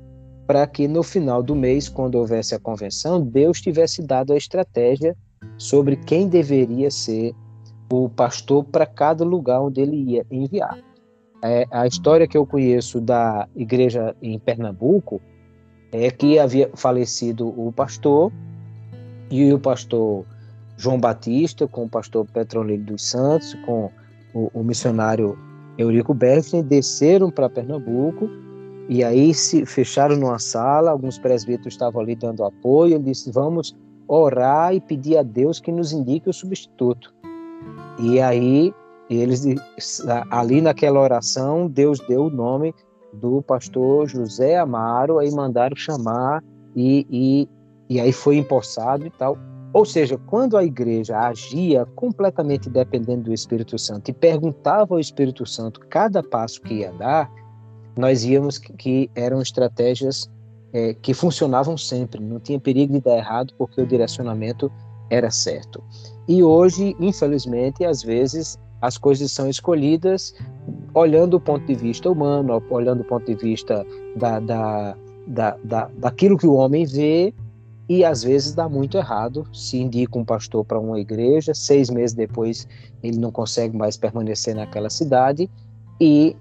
para 0.45 0.67
que 0.67 0.87
no 0.87 1.01
final 1.01 1.41
do 1.41 1.55
mês, 1.55 1.87
quando 1.87 2.15
houvesse 2.15 2.53
a 2.53 2.59
convenção, 2.59 3.21
Deus 3.21 3.61
tivesse 3.61 4.01
dado 4.01 4.33
a 4.33 4.37
estratégia 4.37 5.15
sobre 5.57 5.95
quem 5.95 6.27
deveria 6.27 6.91
ser 6.91 7.33
o 7.91 8.09
pastor 8.09 8.63
para 8.65 8.85
cada 8.85 9.23
lugar 9.23 9.61
onde 9.61 9.81
ele 9.81 9.97
ia 9.97 10.25
enviar. 10.29 10.77
É, 11.43 11.65
a 11.71 11.87
história 11.87 12.27
que 12.27 12.37
eu 12.37 12.45
conheço 12.45 13.01
da 13.01 13.47
igreja 13.55 14.15
em 14.21 14.37
Pernambuco 14.37 15.19
é 15.91 16.11
que 16.11 16.37
havia 16.37 16.69
falecido 16.75 17.47
o 17.47 17.71
pastor 17.71 18.31
e 19.31 19.51
o 19.53 19.59
pastor 19.59 20.25
João 20.77 20.99
Batista, 20.99 21.67
com 21.67 21.85
o 21.85 21.89
pastor 21.89 22.25
Petronilho 22.25 22.83
dos 22.83 23.07
Santos, 23.07 23.55
com 23.65 23.89
o, 24.33 24.51
o 24.53 24.63
missionário 24.63 25.37
Eurico 25.77 26.13
Bergson, 26.13 26.61
desceram 26.61 27.31
para 27.31 27.49
Pernambuco 27.49 28.29
e 28.89 29.03
aí 29.03 29.33
se 29.33 29.65
fecharam 29.65 30.17
numa 30.17 30.37
sala, 30.37 30.91
alguns 30.91 31.17
presbíteros 31.17 31.73
estavam 31.73 32.01
ali 32.01 32.15
dando 32.15 32.43
apoio, 32.43 32.95
ele 32.95 33.05
disse, 33.05 33.31
vamos 33.31 33.75
orar 34.07 34.75
e 34.75 34.81
pedir 34.81 35.17
a 35.17 35.23
Deus 35.23 35.61
que 35.61 35.71
nos 35.71 35.93
indique 35.93 36.29
o 36.29 36.33
substituto. 36.33 37.13
E 37.99 38.19
aí 38.19 38.73
eles 39.09 39.45
ali 40.29 40.61
naquela 40.61 40.99
oração, 40.99 41.67
Deus 41.67 41.99
deu 42.07 42.25
o 42.25 42.29
nome 42.29 42.73
do 43.13 43.41
pastor 43.41 44.07
José 44.07 44.57
Amaro, 44.57 45.19
aí 45.19 45.31
mandaram 45.31 45.75
chamar 45.75 46.43
e, 46.75 47.05
e, 47.09 47.49
e 47.91 47.99
aí 47.99 48.13
foi 48.13 48.37
empossado 48.37 49.05
e 49.05 49.09
tal. 49.09 49.37
Ou 49.73 49.83
seja, 49.83 50.17
quando 50.17 50.55
a 50.55 50.63
igreja 50.63 51.17
agia 51.17 51.85
completamente 51.93 52.69
dependendo 52.69 53.23
do 53.23 53.33
Espírito 53.33 53.77
Santo 53.77 54.09
e 54.09 54.13
perguntava 54.13 54.93
ao 54.93 54.99
Espírito 54.99 55.45
Santo 55.45 55.81
cada 55.89 56.23
passo 56.23 56.61
que 56.61 56.75
ia 56.75 56.93
dar, 56.93 57.29
nós 57.97 58.23
íamos 58.23 58.57
que, 58.57 58.71
que 58.71 59.11
eram 59.13 59.41
estratégias 59.41 60.29
é, 60.71 60.93
que 60.93 61.13
funcionavam 61.13 61.77
sempre, 61.77 62.21
não 62.21 62.39
tinha 62.39 62.57
perigo 62.57 62.93
de 62.93 63.01
dar 63.01 63.17
errado 63.17 63.53
porque 63.57 63.81
o 63.81 63.85
direcionamento 63.85 64.71
era 65.09 65.29
certo. 65.29 65.83
E 66.29 66.41
hoje, 66.41 66.95
infelizmente, 66.97 67.83
às 67.83 68.01
vezes 68.01 68.57
as 68.81 68.97
coisas 68.97 69.33
são 69.33 69.49
escolhidas 69.49 70.33
olhando 70.93 71.33
o 71.33 71.41
ponto 71.41 71.65
de 71.65 71.75
vista 71.75 72.09
humano, 72.09 72.63
olhando 72.69 73.01
o 73.01 73.05
ponto 73.05 73.25
de 73.25 73.35
vista 73.35 73.85
da, 74.15 74.39
da, 74.39 74.95
da, 75.27 75.57
da, 75.61 75.89
daquilo 75.97 76.37
que 76.37 76.47
o 76.47 76.53
homem 76.53 76.85
vê, 76.85 77.33
e 77.91 78.05
às 78.05 78.23
vezes 78.23 78.53
dá 78.53 78.69
muito 78.69 78.97
errado. 78.97 79.45
Se 79.51 79.77
indica 79.77 80.17
um 80.17 80.23
pastor 80.23 80.63
para 80.63 80.79
uma 80.79 80.97
igreja, 80.97 81.53
seis 81.53 81.89
meses 81.89 82.15
depois 82.15 82.65
ele 83.03 83.17
não 83.17 83.33
consegue 83.33 83.75
mais 83.75 83.97
permanecer 83.97 84.55
naquela 84.55 84.89
cidade, 84.89 85.49
e 85.99 86.33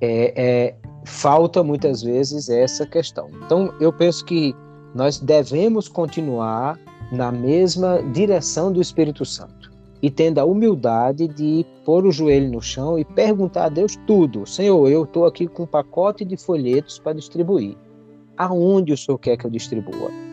é, 0.00 0.32
é, 0.34 0.74
falta 1.04 1.62
muitas 1.62 2.02
vezes 2.02 2.48
essa 2.48 2.86
questão. 2.86 3.28
Então, 3.44 3.74
eu 3.78 3.92
penso 3.92 4.24
que 4.24 4.56
nós 4.94 5.20
devemos 5.20 5.88
continuar 5.88 6.80
na 7.12 7.30
mesma 7.30 8.02
direção 8.14 8.72
do 8.72 8.80
Espírito 8.80 9.26
Santo 9.26 9.70
e 10.00 10.10
tendo 10.10 10.38
a 10.38 10.44
humildade 10.46 11.28
de 11.28 11.66
pôr 11.84 12.06
o 12.06 12.10
joelho 12.10 12.50
no 12.50 12.62
chão 12.62 12.98
e 12.98 13.04
perguntar 13.04 13.66
a 13.66 13.68
Deus 13.68 13.94
tudo. 14.06 14.46
Senhor, 14.46 14.88
eu 14.88 15.04
estou 15.04 15.26
aqui 15.26 15.46
com 15.46 15.64
um 15.64 15.66
pacote 15.66 16.24
de 16.24 16.38
folhetos 16.38 16.98
para 16.98 17.12
distribuir. 17.12 17.76
Aonde 18.38 18.94
o 18.94 18.96
Senhor 18.96 19.18
quer 19.18 19.36
que 19.36 19.44
eu 19.44 19.50
distribua? 19.50 20.23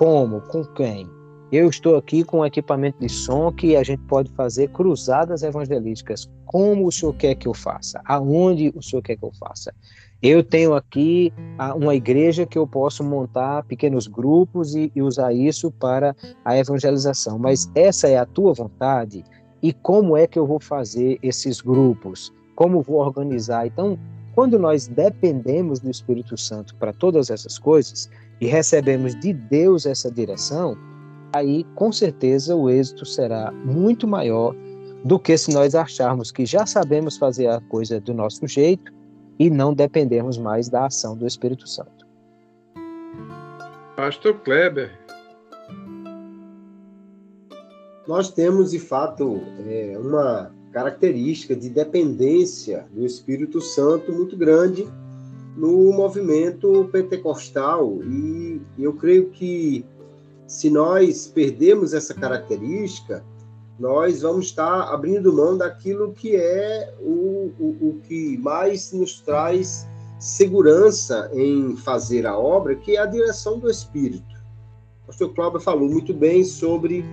Como? 0.00 0.40
Com 0.40 0.64
quem? 0.64 1.06
Eu 1.52 1.68
estou 1.68 1.94
aqui 1.94 2.24
com 2.24 2.38
um 2.38 2.46
equipamento 2.46 2.98
de 2.98 3.08
som 3.10 3.52
que 3.52 3.76
a 3.76 3.82
gente 3.82 4.02
pode 4.04 4.32
fazer 4.32 4.70
cruzadas 4.70 5.42
evangelísticas. 5.42 6.26
Como 6.46 6.86
o 6.86 6.90
Senhor 6.90 7.14
quer 7.16 7.34
que 7.34 7.46
eu 7.46 7.52
faça? 7.52 8.00
Aonde 8.06 8.72
o 8.74 8.82
Senhor 8.82 9.02
quer 9.02 9.16
que 9.16 9.24
eu 9.26 9.30
faça? 9.38 9.74
Eu 10.22 10.42
tenho 10.42 10.72
aqui 10.72 11.34
uma 11.76 11.94
igreja 11.94 12.46
que 12.46 12.56
eu 12.56 12.66
posso 12.66 13.04
montar 13.04 13.62
pequenos 13.64 14.06
grupos 14.06 14.74
e, 14.74 14.90
e 14.96 15.02
usar 15.02 15.34
isso 15.34 15.70
para 15.70 16.16
a 16.46 16.56
evangelização, 16.56 17.38
mas 17.38 17.70
essa 17.74 18.08
é 18.08 18.16
a 18.16 18.24
tua 18.24 18.54
vontade? 18.54 19.22
E 19.62 19.70
como 19.70 20.16
é 20.16 20.26
que 20.26 20.38
eu 20.38 20.46
vou 20.46 20.60
fazer 20.60 21.18
esses 21.22 21.60
grupos? 21.60 22.32
Como 22.54 22.80
vou 22.80 23.00
organizar? 23.00 23.66
Então, 23.66 23.98
quando 24.34 24.58
nós 24.58 24.88
dependemos 24.88 25.78
do 25.78 25.90
Espírito 25.90 26.38
Santo 26.38 26.74
para 26.76 26.94
todas 26.94 27.28
essas 27.28 27.58
coisas 27.58 28.08
e 28.40 28.46
recebemos 28.46 29.14
de 29.14 29.32
Deus 29.32 29.84
essa 29.84 30.10
direção, 30.10 30.76
aí 31.32 31.64
com 31.74 31.92
certeza 31.92 32.56
o 32.56 32.70
êxito 32.70 33.04
será 33.04 33.52
muito 33.52 34.06
maior 34.06 34.54
do 35.04 35.18
que 35.18 35.36
se 35.36 35.52
nós 35.52 35.74
acharmos 35.74 36.30
que 36.30 36.46
já 36.46 36.66
sabemos 36.66 37.16
fazer 37.16 37.48
a 37.48 37.60
coisa 37.60 38.00
do 38.00 38.14
nosso 38.14 38.46
jeito 38.46 38.92
e 39.38 39.50
não 39.50 39.72
dependermos 39.72 40.38
mais 40.38 40.68
da 40.68 40.86
ação 40.86 41.16
do 41.16 41.26
Espírito 41.26 41.68
Santo. 41.68 42.06
Pastor 43.96 44.38
Kleber. 44.40 44.98
Nós 48.06 48.30
temos, 48.30 48.70
de 48.70 48.78
fato, 48.78 49.40
é, 49.66 49.96
uma 49.98 50.50
característica 50.72 51.54
de 51.54 51.68
dependência 51.68 52.86
do 52.92 53.04
Espírito 53.04 53.60
Santo 53.60 54.12
muito 54.12 54.36
grande 54.36 54.88
no 55.56 55.92
movimento 55.92 56.88
pentecostal 56.92 58.02
e 58.04 58.60
eu 58.78 58.92
creio 58.94 59.30
que 59.30 59.84
se 60.46 60.70
nós 60.70 61.28
perdemos 61.28 61.94
essa 61.94 62.12
característica, 62.12 63.24
nós 63.78 64.22
vamos 64.22 64.46
estar 64.46 64.92
abrindo 64.92 65.32
mão 65.32 65.56
daquilo 65.56 66.12
que 66.12 66.34
é 66.36 66.92
o, 67.00 67.52
o, 67.58 67.88
o 67.88 68.00
que 68.02 68.36
mais 68.38 68.92
nos 68.92 69.20
traz 69.20 69.86
segurança 70.18 71.30
em 71.32 71.76
fazer 71.76 72.26
a 72.26 72.36
obra, 72.38 72.74
que 72.74 72.96
é 72.96 73.00
a 73.00 73.06
direção 73.06 73.58
do 73.58 73.70
Espírito. 73.70 74.34
O 75.04 75.06
pastor 75.06 75.34
Cláudio 75.34 75.60
falou 75.60 75.88
muito 75.88 76.12
bem 76.12 76.44
sobre 76.44 77.04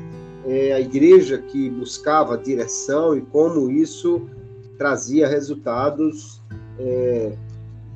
é, 0.46 0.74
a 0.74 0.80
igreja 0.80 1.38
que 1.38 1.70
buscava 1.70 2.38
direção 2.38 3.16
e 3.16 3.22
como 3.22 3.72
isso 3.72 4.28
trazia 4.78 5.28
resultados 5.28 6.42
é, 6.80 7.38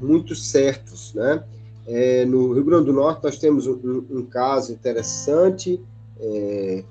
muito 0.02 0.36
certos, 0.36 1.14
né? 1.14 1.44
É, 1.88 2.26
no 2.26 2.54
Rio 2.54 2.64
Grande 2.64 2.86
do 2.86 2.94
Norte, 2.94 3.24
nós 3.24 3.38
temos 3.38 3.68
um, 3.68 4.06
um 4.10 4.26
caso 4.26 4.72
interessante. 4.72 5.82
É, 6.20 6.84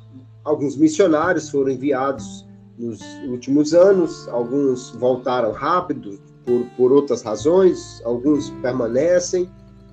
alguns 0.45 0.77
missionários 0.77 1.49
foram 1.49 1.71
enviados 1.71 2.45
nos 2.79 3.01
últimos 3.29 3.75
anos, 3.75 4.27
alguns 4.29 4.91
voltaram 4.91 5.53
rápido 5.53 6.19
por, 6.45 6.65
por 6.77 6.93
outras 6.93 7.23
razões, 7.23 8.01
alguns 8.05 8.51
permanecem, 8.63 9.49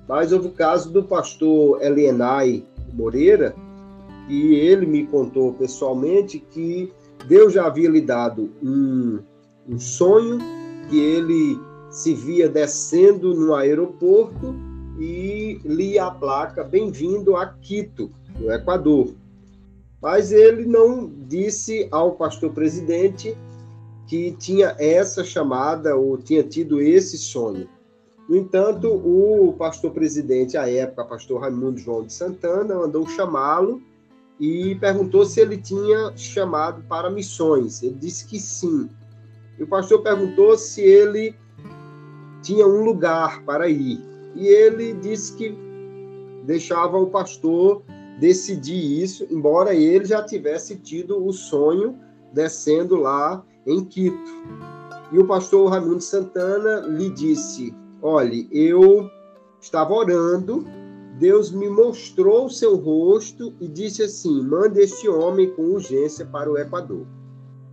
mas 0.08 0.32
houve 0.32 0.48
o 0.48 0.52
caso 0.52 0.90
do 0.90 1.02
pastor 1.02 1.82
Elienay 1.82 2.64
Moreira, 2.94 3.54
e 4.28 4.54
ele 4.54 4.86
me 4.86 5.06
contou 5.06 5.52
pessoalmente 5.52 6.38
que 6.38 6.92
Deus 7.26 7.52
já 7.52 7.66
havia 7.66 7.88
lhe 7.88 8.00
dado 8.00 8.50
um, 8.62 9.18
um 9.68 9.78
sonho 9.78 10.38
que 10.88 10.98
ele 10.98 11.60
se 11.90 12.14
via 12.14 12.48
descendo 12.48 13.34
no 13.34 13.54
aeroporto 13.54 14.54
e 14.98 15.60
lia 15.64 16.06
a 16.06 16.10
placa 16.10 16.64
Bem-vindo 16.64 17.36
a 17.36 17.46
Quito, 17.46 18.10
no 18.38 18.52
Equador. 18.52 19.14
Mas 20.00 20.32
ele 20.32 20.66
não 20.66 21.10
disse 21.26 21.88
ao 21.90 22.12
pastor 22.12 22.52
presidente 22.52 23.36
que 24.06 24.32
tinha 24.32 24.74
essa 24.78 25.24
chamada 25.24 25.96
ou 25.96 26.16
tinha 26.16 26.42
tido 26.42 26.80
esse 26.80 27.18
sonho. 27.18 27.68
No 28.28 28.36
entanto, 28.36 28.88
o 28.88 29.54
pastor 29.54 29.90
presidente, 29.92 30.56
à 30.56 30.68
época, 30.68 31.04
pastor 31.04 31.40
Raimundo 31.40 31.78
João 31.78 32.04
de 32.04 32.12
Santana, 32.12 32.74
mandou 32.74 33.06
chamá-lo 33.08 33.80
e 34.38 34.74
perguntou 34.76 35.24
se 35.24 35.40
ele 35.40 35.56
tinha 35.56 36.12
chamado 36.14 36.82
para 36.88 37.10
missões. 37.10 37.82
Ele 37.82 37.94
disse 37.94 38.26
que 38.26 38.38
sim. 38.38 38.88
E 39.58 39.62
o 39.62 39.66
pastor 39.66 40.02
perguntou 40.02 40.56
se 40.56 40.82
ele 40.82 41.34
tinha 42.42 42.66
um 42.66 42.84
lugar 42.84 43.42
para 43.44 43.68
ir. 43.68 44.00
E 44.34 44.46
ele 44.46 44.92
disse 44.94 45.34
que 45.36 45.56
deixava 46.44 46.96
o 46.98 47.08
pastor 47.08 47.82
decidir 48.20 49.02
isso, 49.02 49.26
embora 49.30 49.74
ele 49.74 50.04
já 50.04 50.22
tivesse 50.22 50.76
tido 50.76 51.24
o 51.24 51.32
sonho 51.32 51.98
descendo 52.32 52.96
lá 52.96 53.44
em 53.66 53.84
Quito. 53.84 54.30
E 55.12 55.18
o 55.18 55.26
pastor 55.26 55.70
Raimundo 55.70 56.00
Santana 56.00 56.80
lhe 56.80 57.10
disse: 57.10 57.74
Olhe, 58.02 58.48
eu 58.50 59.08
estava 59.60 59.92
orando, 59.92 60.64
Deus 61.18 61.50
me 61.50 61.68
mostrou 61.68 62.46
o 62.46 62.50
seu 62.50 62.76
rosto 62.76 63.54
e 63.60 63.66
disse 63.66 64.02
assim: 64.02 64.42
mande 64.42 64.80
este 64.80 65.08
homem 65.08 65.50
com 65.50 65.62
urgência 65.62 66.26
para 66.26 66.50
o 66.50 66.58
Equador. 66.58 67.06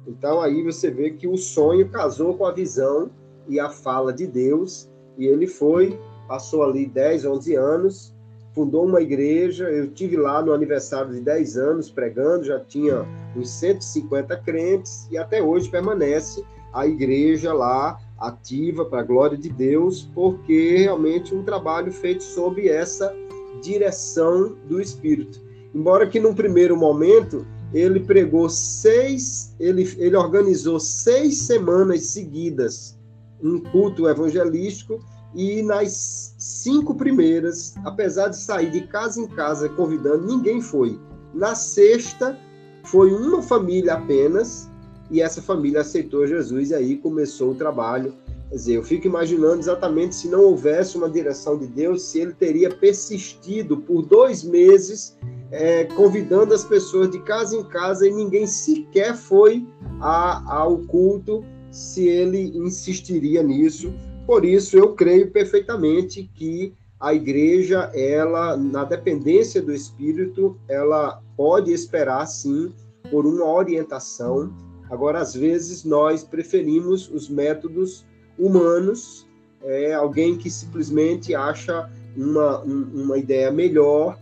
Então 0.07 0.41
aí 0.41 0.63
você 0.63 0.89
vê 0.89 1.11
que 1.11 1.27
o 1.27 1.37
sonho 1.37 1.89
casou 1.89 2.35
com 2.37 2.45
a 2.45 2.51
visão 2.51 3.11
e 3.47 3.59
a 3.59 3.69
fala 3.69 4.11
de 4.11 4.27
Deus, 4.27 4.89
e 5.17 5.25
ele 5.25 5.47
foi, 5.47 5.99
passou 6.27 6.63
ali 6.63 6.85
10, 6.85 7.25
11 7.25 7.55
anos, 7.55 8.15
fundou 8.53 8.85
uma 8.85 9.01
igreja. 9.01 9.69
Eu 9.69 9.91
tive 9.91 10.15
lá 10.15 10.41
no 10.41 10.53
aniversário 10.53 11.13
de 11.13 11.19
10 11.19 11.57
anos 11.57 11.91
pregando, 11.91 12.45
já 12.45 12.59
tinha 12.59 13.05
uns 13.35 13.49
150 13.49 14.37
crentes 14.37 15.07
e 15.11 15.17
até 15.17 15.43
hoje 15.43 15.69
permanece 15.69 16.43
a 16.73 16.87
igreja 16.87 17.53
lá 17.53 17.99
ativa 18.17 18.85
para 18.85 19.01
a 19.01 19.03
glória 19.03 19.37
de 19.37 19.49
Deus, 19.49 20.09
porque 20.13 20.77
realmente 20.77 21.35
um 21.35 21.43
trabalho 21.43 21.91
feito 21.91 22.23
sob 22.23 22.67
essa 22.67 23.13
direção 23.61 24.55
do 24.67 24.81
Espírito. 24.81 25.41
Embora 25.73 26.07
que 26.07 26.19
num 26.19 26.33
primeiro 26.33 26.77
momento 26.77 27.45
ele 27.73 27.99
pregou 27.99 28.49
seis, 28.49 29.53
ele, 29.59 29.83
ele 29.97 30.15
organizou 30.15 30.79
seis 30.79 31.39
semanas 31.39 32.07
seguidas 32.07 32.94
um 33.43 33.59
culto 33.59 34.07
evangelístico 34.07 34.99
e 35.35 35.61
nas 35.61 36.33
cinco 36.37 36.95
primeiras, 36.95 37.75
apesar 37.83 38.29
de 38.29 38.37
sair 38.37 38.71
de 38.71 38.87
casa 38.87 39.19
em 39.19 39.27
casa 39.27 39.67
convidando, 39.67 40.25
ninguém 40.25 40.61
foi. 40.61 40.97
Na 41.33 41.53
sexta, 41.53 42.39
foi 42.85 43.11
uma 43.11 43.41
família 43.41 43.95
apenas, 43.95 44.69
e 45.11 45.21
essa 45.21 45.41
família 45.41 45.81
aceitou 45.81 46.25
Jesus, 46.25 46.71
e 46.71 46.75
aí 46.75 46.97
começou 46.97 47.51
o 47.51 47.55
trabalho. 47.55 48.13
Quer 48.49 48.55
dizer, 48.55 48.73
eu 48.75 48.83
fico 48.83 49.07
imaginando 49.07 49.59
exatamente 49.59 50.15
se 50.15 50.29
não 50.29 50.41
houvesse 50.41 50.97
uma 50.97 51.09
direção 51.09 51.57
de 51.57 51.67
Deus, 51.67 52.03
se 52.03 52.19
ele 52.19 52.33
teria 52.33 52.69
persistido 52.69 53.77
por 53.77 54.03
dois 54.03 54.43
meses, 54.43 55.17
é, 55.51 55.83
convidando 55.83 56.53
as 56.53 56.63
pessoas 56.63 57.09
de 57.09 57.19
casa 57.23 57.57
em 57.57 57.63
casa, 57.65 58.07
e 58.07 58.11
ninguém 58.11 58.47
sequer 58.47 59.15
foi 59.15 59.67
a, 59.99 60.59
ao 60.59 60.77
culto, 60.77 61.43
se 61.75 62.07
ele 62.07 62.57
insistiria 62.57 63.43
nisso. 63.43 63.93
Por 64.25 64.45
isso, 64.45 64.77
eu 64.77 64.93
creio 64.93 65.29
perfeitamente 65.29 66.31
que 66.33 66.73
a 66.97 67.13
igreja, 67.13 67.91
ela, 67.93 68.55
na 68.55 68.85
dependência 68.85 69.61
do 69.61 69.73
Espírito, 69.73 70.57
ela 70.69 71.21
pode 71.35 71.73
esperar, 71.73 72.25
sim, 72.27 72.71
por 73.11 73.25
uma 73.25 73.45
orientação. 73.45 74.53
Agora, 74.89 75.19
às 75.19 75.33
vezes, 75.33 75.83
nós 75.83 76.23
preferimos 76.23 77.11
os 77.11 77.27
métodos 77.27 78.05
humanos, 78.39 79.27
é, 79.61 79.93
alguém 79.93 80.37
que 80.37 80.49
simplesmente 80.49 81.35
acha 81.35 81.91
uma, 82.15 82.59
uma 82.61 83.17
ideia 83.17 83.51
melhor, 83.51 84.17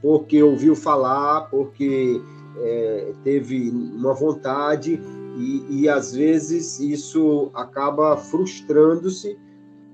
porque 0.00 0.42
ouviu 0.42 0.74
falar, 0.74 1.42
porque 1.50 2.22
é, 2.56 3.12
teve 3.22 3.68
uma 3.68 4.14
vontade, 4.14 4.98
e, 5.38 5.82
e 5.82 5.88
às 5.88 6.12
vezes 6.12 6.80
isso 6.80 7.50
acaba 7.54 8.16
frustrando-se, 8.16 9.38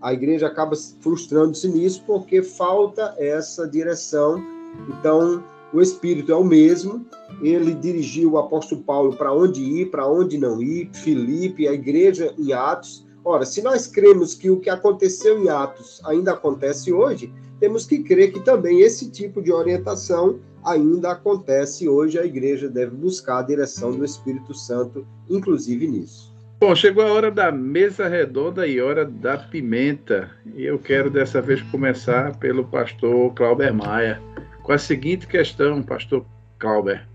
a 0.00 0.12
igreja 0.12 0.46
acaba 0.46 0.74
frustrando-se 1.00 1.68
nisso 1.68 2.02
porque 2.06 2.42
falta 2.42 3.14
essa 3.18 3.68
direção. 3.68 4.42
Então, 4.88 5.44
o 5.72 5.80
Espírito 5.80 6.32
é 6.32 6.36
o 6.36 6.44
mesmo, 6.44 7.06
ele 7.42 7.74
dirigiu 7.74 8.32
o 8.32 8.38
apóstolo 8.38 8.82
Paulo 8.82 9.16
para 9.16 9.32
onde 9.32 9.62
ir, 9.62 9.90
para 9.90 10.06
onde 10.06 10.38
não 10.38 10.62
ir, 10.62 10.90
Filipe, 10.92 11.68
a 11.68 11.72
igreja 11.72 12.34
em 12.38 12.52
Atos. 12.52 13.06
Ora, 13.24 13.44
se 13.44 13.62
nós 13.62 13.86
cremos 13.86 14.34
que 14.34 14.50
o 14.50 14.60
que 14.60 14.70
aconteceu 14.70 15.42
em 15.42 15.48
Atos 15.48 16.00
ainda 16.04 16.32
acontece 16.32 16.92
hoje, 16.92 17.32
temos 17.60 17.86
que 17.86 18.02
crer 18.02 18.32
que 18.32 18.40
também 18.40 18.80
esse 18.80 19.10
tipo 19.10 19.42
de 19.42 19.52
orientação 19.52 20.38
ainda 20.64 21.12
acontece 21.12 21.88
hoje. 21.88 22.18
A 22.18 22.24
igreja 22.24 22.68
deve 22.68 22.94
buscar 22.96 23.38
a 23.38 23.42
direção 23.42 23.92
do 23.92 24.04
Espírito 24.04 24.54
Santo, 24.54 25.06
inclusive 25.28 25.86
nisso. 25.86 26.34
Bom, 26.60 26.74
chegou 26.74 27.04
a 27.04 27.12
hora 27.12 27.30
da 27.30 27.52
mesa 27.52 28.08
redonda 28.08 28.66
e 28.66 28.80
hora 28.80 29.04
da 29.04 29.36
pimenta. 29.36 30.30
E 30.54 30.64
eu 30.64 30.78
quero 30.78 31.10
dessa 31.10 31.42
vez 31.42 31.60
começar 31.62 32.36
pelo 32.38 32.64
pastor 32.64 33.34
Clauber 33.34 33.74
Maia, 33.74 34.20
com 34.62 34.72
a 34.72 34.78
seguinte 34.78 35.26
questão, 35.26 35.82
pastor 35.82 36.24
Clauber. 36.58 37.06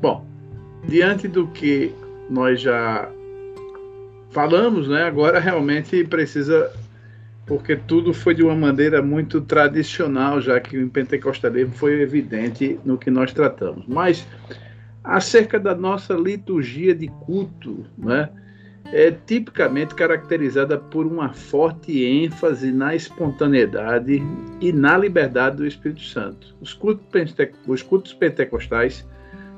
Bom, 0.00 0.24
diante 0.86 1.28
do 1.28 1.46
que 1.48 1.92
nós 2.30 2.60
já 2.60 3.10
falamos, 4.30 4.88
né, 4.88 5.02
agora 5.02 5.38
realmente 5.38 6.04
precisa 6.04 6.72
porque 7.48 7.74
tudo 7.74 8.12
foi 8.12 8.34
de 8.34 8.42
uma 8.42 8.54
maneira 8.54 9.00
muito 9.00 9.40
tradicional, 9.40 10.38
já 10.38 10.60
que 10.60 10.76
o 10.76 10.90
pentecostalismo 10.90 11.72
foi 11.72 12.02
evidente 12.02 12.78
no 12.84 12.98
que 12.98 13.10
nós 13.10 13.32
tratamos. 13.32 13.86
Mas 13.88 14.26
acerca 15.02 15.58
da 15.58 15.74
nossa 15.74 16.12
liturgia 16.12 16.94
de 16.94 17.08
culto, 17.08 17.86
né, 17.96 18.28
é 18.92 19.10
tipicamente 19.10 19.94
caracterizada 19.94 20.76
por 20.76 21.06
uma 21.06 21.32
forte 21.32 22.04
ênfase 22.04 22.70
na 22.70 22.94
espontaneidade 22.94 24.22
e 24.60 24.72
na 24.72 24.98
liberdade 24.98 25.56
do 25.56 25.66
Espírito 25.66 26.02
Santo. 26.02 26.54
Os 26.60 26.74
cultos, 26.74 27.34
os 27.66 27.82
cultos 27.82 28.12
pentecostais 28.12 29.06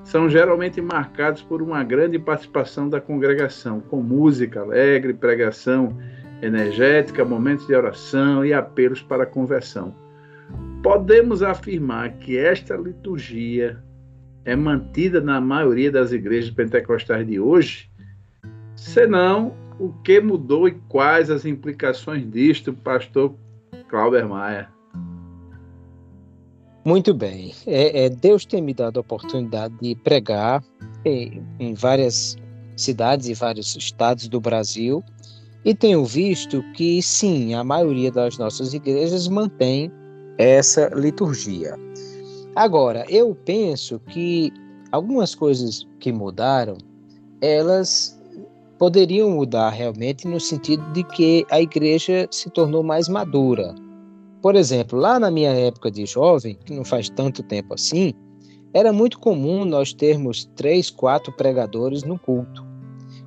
são 0.04 0.28
geralmente 0.28 0.80
marcados 0.80 1.42
por 1.42 1.60
uma 1.60 1.82
grande 1.82 2.18
participação 2.18 2.88
da 2.88 3.00
congregação, 3.00 3.80
com 3.80 4.00
música 4.00 4.60
alegre, 4.60 5.12
pregação 5.12 5.96
energética, 6.42 7.24
momentos 7.24 7.66
de 7.66 7.74
oração 7.74 8.44
e 8.44 8.52
apelos 8.52 9.02
para 9.02 9.26
conversão. 9.26 9.94
Podemos 10.82 11.42
afirmar 11.42 12.12
que 12.18 12.38
esta 12.38 12.76
liturgia 12.76 13.82
é 14.44 14.56
mantida 14.56 15.20
na 15.20 15.40
maioria 15.40 15.90
das 15.90 16.12
igrejas 16.12 16.50
pentecostais 16.50 17.26
de 17.26 17.38
hoje? 17.38 17.90
Senão, 18.74 19.54
o 19.78 19.92
que 20.02 20.20
mudou 20.20 20.66
e 20.66 20.72
quais 20.88 21.30
as 21.30 21.44
implicações 21.44 22.28
disto, 22.30 22.72
pastor 22.72 23.34
Clauber 23.88 24.26
Maia? 24.26 24.68
Muito 26.84 27.12
bem. 27.12 27.52
É, 27.66 28.04
é, 28.04 28.08
Deus 28.08 28.46
tem 28.46 28.62
me 28.62 28.72
dado 28.72 28.96
a 28.96 29.00
oportunidade 29.00 29.74
de 29.82 29.94
pregar 29.96 30.64
em, 31.04 31.42
em 31.58 31.74
várias 31.74 32.38
cidades 32.74 33.28
e 33.28 33.34
vários 33.34 33.76
estados 33.76 34.28
do 34.28 34.40
Brasil 34.40 35.04
e 35.64 35.74
tenho 35.74 36.04
visto 36.04 36.62
que, 36.74 37.02
sim, 37.02 37.54
a 37.54 37.62
maioria 37.62 38.10
das 38.10 38.38
nossas 38.38 38.72
igrejas 38.72 39.28
mantém 39.28 39.90
essa 40.38 40.88
liturgia. 40.94 41.74
Agora, 42.56 43.04
eu 43.08 43.34
penso 43.44 44.00
que 44.08 44.52
algumas 44.90 45.34
coisas 45.34 45.86
que 45.98 46.12
mudaram, 46.12 46.76
elas 47.40 48.18
poderiam 48.78 49.30
mudar 49.30 49.70
realmente 49.70 50.26
no 50.26 50.40
sentido 50.40 50.82
de 50.92 51.04
que 51.04 51.44
a 51.50 51.60
igreja 51.60 52.26
se 52.30 52.48
tornou 52.50 52.82
mais 52.82 53.08
madura. 53.08 53.74
Por 54.40 54.54
exemplo, 54.54 54.98
lá 54.98 55.20
na 55.20 55.30
minha 55.30 55.50
época 55.50 55.90
de 55.90 56.06
jovem, 56.06 56.56
que 56.64 56.72
não 56.72 56.84
faz 56.84 57.10
tanto 57.10 57.42
tempo 57.42 57.74
assim, 57.74 58.14
era 58.72 58.92
muito 58.92 59.18
comum 59.18 59.64
nós 59.66 59.92
termos 59.92 60.48
três, 60.56 60.88
quatro 60.90 61.30
pregadores 61.32 62.02
no 62.04 62.18
culto. 62.18 62.69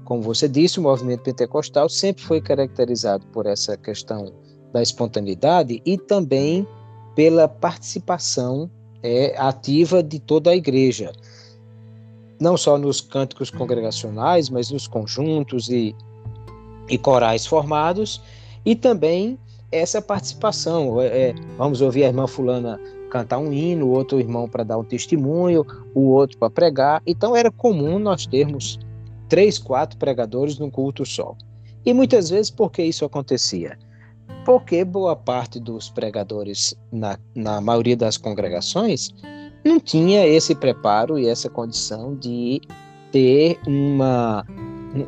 Como 0.05 0.21
você 0.21 0.47
disse, 0.47 0.79
o 0.79 0.83
movimento 0.83 1.21
pentecostal 1.21 1.87
sempre 1.87 2.23
foi 2.23 2.41
caracterizado 2.41 3.25
por 3.27 3.45
essa 3.45 3.77
questão 3.77 4.33
da 4.73 4.81
espontaneidade 4.81 5.81
e 5.85 5.97
também 5.97 6.67
pela 7.15 7.47
participação 7.47 8.69
é, 9.01 9.35
ativa 9.37 10.01
de 10.01 10.19
toda 10.19 10.49
a 10.49 10.55
igreja, 10.55 11.11
não 12.39 12.57
só 12.57 12.77
nos 12.77 12.99
cânticos 12.99 13.49
congregacionais, 13.49 14.49
mas 14.49 14.71
nos 14.71 14.87
conjuntos 14.87 15.69
e, 15.69 15.95
e 16.89 16.97
corais 16.97 17.45
formados, 17.45 18.21
e 18.65 18.75
também 18.75 19.37
essa 19.71 20.01
participação. 20.01 20.99
É, 21.01 21.05
é 21.05 21.35
vamos 21.57 21.81
ouvir 21.81 22.05
a 22.05 22.07
irmã 22.07 22.27
Fulana 22.27 22.79
cantar 23.09 23.37
um 23.37 23.53
hino, 23.53 23.85
o 23.85 23.91
outro 23.91 24.19
irmão 24.19 24.49
para 24.49 24.63
dar 24.63 24.77
um 24.77 24.83
testemunho, 24.83 25.63
o 25.93 26.09
outro 26.09 26.37
para 26.37 26.49
pregar. 26.49 27.01
Então 27.05 27.35
era 27.35 27.51
comum 27.51 27.99
nós 27.99 28.25
termos 28.25 28.79
três, 29.29 29.57
quatro 29.57 29.97
pregadores 29.97 30.57
num 30.57 30.69
culto 30.69 31.05
só. 31.05 31.35
E 31.85 31.93
muitas 31.93 32.29
vezes 32.29 32.49
por 32.49 32.71
que 32.71 32.83
isso 32.83 33.03
acontecia? 33.05 33.77
Porque 34.45 34.83
boa 34.83 35.15
parte 35.15 35.59
dos 35.59 35.89
pregadores, 35.89 36.75
na, 36.91 37.17
na 37.35 37.61
maioria 37.61 37.95
das 37.95 38.17
congregações, 38.17 39.13
não 39.63 39.79
tinha 39.79 40.25
esse 40.27 40.53
preparo 40.53 41.17
e 41.17 41.27
essa 41.27 41.49
condição 41.49 42.15
de 42.15 42.61
ter 43.11 43.59
uma, 43.65 44.45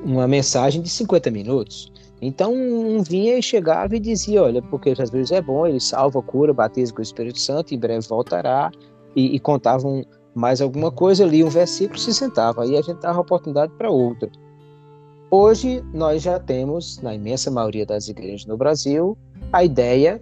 uma 0.03 0.27
mensagem 0.27 0.81
de 0.81 0.89
50 0.89 1.31
minutos. 1.31 1.91
Então, 2.21 2.53
um 2.53 3.03
vinha 3.03 3.37
e 3.37 3.41
chegava 3.43 3.95
e 3.95 3.99
dizia: 3.99 4.43
Olha, 4.43 4.61
porque 4.61 4.95
Jesus 4.95 5.31
é 5.31 5.41
bom, 5.41 5.67
ele 5.67 5.79
salva, 5.79 6.21
cura, 6.21 6.53
batiza 6.53 6.93
com 6.93 6.99
o 6.99 7.03
Espírito 7.03 7.39
Santo, 7.39 7.73
em 7.73 7.77
breve 7.77 8.07
voltará. 8.07 8.71
E, 9.15 9.35
e 9.35 9.39
contavam 9.39 10.03
mais 10.35 10.61
alguma 10.61 10.91
coisa, 10.91 11.25
lia 11.25 11.45
um 11.45 11.49
versículo, 11.49 11.97
se 11.97 12.13
sentava. 12.13 12.63
Aí 12.63 12.77
a 12.77 12.81
gente 12.81 12.99
dava 12.99 13.21
oportunidade 13.21 13.71
para 13.77 13.89
outro. 13.89 14.29
Hoje, 15.31 15.83
nós 15.93 16.21
já 16.21 16.39
temos, 16.39 17.01
na 17.01 17.15
imensa 17.15 17.49
maioria 17.49 17.85
das 17.85 18.09
igrejas 18.09 18.45
no 18.45 18.57
Brasil, 18.57 19.17
a 19.51 19.63
ideia, 19.63 20.21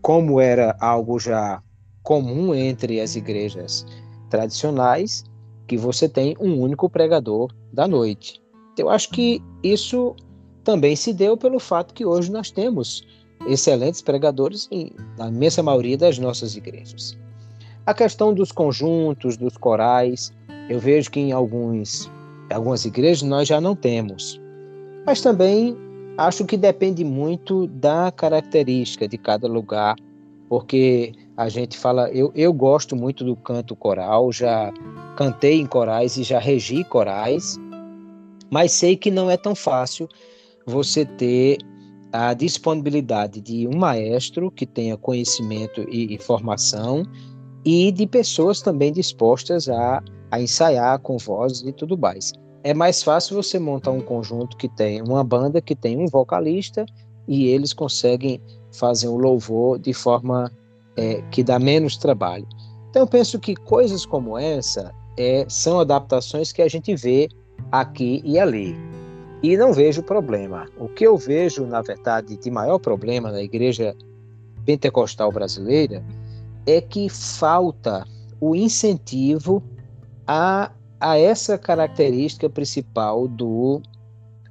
como 0.00 0.40
era 0.40 0.76
algo 0.80 1.18
já 1.18 1.62
comum 2.02 2.54
entre 2.54 3.00
as 3.00 3.16
igrejas 3.16 3.86
tradicionais, 4.30 5.24
que 5.66 5.76
você 5.76 6.08
tem 6.08 6.36
um 6.38 6.60
único 6.60 6.88
pregador 6.88 7.50
da 7.72 7.88
noite. 7.88 8.40
Eu 8.78 8.90
acho 8.90 9.10
que 9.10 9.42
isso 9.62 10.14
também 10.62 10.94
se 10.94 11.12
deu 11.12 11.36
pelo 11.36 11.58
fato 11.58 11.94
que 11.94 12.04
hoje 12.04 12.30
nós 12.30 12.50
temos 12.50 13.06
excelentes 13.46 14.02
pregadores 14.02 14.68
em, 14.70 14.90
na 15.18 15.28
imensa 15.28 15.62
maioria 15.62 15.96
das 15.96 16.18
nossas 16.18 16.56
igrejas. 16.56 17.16
A 17.86 17.92
questão 17.92 18.32
dos 18.32 18.50
conjuntos, 18.50 19.36
dos 19.36 19.58
corais, 19.58 20.32
eu 20.70 20.80
vejo 20.80 21.10
que 21.10 21.20
em 21.20 21.32
alguns, 21.32 22.10
algumas 22.50 22.86
igrejas 22.86 23.22
nós 23.22 23.46
já 23.46 23.60
não 23.60 23.76
temos. 23.76 24.40
Mas 25.04 25.20
também 25.20 25.76
acho 26.16 26.46
que 26.46 26.56
depende 26.56 27.04
muito 27.04 27.66
da 27.66 28.10
característica 28.10 29.06
de 29.06 29.18
cada 29.18 29.46
lugar, 29.46 29.96
porque 30.48 31.12
a 31.36 31.50
gente 31.50 31.76
fala, 31.76 32.08
eu, 32.10 32.32
eu 32.34 32.54
gosto 32.54 32.96
muito 32.96 33.22
do 33.22 33.36
canto 33.36 33.76
coral, 33.76 34.32
já 34.32 34.72
cantei 35.14 35.60
em 35.60 35.66
corais 35.66 36.16
e 36.16 36.22
já 36.22 36.38
regi 36.38 36.84
corais, 36.84 37.58
mas 38.50 38.72
sei 38.72 38.96
que 38.96 39.10
não 39.10 39.30
é 39.30 39.36
tão 39.36 39.54
fácil 39.54 40.08
você 40.64 41.04
ter 41.04 41.58
a 42.10 42.32
disponibilidade 42.32 43.42
de 43.42 43.68
um 43.68 43.76
maestro 43.76 44.50
que 44.50 44.64
tenha 44.64 44.96
conhecimento 44.96 45.84
e, 45.90 46.14
e 46.14 46.18
formação 46.18 47.04
e 47.64 47.90
de 47.90 48.06
pessoas 48.06 48.60
também 48.60 48.92
dispostas 48.92 49.68
a, 49.68 50.02
a 50.30 50.40
ensaiar 50.40 50.98
com 50.98 51.16
vozes 51.16 51.62
e 51.62 51.72
tudo 51.72 51.96
mais. 51.96 52.32
É 52.62 52.74
mais 52.74 53.02
fácil 53.02 53.36
você 53.36 53.58
montar 53.58 53.90
um 53.90 54.00
conjunto 54.00 54.56
que 54.56 54.68
tem 54.68 55.02
uma 55.02 55.22
banda 55.22 55.60
que 55.60 55.74
tem 55.74 55.98
um 55.98 56.06
vocalista 56.06 56.84
e 57.26 57.46
eles 57.48 57.72
conseguem 57.72 58.40
fazer 58.72 59.08
um 59.08 59.16
louvor 59.16 59.78
de 59.78 59.92
forma 59.92 60.50
é, 60.96 61.22
que 61.30 61.42
dá 61.42 61.58
menos 61.58 61.96
trabalho. 61.96 62.46
Então 62.90 63.02
eu 63.02 63.06
penso 63.06 63.38
que 63.38 63.54
coisas 63.54 64.06
como 64.06 64.38
essa 64.38 64.94
é, 65.16 65.44
são 65.48 65.80
adaptações 65.80 66.52
que 66.52 66.62
a 66.62 66.68
gente 66.68 66.94
vê 66.94 67.28
aqui 67.70 68.22
e 68.24 68.38
ali. 68.38 68.76
E 69.42 69.56
não 69.56 69.72
vejo 69.72 70.02
problema. 70.02 70.66
O 70.78 70.88
que 70.88 71.06
eu 71.06 71.16
vejo, 71.18 71.66
na 71.66 71.82
verdade, 71.82 72.36
de 72.36 72.50
maior 72.50 72.78
problema 72.78 73.30
na 73.30 73.42
igreja 73.42 73.94
pentecostal 74.64 75.30
brasileira 75.30 76.02
é 76.66 76.80
que 76.80 77.08
falta 77.08 78.06
o 78.40 78.54
incentivo 78.54 79.62
a, 80.26 80.70
a 81.00 81.18
essa 81.18 81.58
característica 81.58 82.48
principal 82.48 83.28
do, 83.28 83.80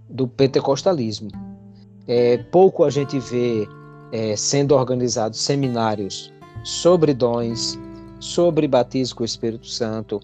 do 0.09 0.27
pentecostalismo. 0.27 1.29
É, 2.07 2.37
pouco 2.37 2.83
a 2.83 2.89
gente 2.89 3.19
vê 3.19 3.67
é, 4.11 4.35
sendo 4.35 4.75
organizados 4.75 5.39
seminários 5.39 6.31
sobre 6.63 7.13
dons, 7.13 7.79
sobre 8.19 8.67
batismo 8.67 9.17
com 9.17 9.23
o 9.23 9.25
Espírito 9.25 9.67
Santo, 9.67 10.19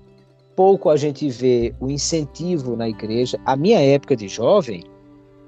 pouco 0.55 0.89
a 0.89 0.97
gente 0.97 1.29
vê 1.29 1.73
o 1.79 1.89
incentivo 1.89 2.75
na 2.75 2.87
igreja. 2.87 3.39
A 3.45 3.55
minha 3.55 3.79
época 3.79 4.15
de 4.15 4.27
jovem, 4.27 4.83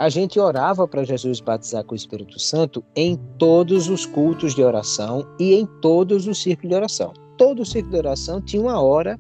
a 0.02 0.10
gente 0.10 0.40
orava 0.40 0.88
para 0.88 1.04
Jesus 1.04 1.40
batizar 1.40 1.84
com 1.84 1.94
o 1.94 1.96
Espírito 1.96 2.40
Santo 2.40 2.84
em 2.96 3.16
todos 3.38 3.88
os 3.88 4.04
cultos 4.04 4.56
de 4.56 4.64
oração 4.64 5.28
e 5.40 5.54
em 5.54 5.68
todos 5.80 6.26
os 6.26 6.42
círculos 6.42 6.70
de 6.70 6.76
oração. 6.76 7.14
Todo 7.38 7.62
o 7.62 7.66
círculo 7.66 7.92
de 7.94 8.00
oração 8.00 8.42
tinha 8.42 8.64
uma 8.64 8.82
hora 8.82 9.16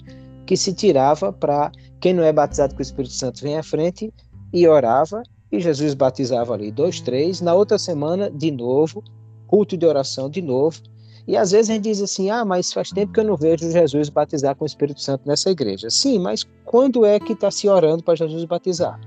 que 0.47 0.57
se 0.57 0.73
tirava 0.73 1.31
para 1.31 1.71
quem 1.99 2.15
não 2.15 2.23
é 2.23 2.33
batizado 2.33 2.73
com 2.73 2.79
o 2.79 2.81
Espírito 2.81 3.13
Santo 3.13 3.43
vem 3.43 3.59
à 3.59 3.61
frente 3.61 4.11
e 4.51 4.67
orava 4.67 5.21
e 5.51 5.59
Jesus 5.59 5.93
batizava 5.93 6.55
ali 6.55 6.71
dois, 6.71 6.99
três. 6.99 7.41
Na 7.41 7.53
outra 7.53 7.77
semana, 7.77 8.31
de 8.31 8.49
novo, 8.49 9.03
culto 9.45 9.77
de 9.77 9.85
oração 9.85 10.31
de 10.31 10.41
novo. 10.41 10.81
E 11.27 11.37
às 11.37 11.51
vezes 11.51 11.69
a 11.69 11.73
gente 11.73 11.83
diz 11.83 12.01
assim: 12.01 12.31
ah, 12.31 12.43
mas 12.43 12.73
faz 12.73 12.89
tempo 12.89 13.13
que 13.13 13.19
eu 13.19 13.25
não 13.25 13.37
vejo 13.37 13.71
Jesus 13.71 14.09
batizar 14.09 14.55
com 14.55 14.63
o 14.63 14.67
Espírito 14.67 14.99
Santo 14.99 15.27
nessa 15.27 15.51
igreja. 15.51 15.91
Sim, 15.91 16.17
mas 16.17 16.43
quando 16.65 17.05
é 17.05 17.19
que 17.19 17.33
está 17.33 17.51
se 17.51 17.69
orando 17.69 18.01
para 18.01 18.15
Jesus 18.15 18.43
batizar? 18.45 18.99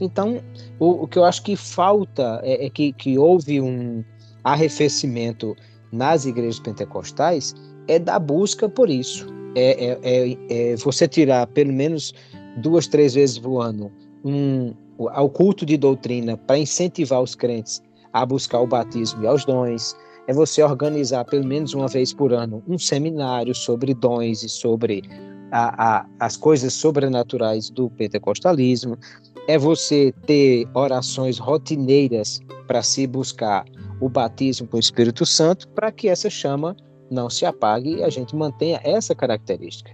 Então, 0.00 0.40
o, 0.78 1.04
o, 1.04 1.08
que 1.08 1.18
eu 1.18 1.24
acho 1.24 1.42
que 1.42 1.56
falta 1.56 2.40
é, 2.42 2.66
é 2.66 2.70
que, 2.70 2.92
que 2.92 3.18
houve 3.18 3.60
um 3.60 4.02
arrefecimento 4.44 5.54
nas 5.92 6.24
igrejas 6.24 6.58
pentecostais 6.60 7.54
é 7.88 7.98
da 7.98 8.18
busca 8.18 8.68
por 8.68 8.88
isso. 8.88 9.26
É, 9.54 9.84
é, 9.84 9.98
é, 10.02 10.72
é 10.72 10.76
você 10.76 11.08
tirar 11.08 11.46
pelo 11.48 11.72
menos 11.72 12.14
duas, 12.58 12.86
três 12.86 13.14
vezes 13.14 13.38
por 13.38 13.60
ano 13.60 13.90
um, 14.24 14.72
ao 15.08 15.28
culto 15.28 15.66
de 15.66 15.76
doutrina 15.76 16.36
para 16.36 16.58
incentivar 16.58 17.20
os 17.20 17.34
crentes 17.34 17.82
a 18.12 18.24
buscar 18.24 18.60
o 18.60 18.66
batismo 18.66 19.22
e 19.22 19.26
aos 19.26 19.44
dons, 19.44 19.96
é 20.26 20.32
você 20.32 20.62
organizar 20.62 21.24
pelo 21.24 21.44
menos 21.44 21.74
uma 21.74 21.88
vez 21.88 22.12
por 22.12 22.32
ano 22.32 22.62
um 22.68 22.78
seminário 22.78 23.54
sobre 23.54 23.94
dons 23.94 24.42
e 24.42 24.48
sobre 24.48 25.02
a, 25.50 25.98
a, 25.98 26.06
as 26.20 26.36
coisas 26.36 26.72
sobrenaturais 26.72 27.70
do 27.70 27.90
pentecostalismo, 27.90 28.96
é 29.46 29.58
você 29.58 30.12
ter 30.26 30.66
orações 30.74 31.38
rotineiras 31.38 32.40
para 32.66 32.82
se 32.82 33.06
buscar 33.06 33.64
o 34.00 34.08
batismo 34.08 34.66
com 34.66 34.76
o 34.76 34.80
Espírito 34.80 35.26
Santo, 35.26 35.68
para 35.68 35.90
que 35.92 36.08
essa 36.08 36.30
chama 36.30 36.76
não 37.10 37.28
se 37.28 37.44
apague 37.44 37.96
e 37.96 38.04
a 38.04 38.08
gente 38.08 38.34
mantenha 38.34 38.80
essa 38.84 39.14
característica. 39.14 39.92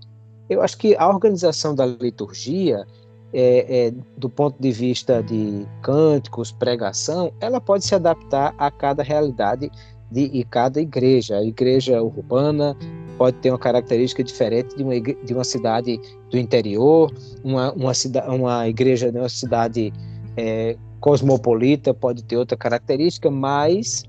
Eu 0.49 0.63
acho 0.63 0.77
que 0.79 0.95
a 0.97 1.09
organização 1.09 1.75
da 1.75 1.87
liturgia, 1.87 2.87
é, 3.33 3.87
é, 3.89 3.95
do 4.17 4.29
ponto 4.29 4.61
de 4.61 4.71
vista 4.71 5.23
de 5.23 5.67
cânticos, 5.83 6.53
pregação, 6.53 7.33
ela 7.41 7.61
pode 7.61 7.85
se 7.85 7.95
adaptar 7.95 8.55
a 8.57 8.71
cada 8.71 9.03
realidade 9.03 9.71
de, 10.11 10.45
cada 10.45 10.81
igreja. 10.81 11.39
A 11.39 11.43
igreja 11.43 12.01
urbana 12.01 12.77
pode 13.17 13.37
ter 13.39 13.51
uma 13.51 13.59
característica 13.59 14.23
diferente 14.23 14.77
de 14.77 14.83
uma, 14.83 15.01
de 15.01 15.35
uma 15.35 15.45
cidade 15.45 16.01
do 16.31 16.39
interior, 16.39 17.13
uma, 17.43 17.73
uma, 17.73 17.95
cida, 17.95 18.25
uma 18.31 18.69
igreja 18.69 19.11
de 19.11 19.19
uma 19.19 19.29
cidade 19.29 19.93
é, 20.37 20.77
cosmopolita 21.01 21.95
pode 21.95 22.23
ter 22.25 22.37
outra 22.37 22.57
característica, 22.57 23.31
mas 23.31 24.05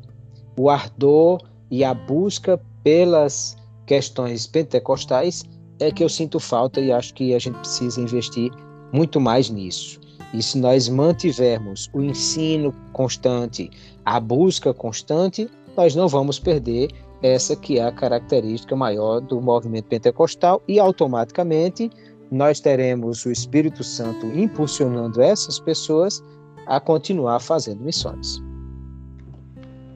o 0.58 0.70
ardor 0.70 1.42
e 1.70 1.84
a 1.84 1.94
busca 1.94 2.60
pelas 2.84 3.56
questões 3.86 4.48
pentecostais 4.48 5.44
é 5.80 5.92
que 5.92 6.04
eu 6.04 6.10
sinto 6.10 6.40
falta 6.40 6.82
e 6.82 6.92
acho 6.92 7.14
que 7.14 7.34
a 7.34 7.40
gente 7.40 7.58
precisa 7.60 8.02
investir 8.02 8.52
muito 8.92 9.20
mais 9.20 9.50
nisso. 9.50 10.00
E 10.34 10.42
se 10.42 10.58
nós 10.58 10.90
mantivermos 10.90 11.90
o 11.94 12.02
ensino 12.02 12.74
constante, 12.92 13.70
a 14.04 14.20
busca 14.20 14.74
constante, 14.74 15.50
nós 15.76 15.96
não 15.96 16.08
vamos 16.08 16.40
perder 16.40 16.90
essa 17.22 17.56
que 17.56 17.80
é 17.80 17.84
a 17.84 17.92
característica 17.92 18.76
maior 18.76 19.20
do 19.20 19.42
movimento 19.42 19.86
pentecostal 19.86 20.62
e 20.68 20.80
automaticamente 20.80 21.90
nós 22.32 22.60
teremos 22.60 23.26
o 23.26 23.32
Espírito 23.32 23.84
Santo 23.84 24.28
impulsionando 24.28 25.22
essas 25.22 25.60
pessoas 25.60 26.24
a 26.68 26.80
continuar 26.80 27.40
fazendo 27.40 27.82
missões. 27.82 28.42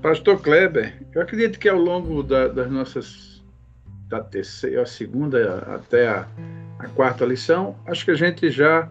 Pastor 0.01 0.41
Kleber, 0.41 1.05
eu 1.13 1.21
acredito 1.21 1.59
que 1.59 1.69
ao 1.69 1.77
longo 1.77 2.23
da, 2.23 2.47
das 2.47 2.71
nossas 2.71 3.31
da 4.07 4.21
terceira, 4.21 4.81
a 4.81 4.85
segunda 4.85 5.59
até 5.73 6.07
a, 6.07 6.27
a 6.79 6.87
quarta 6.89 7.25
lição, 7.25 7.75
acho 7.85 8.03
que 8.03 8.11
a 8.11 8.15
gente 8.15 8.49
já 8.49 8.89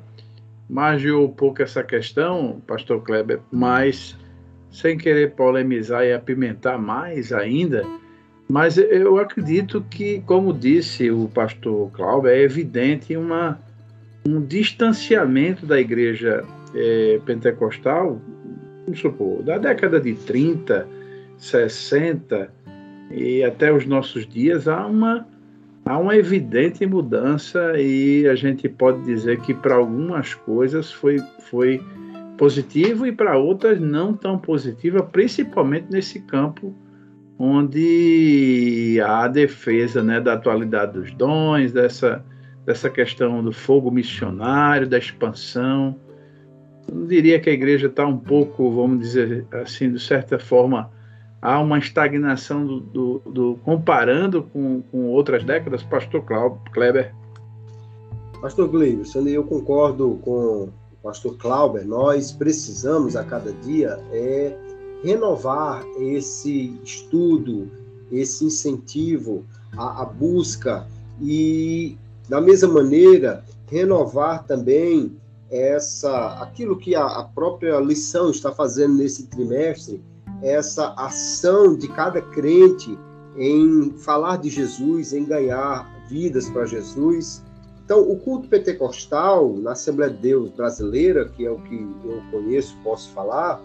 margeou 0.68 1.26
um 1.26 1.33
pouco 1.33 1.62
essa 1.62 1.83
questão, 1.83 2.62
pastor 2.66 3.03
Kleber, 3.03 3.41
mas 3.51 4.16
sem 4.70 4.97
querer 4.97 5.33
polemizar 5.33 6.05
e 6.05 6.12
apimentar 6.12 6.78
mais 6.78 7.33
ainda, 7.33 7.85
mas 8.51 8.76
eu 8.76 9.16
acredito 9.18 9.80
que, 9.88 10.20
como 10.26 10.53
disse 10.53 11.09
o 11.09 11.28
pastor 11.28 11.88
Cláudio, 11.92 12.30
é 12.30 12.42
evidente 12.42 13.16
uma, 13.16 13.61
um 14.26 14.44
distanciamento 14.44 15.64
da 15.64 15.80
igreja 15.80 16.44
é, 16.74 17.20
pentecostal, 17.24 18.20
vamos 18.84 18.98
supor, 18.98 19.44
da 19.44 19.57
década 19.57 20.01
de 20.01 20.14
30, 20.14 20.84
60 21.38 22.51
e 23.12 23.44
até 23.44 23.72
os 23.72 23.86
nossos 23.86 24.26
dias, 24.26 24.66
há 24.66 24.84
uma, 24.84 25.28
há 25.84 25.96
uma 25.96 26.16
evidente 26.16 26.84
mudança 26.84 27.74
e 27.78 28.26
a 28.26 28.34
gente 28.34 28.68
pode 28.68 29.05
dizer 29.05 29.38
que 29.42 29.55
para 29.55 29.76
algumas 29.76 30.34
coisas 30.34 30.90
foi, 30.92 31.18
foi 31.38 31.80
positivo 32.36 33.07
e 33.07 33.12
para 33.12 33.38
outras 33.38 33.78
não 33.78 34.12
tão 34.12 34.36
positiva, 34.36 35.05
principalmente 35.05 35.86
nesse 35.88 36.18
campo 36.22 36.74
onde 37.43 39.01
há 39.03 39.24
a 39.24 39.28
defesa 39.28 40.03
né, 40.03 40.20
da 40.20 40.34
atualidade 40.34 40.93
dos 40.93 41.11
dons, 41.14 41.72
dessa, 41.72 42.22
dessa 42.66 42.91
questão 42.91 43.43
do 43.43 43.51
fogo 43.51 43.91
missionário, 43.91 44.86
da 44.86 44.99
expansão. 44.99 45.97
Eu 46.86 46.95
não 46.95 47.07
diria 47.07 47.41
que 47.41 47.49
a 47.49 47.53
igreja 47.55 47.86
está 47.86 48.07
um 48.07 48.18
pouco, 48.18 48.70
vamos 48.70 49.01
dizer 49.01 49.47
assim, 49.53 49.91
de 49.91 49.99
certa 49.99 50.38
forma, 50.38 50.91
há 51.41 51.59
uma 51.59 51.78
estagnação 51.78 52.66
do, 52.66 52.80
do, 52.80 53.18
do 53.20 53.59
comparando 53.64 54.43
com, 54.43 54.82
com 54.82 55.07
outras 55.07 55.43
décadas, 55.43 55.82
pastor 55.82 56.22
Kleber? 56.72 57.14
Pastor 58.43 58.68
Gleison, 58.68 59.26
eu 59.26 59.45
concordo 59.45 60.20
com 60.22 60.64
o 60.64 60.72
pastor 61.03 61.38
Clauber, 61.38 61.86
nós 61.86 62.32
precisamos 62.32 63.16
a 63.16 63.24
cada 63.24 63.51
dia 63.53 63.99
é 64.12 64.55
renovar 65.03 65.84
esse 65.98 66.78
estudo, 66.84 67.70
esse 68.11 68.44
incentivo 68.44 69.44
à, 69.76 70.03
à 70.03 70.05
busca 70.05 70.86
e, 71.20 71.96
da 72.28 72.40
mesma 72.40 72.68
maneira, 72.68 73.44
renovar 73.66 74.44
também 74.44 75.16
essa 75.51 76.34
aquilo 76.40 76.76
que 76.76 76.94
a, 76.94 77.05
a 77.05 77.24
própria 77.24 77.78
lição 77.80 78.30
está 78.30 78.53
fazendo 78.53 78.94
nesse 78.94 79.26
trimestre, 79.26 80.01
essa 80.42 80.94
ação 80.96 81.76
de 81.76 81.88
cada 81.88 82.22
crente 82.22 82.96
em 83.36 83.92
falar 83.98 84.38
de 84.38 84.48
Jesus, 84.48 85.12
em 85.12 85.24
ganhar 85.24 85.88
vidas 86.09 86.48
para 86.51 86.66
Jesus. 86.66 87.42
Então, 87.84 88.09
o 88.09 88.16
culto 88.18 88.48
pentecostal 88.48 89.57
na 89.57 89.72
Assembleia 89.72 90.12
de 90.12 90.18
Deus 90.18 90.51
brasileira, 90.51 91.28
que 91.28 91.44
é 91.44 91.51
o 91.51 91.59
que 91.59 91.74
eu 92.05 92.22
conheço, 92.30 92.76
posso 92.84 93.11
falar, 93.11 93.61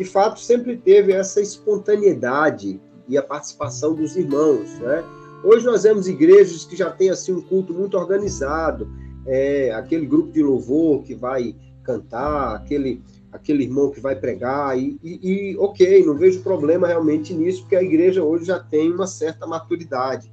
de 0.00 0.04
fato 0.06 0.40
sempre 0.40 0.78
teve 0.78 1.12
essa 1.12 1.42
espontaneidade 1.42 2.80
e 3.06 3.18
a 3.18 3.22
participação 3.22 3.94
dos 3.94 4.16
irmãos, 4.16 4.78
né? 4.78 5.04
Hoje 5.44 5.66
nós 5.66 5.82
vemos 5.82 6.08
igrejas 6.08 6.64
que 6.64 6.74
já 6.74 6.90
têm 6.90 7.10
assim 7.10 7.32
um 7.32 7.42
culto 7.42 7.74
muito 7.74 7.98
organizado, 7.98 8.88
é, 9.26 9.70
aquele 9.72 10.06
grupo 10.06 10.32
de 10.32 10.42
louvor 10.42 11.02
que 11.02 11.14
vai 11.14 11.54
cantar, 11.82 12.54
aquele 12.54 13.02
aquele 13.30 13.64
irmão 13.64 13.90
que 13.90 14.00
vai 14.00 14.16
pregar, 14.16 14.76
e, 14.76 14.98
e, 15.04 15.52
e, 15.52 15.56
ok, 15.58 16.04
não 16.04 16.16
vejo 16.16 16.42
problema 16.42 16.88
realmente 16.88 17.32
nisso, 17.34 17.60
porque 17.60 17.76
a 17.76 17.82
igreja 17.82 18.24
hoje 18.24 18.46
já 18.46 18.58
tem 18.58 18.90
uma 18.90 19.06
certa 19.06 19.46
maturidade. 19.46 20.28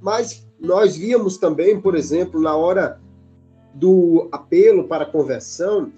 Mas 0.00 0.46
nós 0.58 0.96
víamos 0.96 1.36
também, 1.36 1.78
por 1.78 1.94
exemplo, 1.94 2.40
na 2.40 2.56
hora 2.56 2.98
do 3.74 4.28
apelo 4.32 4.84
para 4.84 5.04
conversão, 5.04 5.92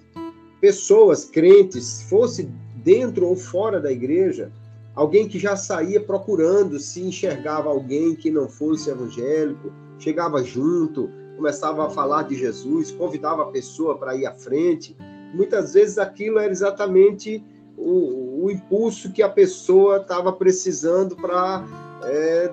pessoas 0.60 1.24
crentes, 1.24 2.02
fosse 2.08 2.50
dentro 2.82 3.26
ou 3.26 3.36
fora 3.36 3.80
da 3.80 3.90
igreja, 3.90 4.50
alguém 4.94 5.28
que 5.28 5.38
já 5.38 5.56
saía 5.56 6.00
procurando 6.00 6.78
se 6.78 7.00
enxergava 7.02 7.68
alguém 7.68 8.14
que 8.14 8.30
não 8.30 8.48
fosse 8.48 8.90
evangélico, 8.90 9.72
chegava 9.98 10.42
junto, 10.42 11.10
começava 11.36 11.86
a 11.86 11.90
falar 11.90 12.24
de 12.24 12.34
Jesus, 12.34 12.90
convidava 12.90 13.42
a 13.42 13.46
pessoa 13.46 13.96
para 13.96 14.16
ir 14.16 14.26
à 14.26 14.32
frente 14.32 14.96
muitas 15.32 15.74
vezes 15.74 15.98
aquilo 15.98 16.38
era 16.38 16.50
exatamente 16.50 17.42
o, 17.76 18.44
o 18.44 18.50
impulso 18.50 19.12
que 19.12 19.22
a 19.22 19.28
pessoa 19.28 19.98
estava 19.98 20.32
precisando 20.32 21.16
para. 21.16 21.64
É, 22.04 22.52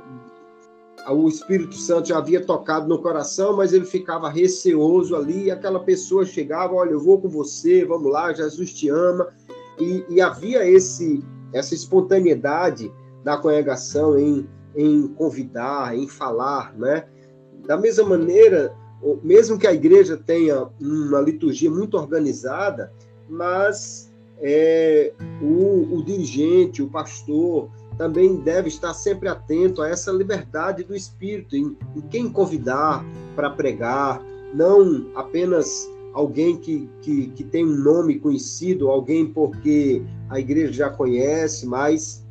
o 1.10 1.30
Espírito 1.30 1.76
Santo 1.76 2.10
já 2.10 2.18
havia 2.18 2.46
tocado 2.46 2.86
no 2.86 3.02
coração, 3.02 3.56
mas 3.56 3.72
ele 3.72 3.86
ficava 3.86 4.30
receoso 4.30 5.16
ali, 5.16 5.46
e 5.46 5.52
aquela 5.52 5.80
pessoa 5.80 6.26
chegava, 6.26 6.74
olha, 6.74 6.92
eu 6.92 7.00
vou 7.00 7.22
com 7.22 7.30
você, 7.30 7.86
vamos 7.86 8.12
lá, 8.12 8.34
Jesus 8.34 8.74
te 8.74 8.90
ama, 8.90 9.30
e, 9.80 10.06
e 10.10 10.22
havia 10.22 10.68
esse 10.68 11.24
essa 11.54 11.74
espontaneidade 11.74 12.92
da 13.24 13.38
congregação 13.38 14.18
em, 14.18 14.48
em 14.76 15.08
convidar, 15.08 15.96
em 15.96 16.08
falar, 16.08 16.74
né? 16.78 17.06
Da 17.66 17.78
mesma 17.78 18.06
maneira, 18.06 18.76
mesmo 19.24 19.58
que 19.58 19.68
a 19.68 19.74
igreja 19.74 20.18
tenha 20.18 20.68
uma 20.80 21.20
liturgia 21.22 21.70
muito 21.70 21.98
organizada, 21.98 22.92
mas 23.30 24.12
é, 24.40 25.14
o, 25.42 25.98
o, 25.98 26.04
dirigente, 26.04 26.82
o 26.82 26.90
pastor, 26.90 27.70
também 27.98 28.38
deve 28.38 28.68
estar 28.68 28.94
sempre 28.94 29.28
atento 29.28 29.82
a 29.82 29.90
essa 29.90 30.12
liberdade 30.12 30.84
do 30.84 30.96
Espírito, 30.96 31.56
em, 31.56 31.76
em 31.96 32.02
quem 32.02 32.30
convidar 32.30 33.04
para 33.36 33.50
pregar, 33.50 34.22
não 34.54 35.08
apenas 35.16 35.90
alguém 36.14 36.58
que, 36.58 36.90
que, 37.02 37.28
que 37.28 37.44
tem 37.44 37.66
um 37.66 37.78
nome 37.78 38.20
conhecido, 38.20 38.90
alguém 38.90 39.26
porque 39.26 40.04
a 40.30 40.40
igreja 40.40 40.74
já 40.74 40.90
conhece, 40.90 41.66
mas 41.66 42.26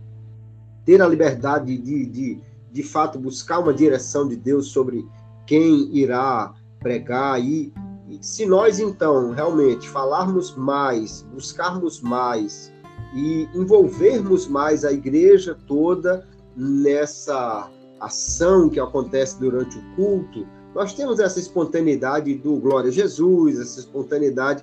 ter 0.85 1.03
a 1.03 1.09
liberdade 1.09 1.77
de, 1.77 2.07
de, 2.07 2.41
de 2.73 2.83
fato, 2.83 3.19
buscar 3.19 3.59
uma 3.59 3.75
direção 3.75 4.29
de 4.29 4.37
Deus 4.37 4.69
sobre 4.69 5.07
quem 5.47 5.89
irá 5.97 6.55
pregar 6.81 7.41
e, 7.41 7.73
e 8.09 8.19
se 8.21 8.47
nós 8.47 8.79
então 8.79 9.33
realmente 9.33 9.89
falarmos 9.89 10.55
mais, 10.57 11.23
buscarmos 11.33 12.01
mais 12.01 12.73
e 13.15 13.49
envolvermos 13.55 14.47
mais 14.47 14.85
a 14.85 14.93
igreja 14.93 15.57
toda 15.67 16.27
nessa 16.57 17.71
ação 18.01 18.69
que 18.69 18.79
acontece 18.79 19.39
durante 19.41 19.79
o 19.79 19.83
culto, 19.97 20.47
nós 20.77 20.93
temos 20.93 21.19
essa 21.19 21.41
espontaneidade 21.41 22.35
do 22.35 22.57
Glória 22.57 22.91
a 22.91 22.93
Jesus, 22.93 23.59
essa 23.59 23.81
espontaneidade 23.81 24.63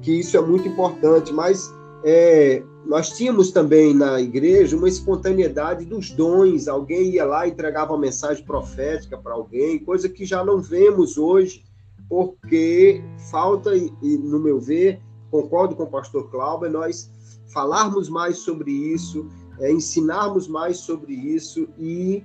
que 0.00 0.18
isso 0.18 0.38
é 0.38 0.40
muito 0.40 0.66
importante, 0.66 1.34
mas 1.34 1.70
é, 2.02 2.62
nós 2.86 3.10
tínhamos 3.10 3.52
também 3.52 3.92
na 3.92 4.18
igreja 4.18 4.74
uma 4.74 4.88
espontaneidade 4.88 5.84
dos 5.84 6.10
dons. 6.10 6.66
Alguém 6.66 7.10
ia 7.10 7.26
lá 7.26 7.46
e 7.46 7.50
entregava 7.50 7.92
uma 7.92 8.00
mensagem 8.00 8.42
profética 8.42 9.18
para 9.18 9.34
alguém, 9.34 9.78
coisa 9.78 10.08
que 10.08 10.24
já 10.24 10.42
não 10.42 10.62
vemos 10.62 11.18
hoje, 11.18 11.62
porque 12.08 13.04
falta, 13.30 13.76
e 13.76 14.18
no 14.18 14.40
meu 14.40 14.58
ver, 14.58 14.98
concordo 15.30 15.76
com 15.76 15.82
o 15.82 15.90
pastor 15.90 16.30
Cláudio, 16.30 16.70
nós 16.70 17.10
falarmos 17.52 18.08
mais 18.08 18.38
sobre 18.38 18.72
isso, 18.72 19.28
é, 19.60 19.70
ensinarmos 19.70 20.48
mais 20.48 20.78
sobre 20.78 21.12
isso 21.12 21.68
e 21.78 22.24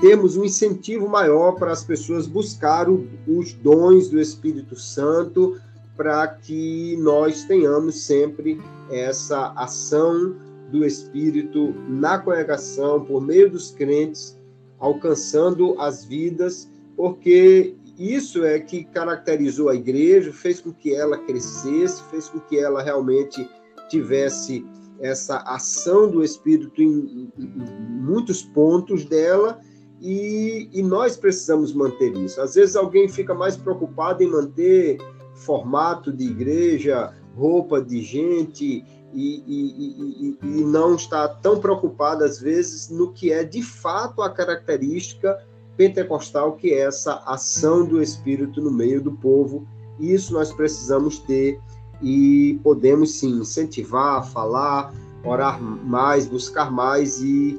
termos 0.00 0.36
um 0.36 0.44
incentivo 0.44 1.08
maior 1.08 1.52
para 1.52 1.72
as 1.72 1.84
pessoas 1.84 2.26
buscar 2.26 2.88
o, 2.88 3.06
os 3.26 3.52
dons 3.52 4.08
do 4.08 4.20
Espírito 4.20 4.74
Santo 4.76 5.60
para 5.96 6.26
que 6.26 6.96
nós 6.98 7.44
tenhamos 7.44 8.02
sempre 8.02 8.58
essa 8.90 9.52
ação 9.54 10.34
do 10.70 10.84
Espírito 10.84 11.74
na 11.88 12.18
congregação, 12.18 13.04
por 13.04 13.20
meio 13.20 13.50
dos 13.50 13.70
crentes, 13.72 14.38
alcançando 14.78 15.78
as 15.78 16.04
vidas, 16.04 16.70
porque 16.96 17.74
isso 17.98 18.44
é 18.44 18.58
que 18.58 18.84
caracterizou 18.84 19.68
a 19.68 19.74
igreja, 19.74 20.32
fez 20.32 20.60
com 20.60 20.72
que 20.72 20.94
ela 20.94 21.18
crescesse, 21.18 22.02
fez 22.04 22.30
com 22.30 22.40
que 22.40 22.58
ela 22.58 22.82
realmente 22.82 23.46
tivesse 23.90 24.64
essa 25.00 25.38
ação 25.38 26.10
do 26.10 26.24
Espírito 26.24 26.80
em, 26.80 27.30
em 27.38 27.52
muitos 28.00 28.42
pontos 28.42 29.04
dela, 29.04 29.60
e, 30.00 30.68
e, 30.72 30.82
nós 30.82 31.16
precisamos 31.16 31.72
manter 31.74 32.16
isso. 32.16 32.40
Às 32.40 32.54
vezes 32.54 32.74
alguém 32.74 33.08
fica 33.08 33.34
mais 33.34 33.56
preocupado 33.56 34.22
em 34.22 34.30
manter 34.30 34.98
formato 35.34 36.10
de 36.10 36.24
igreja, 36.24 37.12
roupa 37.36 37.82
de 37.82 38.00
gente, 38.02 38.84
e, 39.12 39.44
e, 39.46 40.38
e, 40.42 40.64
não 40.64 40.94
está 40.94 41.28
tão 41.28 41.58
preocupado, 41.58 42.24
às 42.24 42.40
vezes, 42.40 42.88
no 42.88 43.12
que 43.12 43.32
é 43.32 43.44
de 43.44 43.62
fato 43.62 44.22
a 44.22 44.30
característica 44.30 45.36
pentecostal, 45.76 46.52
que 46.56 46.72
é 46.72 46.80
essa 46.80 47.22
ação 47.26 47.84
do 47.84 48.00
Espírito 48.00 48.60
no 48.60 48.70
meio 48.70 49.02
do 49.02 49.12
povo. 49.12 49.66
Isso 49.98 50.32
nós 50.32 50.52
precisamos 50.52 51.18
ter 51.18 51.60
e 52.02 52.58
podemos 52.62 53.12
sim 53.18 53.40
incentivar, 53.40 54.26
falar, 54.30 54.94
orar 55.24 55.60
mais, 55.62 56.26
buscar 56.26 56.70
mais 56.70 57.20
e 57.20 57.58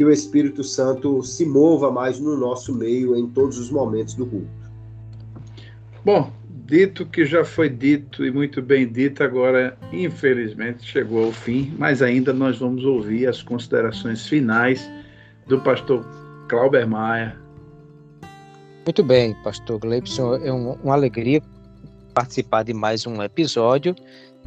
que 0.00 0.04
o 0.06 0.10
Espírito 0.10 0.64
Santo 0.64 1.22
se 1.22 1.44
mova 1.44 1.92
mais 1.92 2.18
no 2.18 2.34
nosso 2.34 2.74
meio 2.74 3.14
em 3.14 3.28
todos 3.28 3.58
os 3.58 3.70
momentos 3.70 4.14
do 4.14 4.24
culto. 4.24 4.48
Bom, 6.02 6.32
dito 6.64 7.04
que 7.04 7.26
já 7.26 7.44
foi 7.44 7.68
dito 7.68 8.24
e 8.24 8.30
muito 8.30 8.62
bem 8.62 8.90
dito, 8.90 9.22
agora 9.22 9.76
infelizmente 9.92 10.86
chegou 10.86 11.26
ao 11.26 11.32
fim, 11.32 11.74
mas 11.76 12.00
ainda 12.00 12.32
nós 12.32 12.60
vamos 12.60 12.82
ouvir 12.82 13.26
as 13.26 13.42
considerações 13.42 14.26
finais 14.26 14.90
do 15.46 15.60
pastor 15.60 16.02
Clauber 16.48 16.88
Maia. 16.88 17.38
Muito 18.86 19.04
bem, 19.04 19.36
pastor 19.44 19.80
Gleibson, 19.80 20.36
é 20.36 20.50
um, 20.50 20.72
uma 20.82 20.94
alegria 20.94 21.42
participar 22.14 22.62
de 22.62 22.72
mais 22.72 23.06
um 23.06 23.22
episódio 23.22 23.94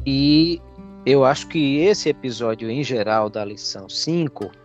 e 0.04 0.60
eu 1.06 1.24
acho 1.24 1.46
que 1.46 1.76
esse 1.76 2.08
episódio 2.08 2.68
em 2.68 2.82
geral 2.82 3.30
da 3.30 3.44
lição 3.44 3.88
5, 3.88 4.63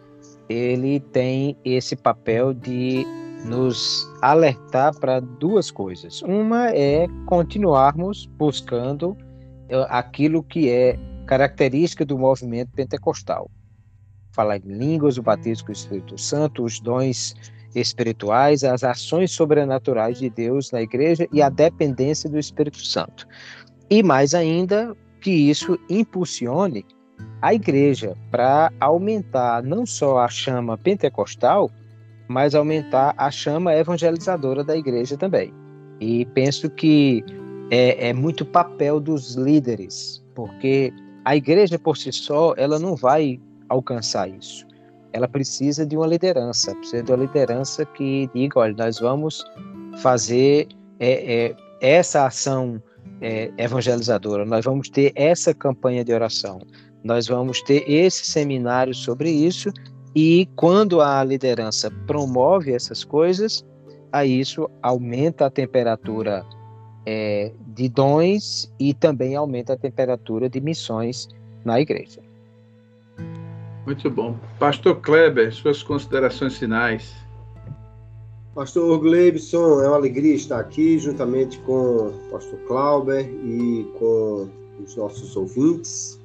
ele 0.50 1.00
tem 1.00 1.56
esse 1.64 1.96
papel 1.96 2.54
de 2.54 3.06
nos 3.46 4.12
alertar 4.22 4.98
para 5.00 5.20
duas 5.20 5.72
coisas. 5.72 6.22
Uma 6.24 6.72
é 6.72 7.08
continuarmos 7.28 8.26
buscando 8.38 9.16
eh, 9.70 9.86
aquilo 9.90 10.44
que 10.44 10.70
é 10.70 11.00
característica 11.28 12.04
do 12.04 12.18
movimento 12.18 12.72
pentecostal. 12.72 13.50
Falar 14.34 14.58
em 14.58 14.78
línguas, 14.78 15.18
o 15.18 15.24
batismo 15.24 15.68
com 15.68 15.72
o 15.72 15.74
Espírito 15.74 16.18
Santo, 16.18 16.64
os 16.64 16.80
dons 16.80 17.36
espirituais, 17.76 18.64
as 18.64 18.84
ações 18.84 19.32
sobrenaturais 19.32 20.18
de 20.18 20.30
Deus 20.30 20.72
na 20.72 20.82
igreja 20.82 21.28
e 21.32 21.42
a 21.42 21.50
dependência 21.50 22.30
do 22.30 22.40
Espírito 22.40 22.84
Santo. 22.84 23.28
E 23.90 24.02
mais 24.02 24.34
ainda, 24.34 24.96
que 25.22 25.32
isso 25.32 25.78
impulsione 25.90 26.86
a 27.42 27.54
igreja 27.54 28.16
para 28.32 28.72
aumentar 28.80 29.64
não 29.64 29.86
só 29.86 30.20
a 30.20 30.28
chama 30.28 30.78
pentecostal, 30.78 31.72
mas 32.28 32.54
aumentar 32.54 33.14
a 33.18 33.32
chama 33.32 33.74
evangelizadora 33.76 34.64
da 34.64 34.78
igreja 34.78 35.18
também. 35.18 35.54
E 36.00 36.26
penso 36.28 36.70
que 36.70 37.24
é, 37.72 38.10
é 38.10 38.14
muito 38.14 38.46
papel 38.46 39.00
dos 39.00 39.36
líderes, 39.36 40.24
porque 40.36 40.94
a 41.26 41.36
igreja 41.36 41.78
por 41.80 41.98
si 41.98 42.12
só 42.12 42.54
ela 42.58 42.80
não 42.80 42.96
vai 42.96 43.40
alcançar 43.68 44.30
isso 44.30 44.70
ela 45.14 45.28
precisa 45.28 45.86
de 45.86 45.96
uma 45.98 46.08
liderança, 46.08 46.76
precisa 46.76 47.04
de 47.04 47.12
uma 47.12 47.18
liderança 47.26 47.86
que 47.86 48.30
diga, 48.34 48.60
olha, 48.60 48.76
nós 48.78 49.00
vamos 49.00 49.44
fazer 50.02 50.68
é, 51.00 51.48
é, 51.48 51.56
essa 51.82 52.26
ação 52.26 52.82
é, 53.22 53.52
evangelizadora, 53.58 54.46
nós 54.46 54.64
vamos 54.64 54.90
ter 54.90 55.12
essa 55.16 55.54
campanha 55.54 56.04
de 56.04 56.14
oração, 56.14 56.62
nós 57.04 57.28
vamos 57.28 57.62
ter 57.62 57.90
esse 57.90 58.26
seminário 58.26 58.94
sobre 58.94 59.30
isso, 59.30 59.72
e 60.16 60.48
quando 60.56 61.02
a 61.02 61.24
liderança 61.24 61.92
promove 62.08 62.74
essas 62.74 63.04
coisas, 63.04 63.66
a 64.12 64.26
isso 64.26 64.70
aumenta 64.82 65.46
a 65.46 65.50
temperatura 65.50 66.46
é, 67.06 67.52
de 67.68 67.88
dons 67.90 68.72
e 68.80 68.94
também 68.94 69.36
aumenta 69.36 69.74
a 69.74 69.78
temperatura 69.78 70.50
de 70.50 70.60
missões 70.60 71.28
na 71.64 71.80
igreja. 71.80 72.22
Muito 73.86 74.10
bom. 74.10 74.36
Pastor 74.60 75.00
Kleber, 75.02 75.54
suas 75.54 75.82
considerações 75.82 76.58
finais. 76.58 77.16
Pastor 78.54 79.00
Gleibson, 79.00 79.82
é 79.82 79.88
uma 79.88 79.96
alegria 79.96 80.36
estar 80.36 80.60
aqui 80.60 81.00
juntamente 81.00 81.60
com 81.60 82.08
o 82.08 82.14
pastor 82.32 82.60
Clauber 82.68 83.26
e 83.26 83.88
com 83.98 84.50
os 84.84 84.96
nossos 84.96 85.36
ouvintes. 85.36 86.19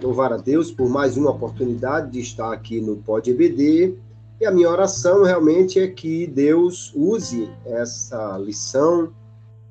Louvar 0.00 0.32
a 0.32 0.36
Deus 0.36 0.70
por 0.70 0.88
mais 0.88 1.16
uma 1.16 1.30
oportunidade 1.30 2.10
de 2.12 2.20
estar 2.20 2.52
aqui 2.52 2.80
no 2.80 2.96
Pod 2.96 3.30
EBD. 3.30 3.96
E 4.38 4.44
a 4.44 4.50
minha 4.50 4.68
oração 4.68 5.22
realmente 5.22 5.80
é 5.80 5.88
que 5.88 6.26
Deus 6.26 6.92
use 6.94 7.50
essa 7.64 8.36
lição 8.36 9.10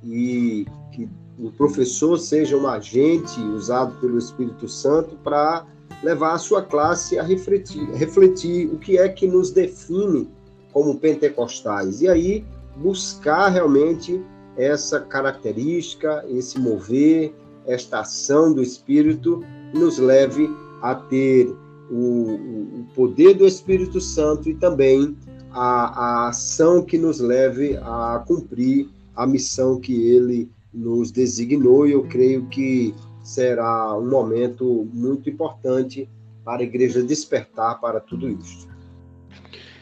e 0.03 0.65
que 0.91 1.07
o 1.37 1.51
professor 1.51 2.17
seja 2.17 2.57
um 2.57 2.67
agente 2.67 3.39
usado 3.39 3.99
pelo 3.99 4.17
Espírito 4.17 4.67
Santo 4.67 5.15
para 5.23 5.65
levar 6.01 6.33
a 6.33 6.37
sua 6.39 6.63
classe 6.63 7.19
a 7.19 7.23
refletir, 7.23 7.87
refletir 7.91 8.67
o 8.73 8.79
que 8.79 8.97
é 8.97 9.07
que 9.07 9.27
nos 9.27 9.51
define 9.51 10.27
como 10.73 10.97
pentecostais. 10.97 12.01
E 12.01 12.07
aí 12.07 12.43
buscar 12.77 13.49
realmente 13.49 14.19
essa 14.57 14.99
característica, 14.99 16.25
esse 16.27 16.59
mover, 16.59 17.33
esta 17.67 17.99
ação 17.99 18.53
do 18.53 18.61
Espírito 18.61 19.43
nos 19.75 19.97
leve 19.97 20.49
a 20.81 20.95
ter 20.95 21.53
o, 21.89 22.79
o 22.79 22.87
poder 22.95 23.35
do 23.35 23.45
Espírito 23.45 24.01
Santo 24.01 24.49
e 24.49 24.55
também 24.55 25.15
a, 25.51 26.25
a 26.25 26.29
ação 26.29 26.83
que 26.83 26.97
nos 26.97 27.19
leve 27.19 27.77
a 27.77 28.23
cumprir 28.27 28.89
a 29.15 29.25
missão 29.25 29.79
que 29.79 30.09
ele 30.09 30.49
nos 30.73 31.11
designou. 31.11 31.87
E 31.87 31.91
eu 31.91 32.03
creio 32.03 32.45
que 32.47 32.93
será 33.23 33.97
um 33.97 34.09
momento 34.09 34.87
muito 34.93 35.29
importante 35.29 36.09
para 36.43 36.61
a 36.61 36.63
igreja 36.63 37.01
despertar 37.01 37.79
para 37.79 37.99
tudo 37.99 38.29
isso. 38.29 38.67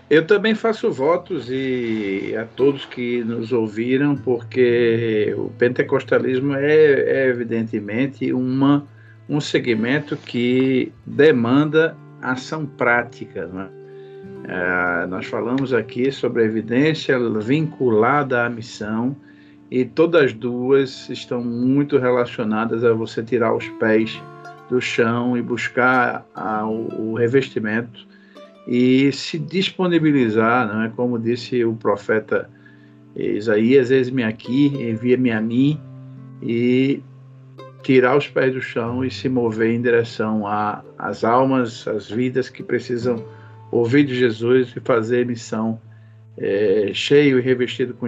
Eu 0.09 0.27
também 0.27 0.53
faço 0.53 0.91
votos 0.91 1.47
e 1.49 2.35
a 2.37 2.45
todos 2.45 2.85
que 2.85 3.23
nos 3.23 3.51
ouviram, 3.51 4.15
porque 4.15 5.33
o 5.37 5.49
pentecostalismo 5.57 6.53
é, 6.53 6.75
é 6.75 7.27
evidentemente 7.29 8.31
uma, 8.31 8.87
um 9.27 9.39
segmento 9.39 10.17
que 10.17 10.91
demanda 11.05 11.95
ação 12.21 12.65
prática. 12.65 13.47
Né? 13.47 13.69
É, 14.45 15.05
nós 15.07 15.25
falamos 15.25 15.73
aqui 15.73 16.11
sobre 16.11 16.43
a 16.43 16.45
evidência 16.45 17.17
vinculada 17.39 18.45
à 18.45 18.49
missão, 18.49 19.15
e 19.73 19.83
todas 19.85 20.33
duas 20.33 21.09
estão 21.09 21.43
muito 21.43 21.97
relacionadas 21.97 22.83
a 22.83 22.93
você 22.93 23.23
tirar 23.23 23.55
os 23.55 23.67
pés 23.79 24.21
do 24.69 24.79
chão 24.79 25.35
e 25.35 25.41
buscar 25.41 26.23
a, 26.35 26.63
o, 26.63 27.11
o, 27.11 27.13
revestimento 27.15 28.07
e 28.67 29.11
se 29.11 29.39
disponibilizar, 29.39 30.71
não 30.71 30.83
é 30.83 30.89
como 30.89 31.17
disse 31.17 31.65
o 31.65 31.73
profeta 31.73 32.47
Isaías, 33.15 33.89
eis-me 33.89 34.23
aqui, 34.23 34.67
envia-me 34.67 35.31
a 35.31 35.41
mim 35.41 35.79
e 36.39 37.01
tirar 37.83 38.17
os 38.17 38.27
pés 38.27 38.53
do 38.53 38.61
chão 38.61 39.03
e 39.03 39.11
se 39.11 39.29
mover 39.29 39.69
em 39.71 39.81
direção 39.81 40.45
às 40.97 41.23
almas, 41.23 41.87
às 41.87 42.09
vidas 42.09 42.49
que 42.49 42.63
precisam 42.63 43.23
ouvir 43.69 44.05
de 44.05 44.15
Jesus 44.15 44.73
e 44.75 44.79
fazer 44.79 45.25
missão 45.25 45.79
é, 46.37 46.91
cheio 46.93 47.37
e 47.37 47.41
revestido 47.41 47.93
com, 47.93 48.07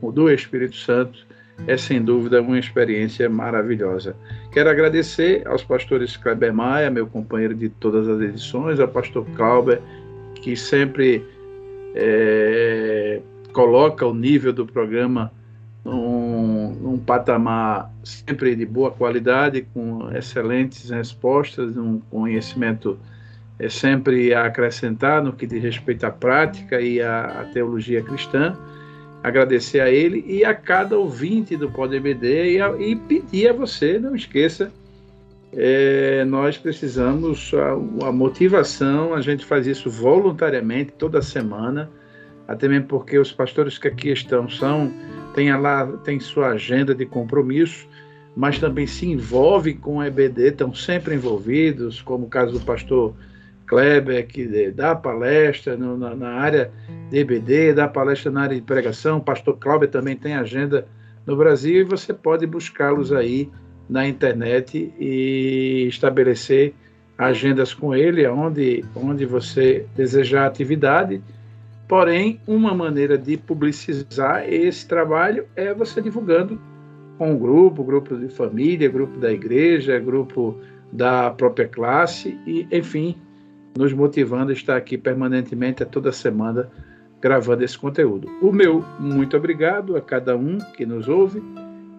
com, 0.00 0.12
do 0.12 0.30
Espírito 0.30 0.76
Santo, 0.76 1.26
é 1.66 1.76
sem 1.76 2.02
dúvida 2.02 2.40
uma 2.40 2.58
experiência 2.58 3.28
maravilhosa. 3.28 4.14
Quero 4.52 4.70
agradecer 4.70 5.46
aos 5.46 5.64
pastores 5.64 6.16
Kleber 6.16 6.54
Maia, 6.54 6.90
meu 6.90 7.06
companheiro 7.06 7.54
de 7.54 7.68
todas 7.68 8.08
as 8.08 8.20
edições, 8.20 8.78
ao 8.78 8.88
pastor 8.88 9.26
Clauber, 9.34 9.80
que 10.36 10.54
sempre 10.54 11.24
é, 11.94 13.20
coloca 13.52 14.06
o 14.06 14.14
nível 14.14 14.52
do 14.52 14.66
programa 14.66 15.32
num, 15.92 16.98
patamar 16.98 17.92
sempre 18.02 18.56
de 18.56 18.66
boa 18.66 18.90
qualidade, 18.90 19.66
com 19.72 20.10
excelentes 20.14 20.90
respostas, 20.90 21.76
um 21.76 22.00
conhecimento 22.10 22.98
é 23.58 23.68
sempre 23.68 24.34
a 24.34 24.44
acrescentar 24.44 25.22
no 25.22 25.32
que 25.32 25.46
diz 25.46 25.62
respeito 25.62 26.04
à 26.04 26.10
prática 26.10 26.80
e 26.80 27.00
à, 27.00 27.40
à 27.40 27.44
teologia 27.44 28.02
cristã. 28.02 28.54
Agradecer 29.22 29.80
a 29.80 29.90
ele 29.90 30.22
e 30.26 30.44
a 30.44 30.54
cada 30.54 30.98
ouvinte 30.98 31.56
do 31.56 31.70
PodBD 31.70 32.58
e, 32.58 32.90
e 32.90 32.96
pedir 32.96 33.48
a 33.48 33.52
você, 33.52 33.98
não 33.98 34.14
esqueça, 34.14 34.70
é, 35.52 36.24
nós 36.26 36.58
precisamos 36.58 37.52
a, 37.54 38.08
a, 38.08 38.12
motivação, 38.12 39.14
a 39.14 39.22
gente 39.22 39.44
faz 39.44 39.66
isso 39.66 39.88
voluntariamente 39.88 40.92
toda 40.92 41.22
semana, 41.22 41.88
até 42.46 42.68
mesmo 42.68 42.86
porque 42.86 43.18
os 43.18 43.32
pastores 43.32 43.78
que 43.78 43.88
aqui 43.88 44.10
estão 44.10 44.48
são 44.50 44.92
têm 45.36 45.54
lá 45.54 45.86
tem 45.98 46.18
sua 46.18 46.48
agenda 46.48 46.94
de 46.94 47.04
compromisso, 47.04 47.86
mas 48.34 48.58
também 48.58 48.86
se 48.86 49.06
envolvem 49.06 49.76
com 49.76 49.98
o 49.98 50.02
EBD, 50.02 50.48
estão 50.48 50.74
sempre 50.74 51.14
envolvidos, 51.14 52.00
como 52.00 52.26
o 52.26 52.28
caso 52.28 52.58
do 52.58 52.60
pastor 52.64 53.14
Kleber, 53.66 54.26
que 54.26 54.70
dá 54.70 54.94
palestra 54.94 55.76
no, 55.76 55.96
na, 55.96 56.14
na, 56.14 56.30
área 56.30 56.72
de 57.10 57.18
EBD, 57.18 57.74
dá 57.74 57.86
palestra 57.86 58.30
na 58.32 58.42
área 58.42 58.56
de 58.56 58.62
pregação, 58.62 59.18
o 59.18 59.22
pastor 59.22 59.58
Kleber 59.58 59.90
também 59.90 60.16
tem 60.16 60.34
agenda 60.34 60.86
no 61.26 61.36
Brasil 61.36 61.80
e 61.80 61.84
você 61.84 62.14
pode 62.14 62.46
buscá-los 62.46 63.12
aí 63.12 63.50
na 63.88 64.08
internet 64.08 64.92
e 64.98 65.86
estabelecer 65.88 66.74
agendas 67.18 67.74
com 67.74 67.94
ele, 67.94 68.26
onde, 68.26 68.84
onde 68.94 69.26
você 69.26 69.86
desejar 69.96 70.46
atividade. 70.46 71.20
Porém, 71.88 72.40
uma 72.46 72.74
maneira 72.74 73.16
de 73.16 73.36
publicizar 73.36 74.44
esse 74.48 74.86
trabalho 74.86 75.46
é 75.54 75.72
você 75.72 76.00
divulgando 76.00 76.60
com 77.16 77.34
o 77.34 77.38
grupo, 77.38 77.84
grupo 77.84 78.16
de 78.16 78.28
família, 78.28 78.88
grupo 78.88 79.18
da 79.18 79.32
igreja, 79.32 79.98
grupo 79.98 80.58
da 80.92 81.30
própria 81.30 81.68
classe 81.68 82.38
e, 82.46 82.66
enfim, 82.72 83.16
nos 83.76 83.92
motivando 83.92 84.50
a 84.50 84.54
estar 84.54 84.76
aqui 84.76 84.98
permanentemente, 84.98 85.82
a 85.82 85.86
toda 85.86 86.10
semana, 86.10 86.68
gravando 87.20 87.62
esse 87.62 87.78
conteúdo. 87.78 88.28
O 88.42 88.52
meu 88.52 88.84
muito 88.98 89.36
obrigado 89.36 89.96
a 89.96 90.00
cada 90.00 90.36
um 90.36 90.58
que 90.76 90.84
nos 90.84 91.08
ouve 91.08 91.42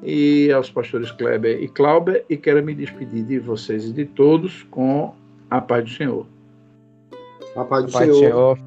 e 0.03 0.51
aos 0.51 0.69
pastores 0.69 1.11
Kleber 1.11 1.61
e 1.61 1.67
Clauber, 1.67 2.23
e 2.29 2.37
quero 2.37 2.63
me 2.63 2.75
despedir 2.75 3.23
de 3.23 3.39
vocês 3.39 3.85
e 3.85 3.93
de 3.93 4.05
todos 4.05 4.63
com 4.69 5.13
a 5.49 5.59
paz 5.61 5.83
do 5.83 5.89
Senhor. 5.89 6.25
A 7.55 7.63
paz 7.63 7.85
do, 7.85 7.89
a 7.89 7.91
paz 7.93 8.05
Senhor. 8.05 8.13
do 8.13 8.19
Senhor. 8.19 8.66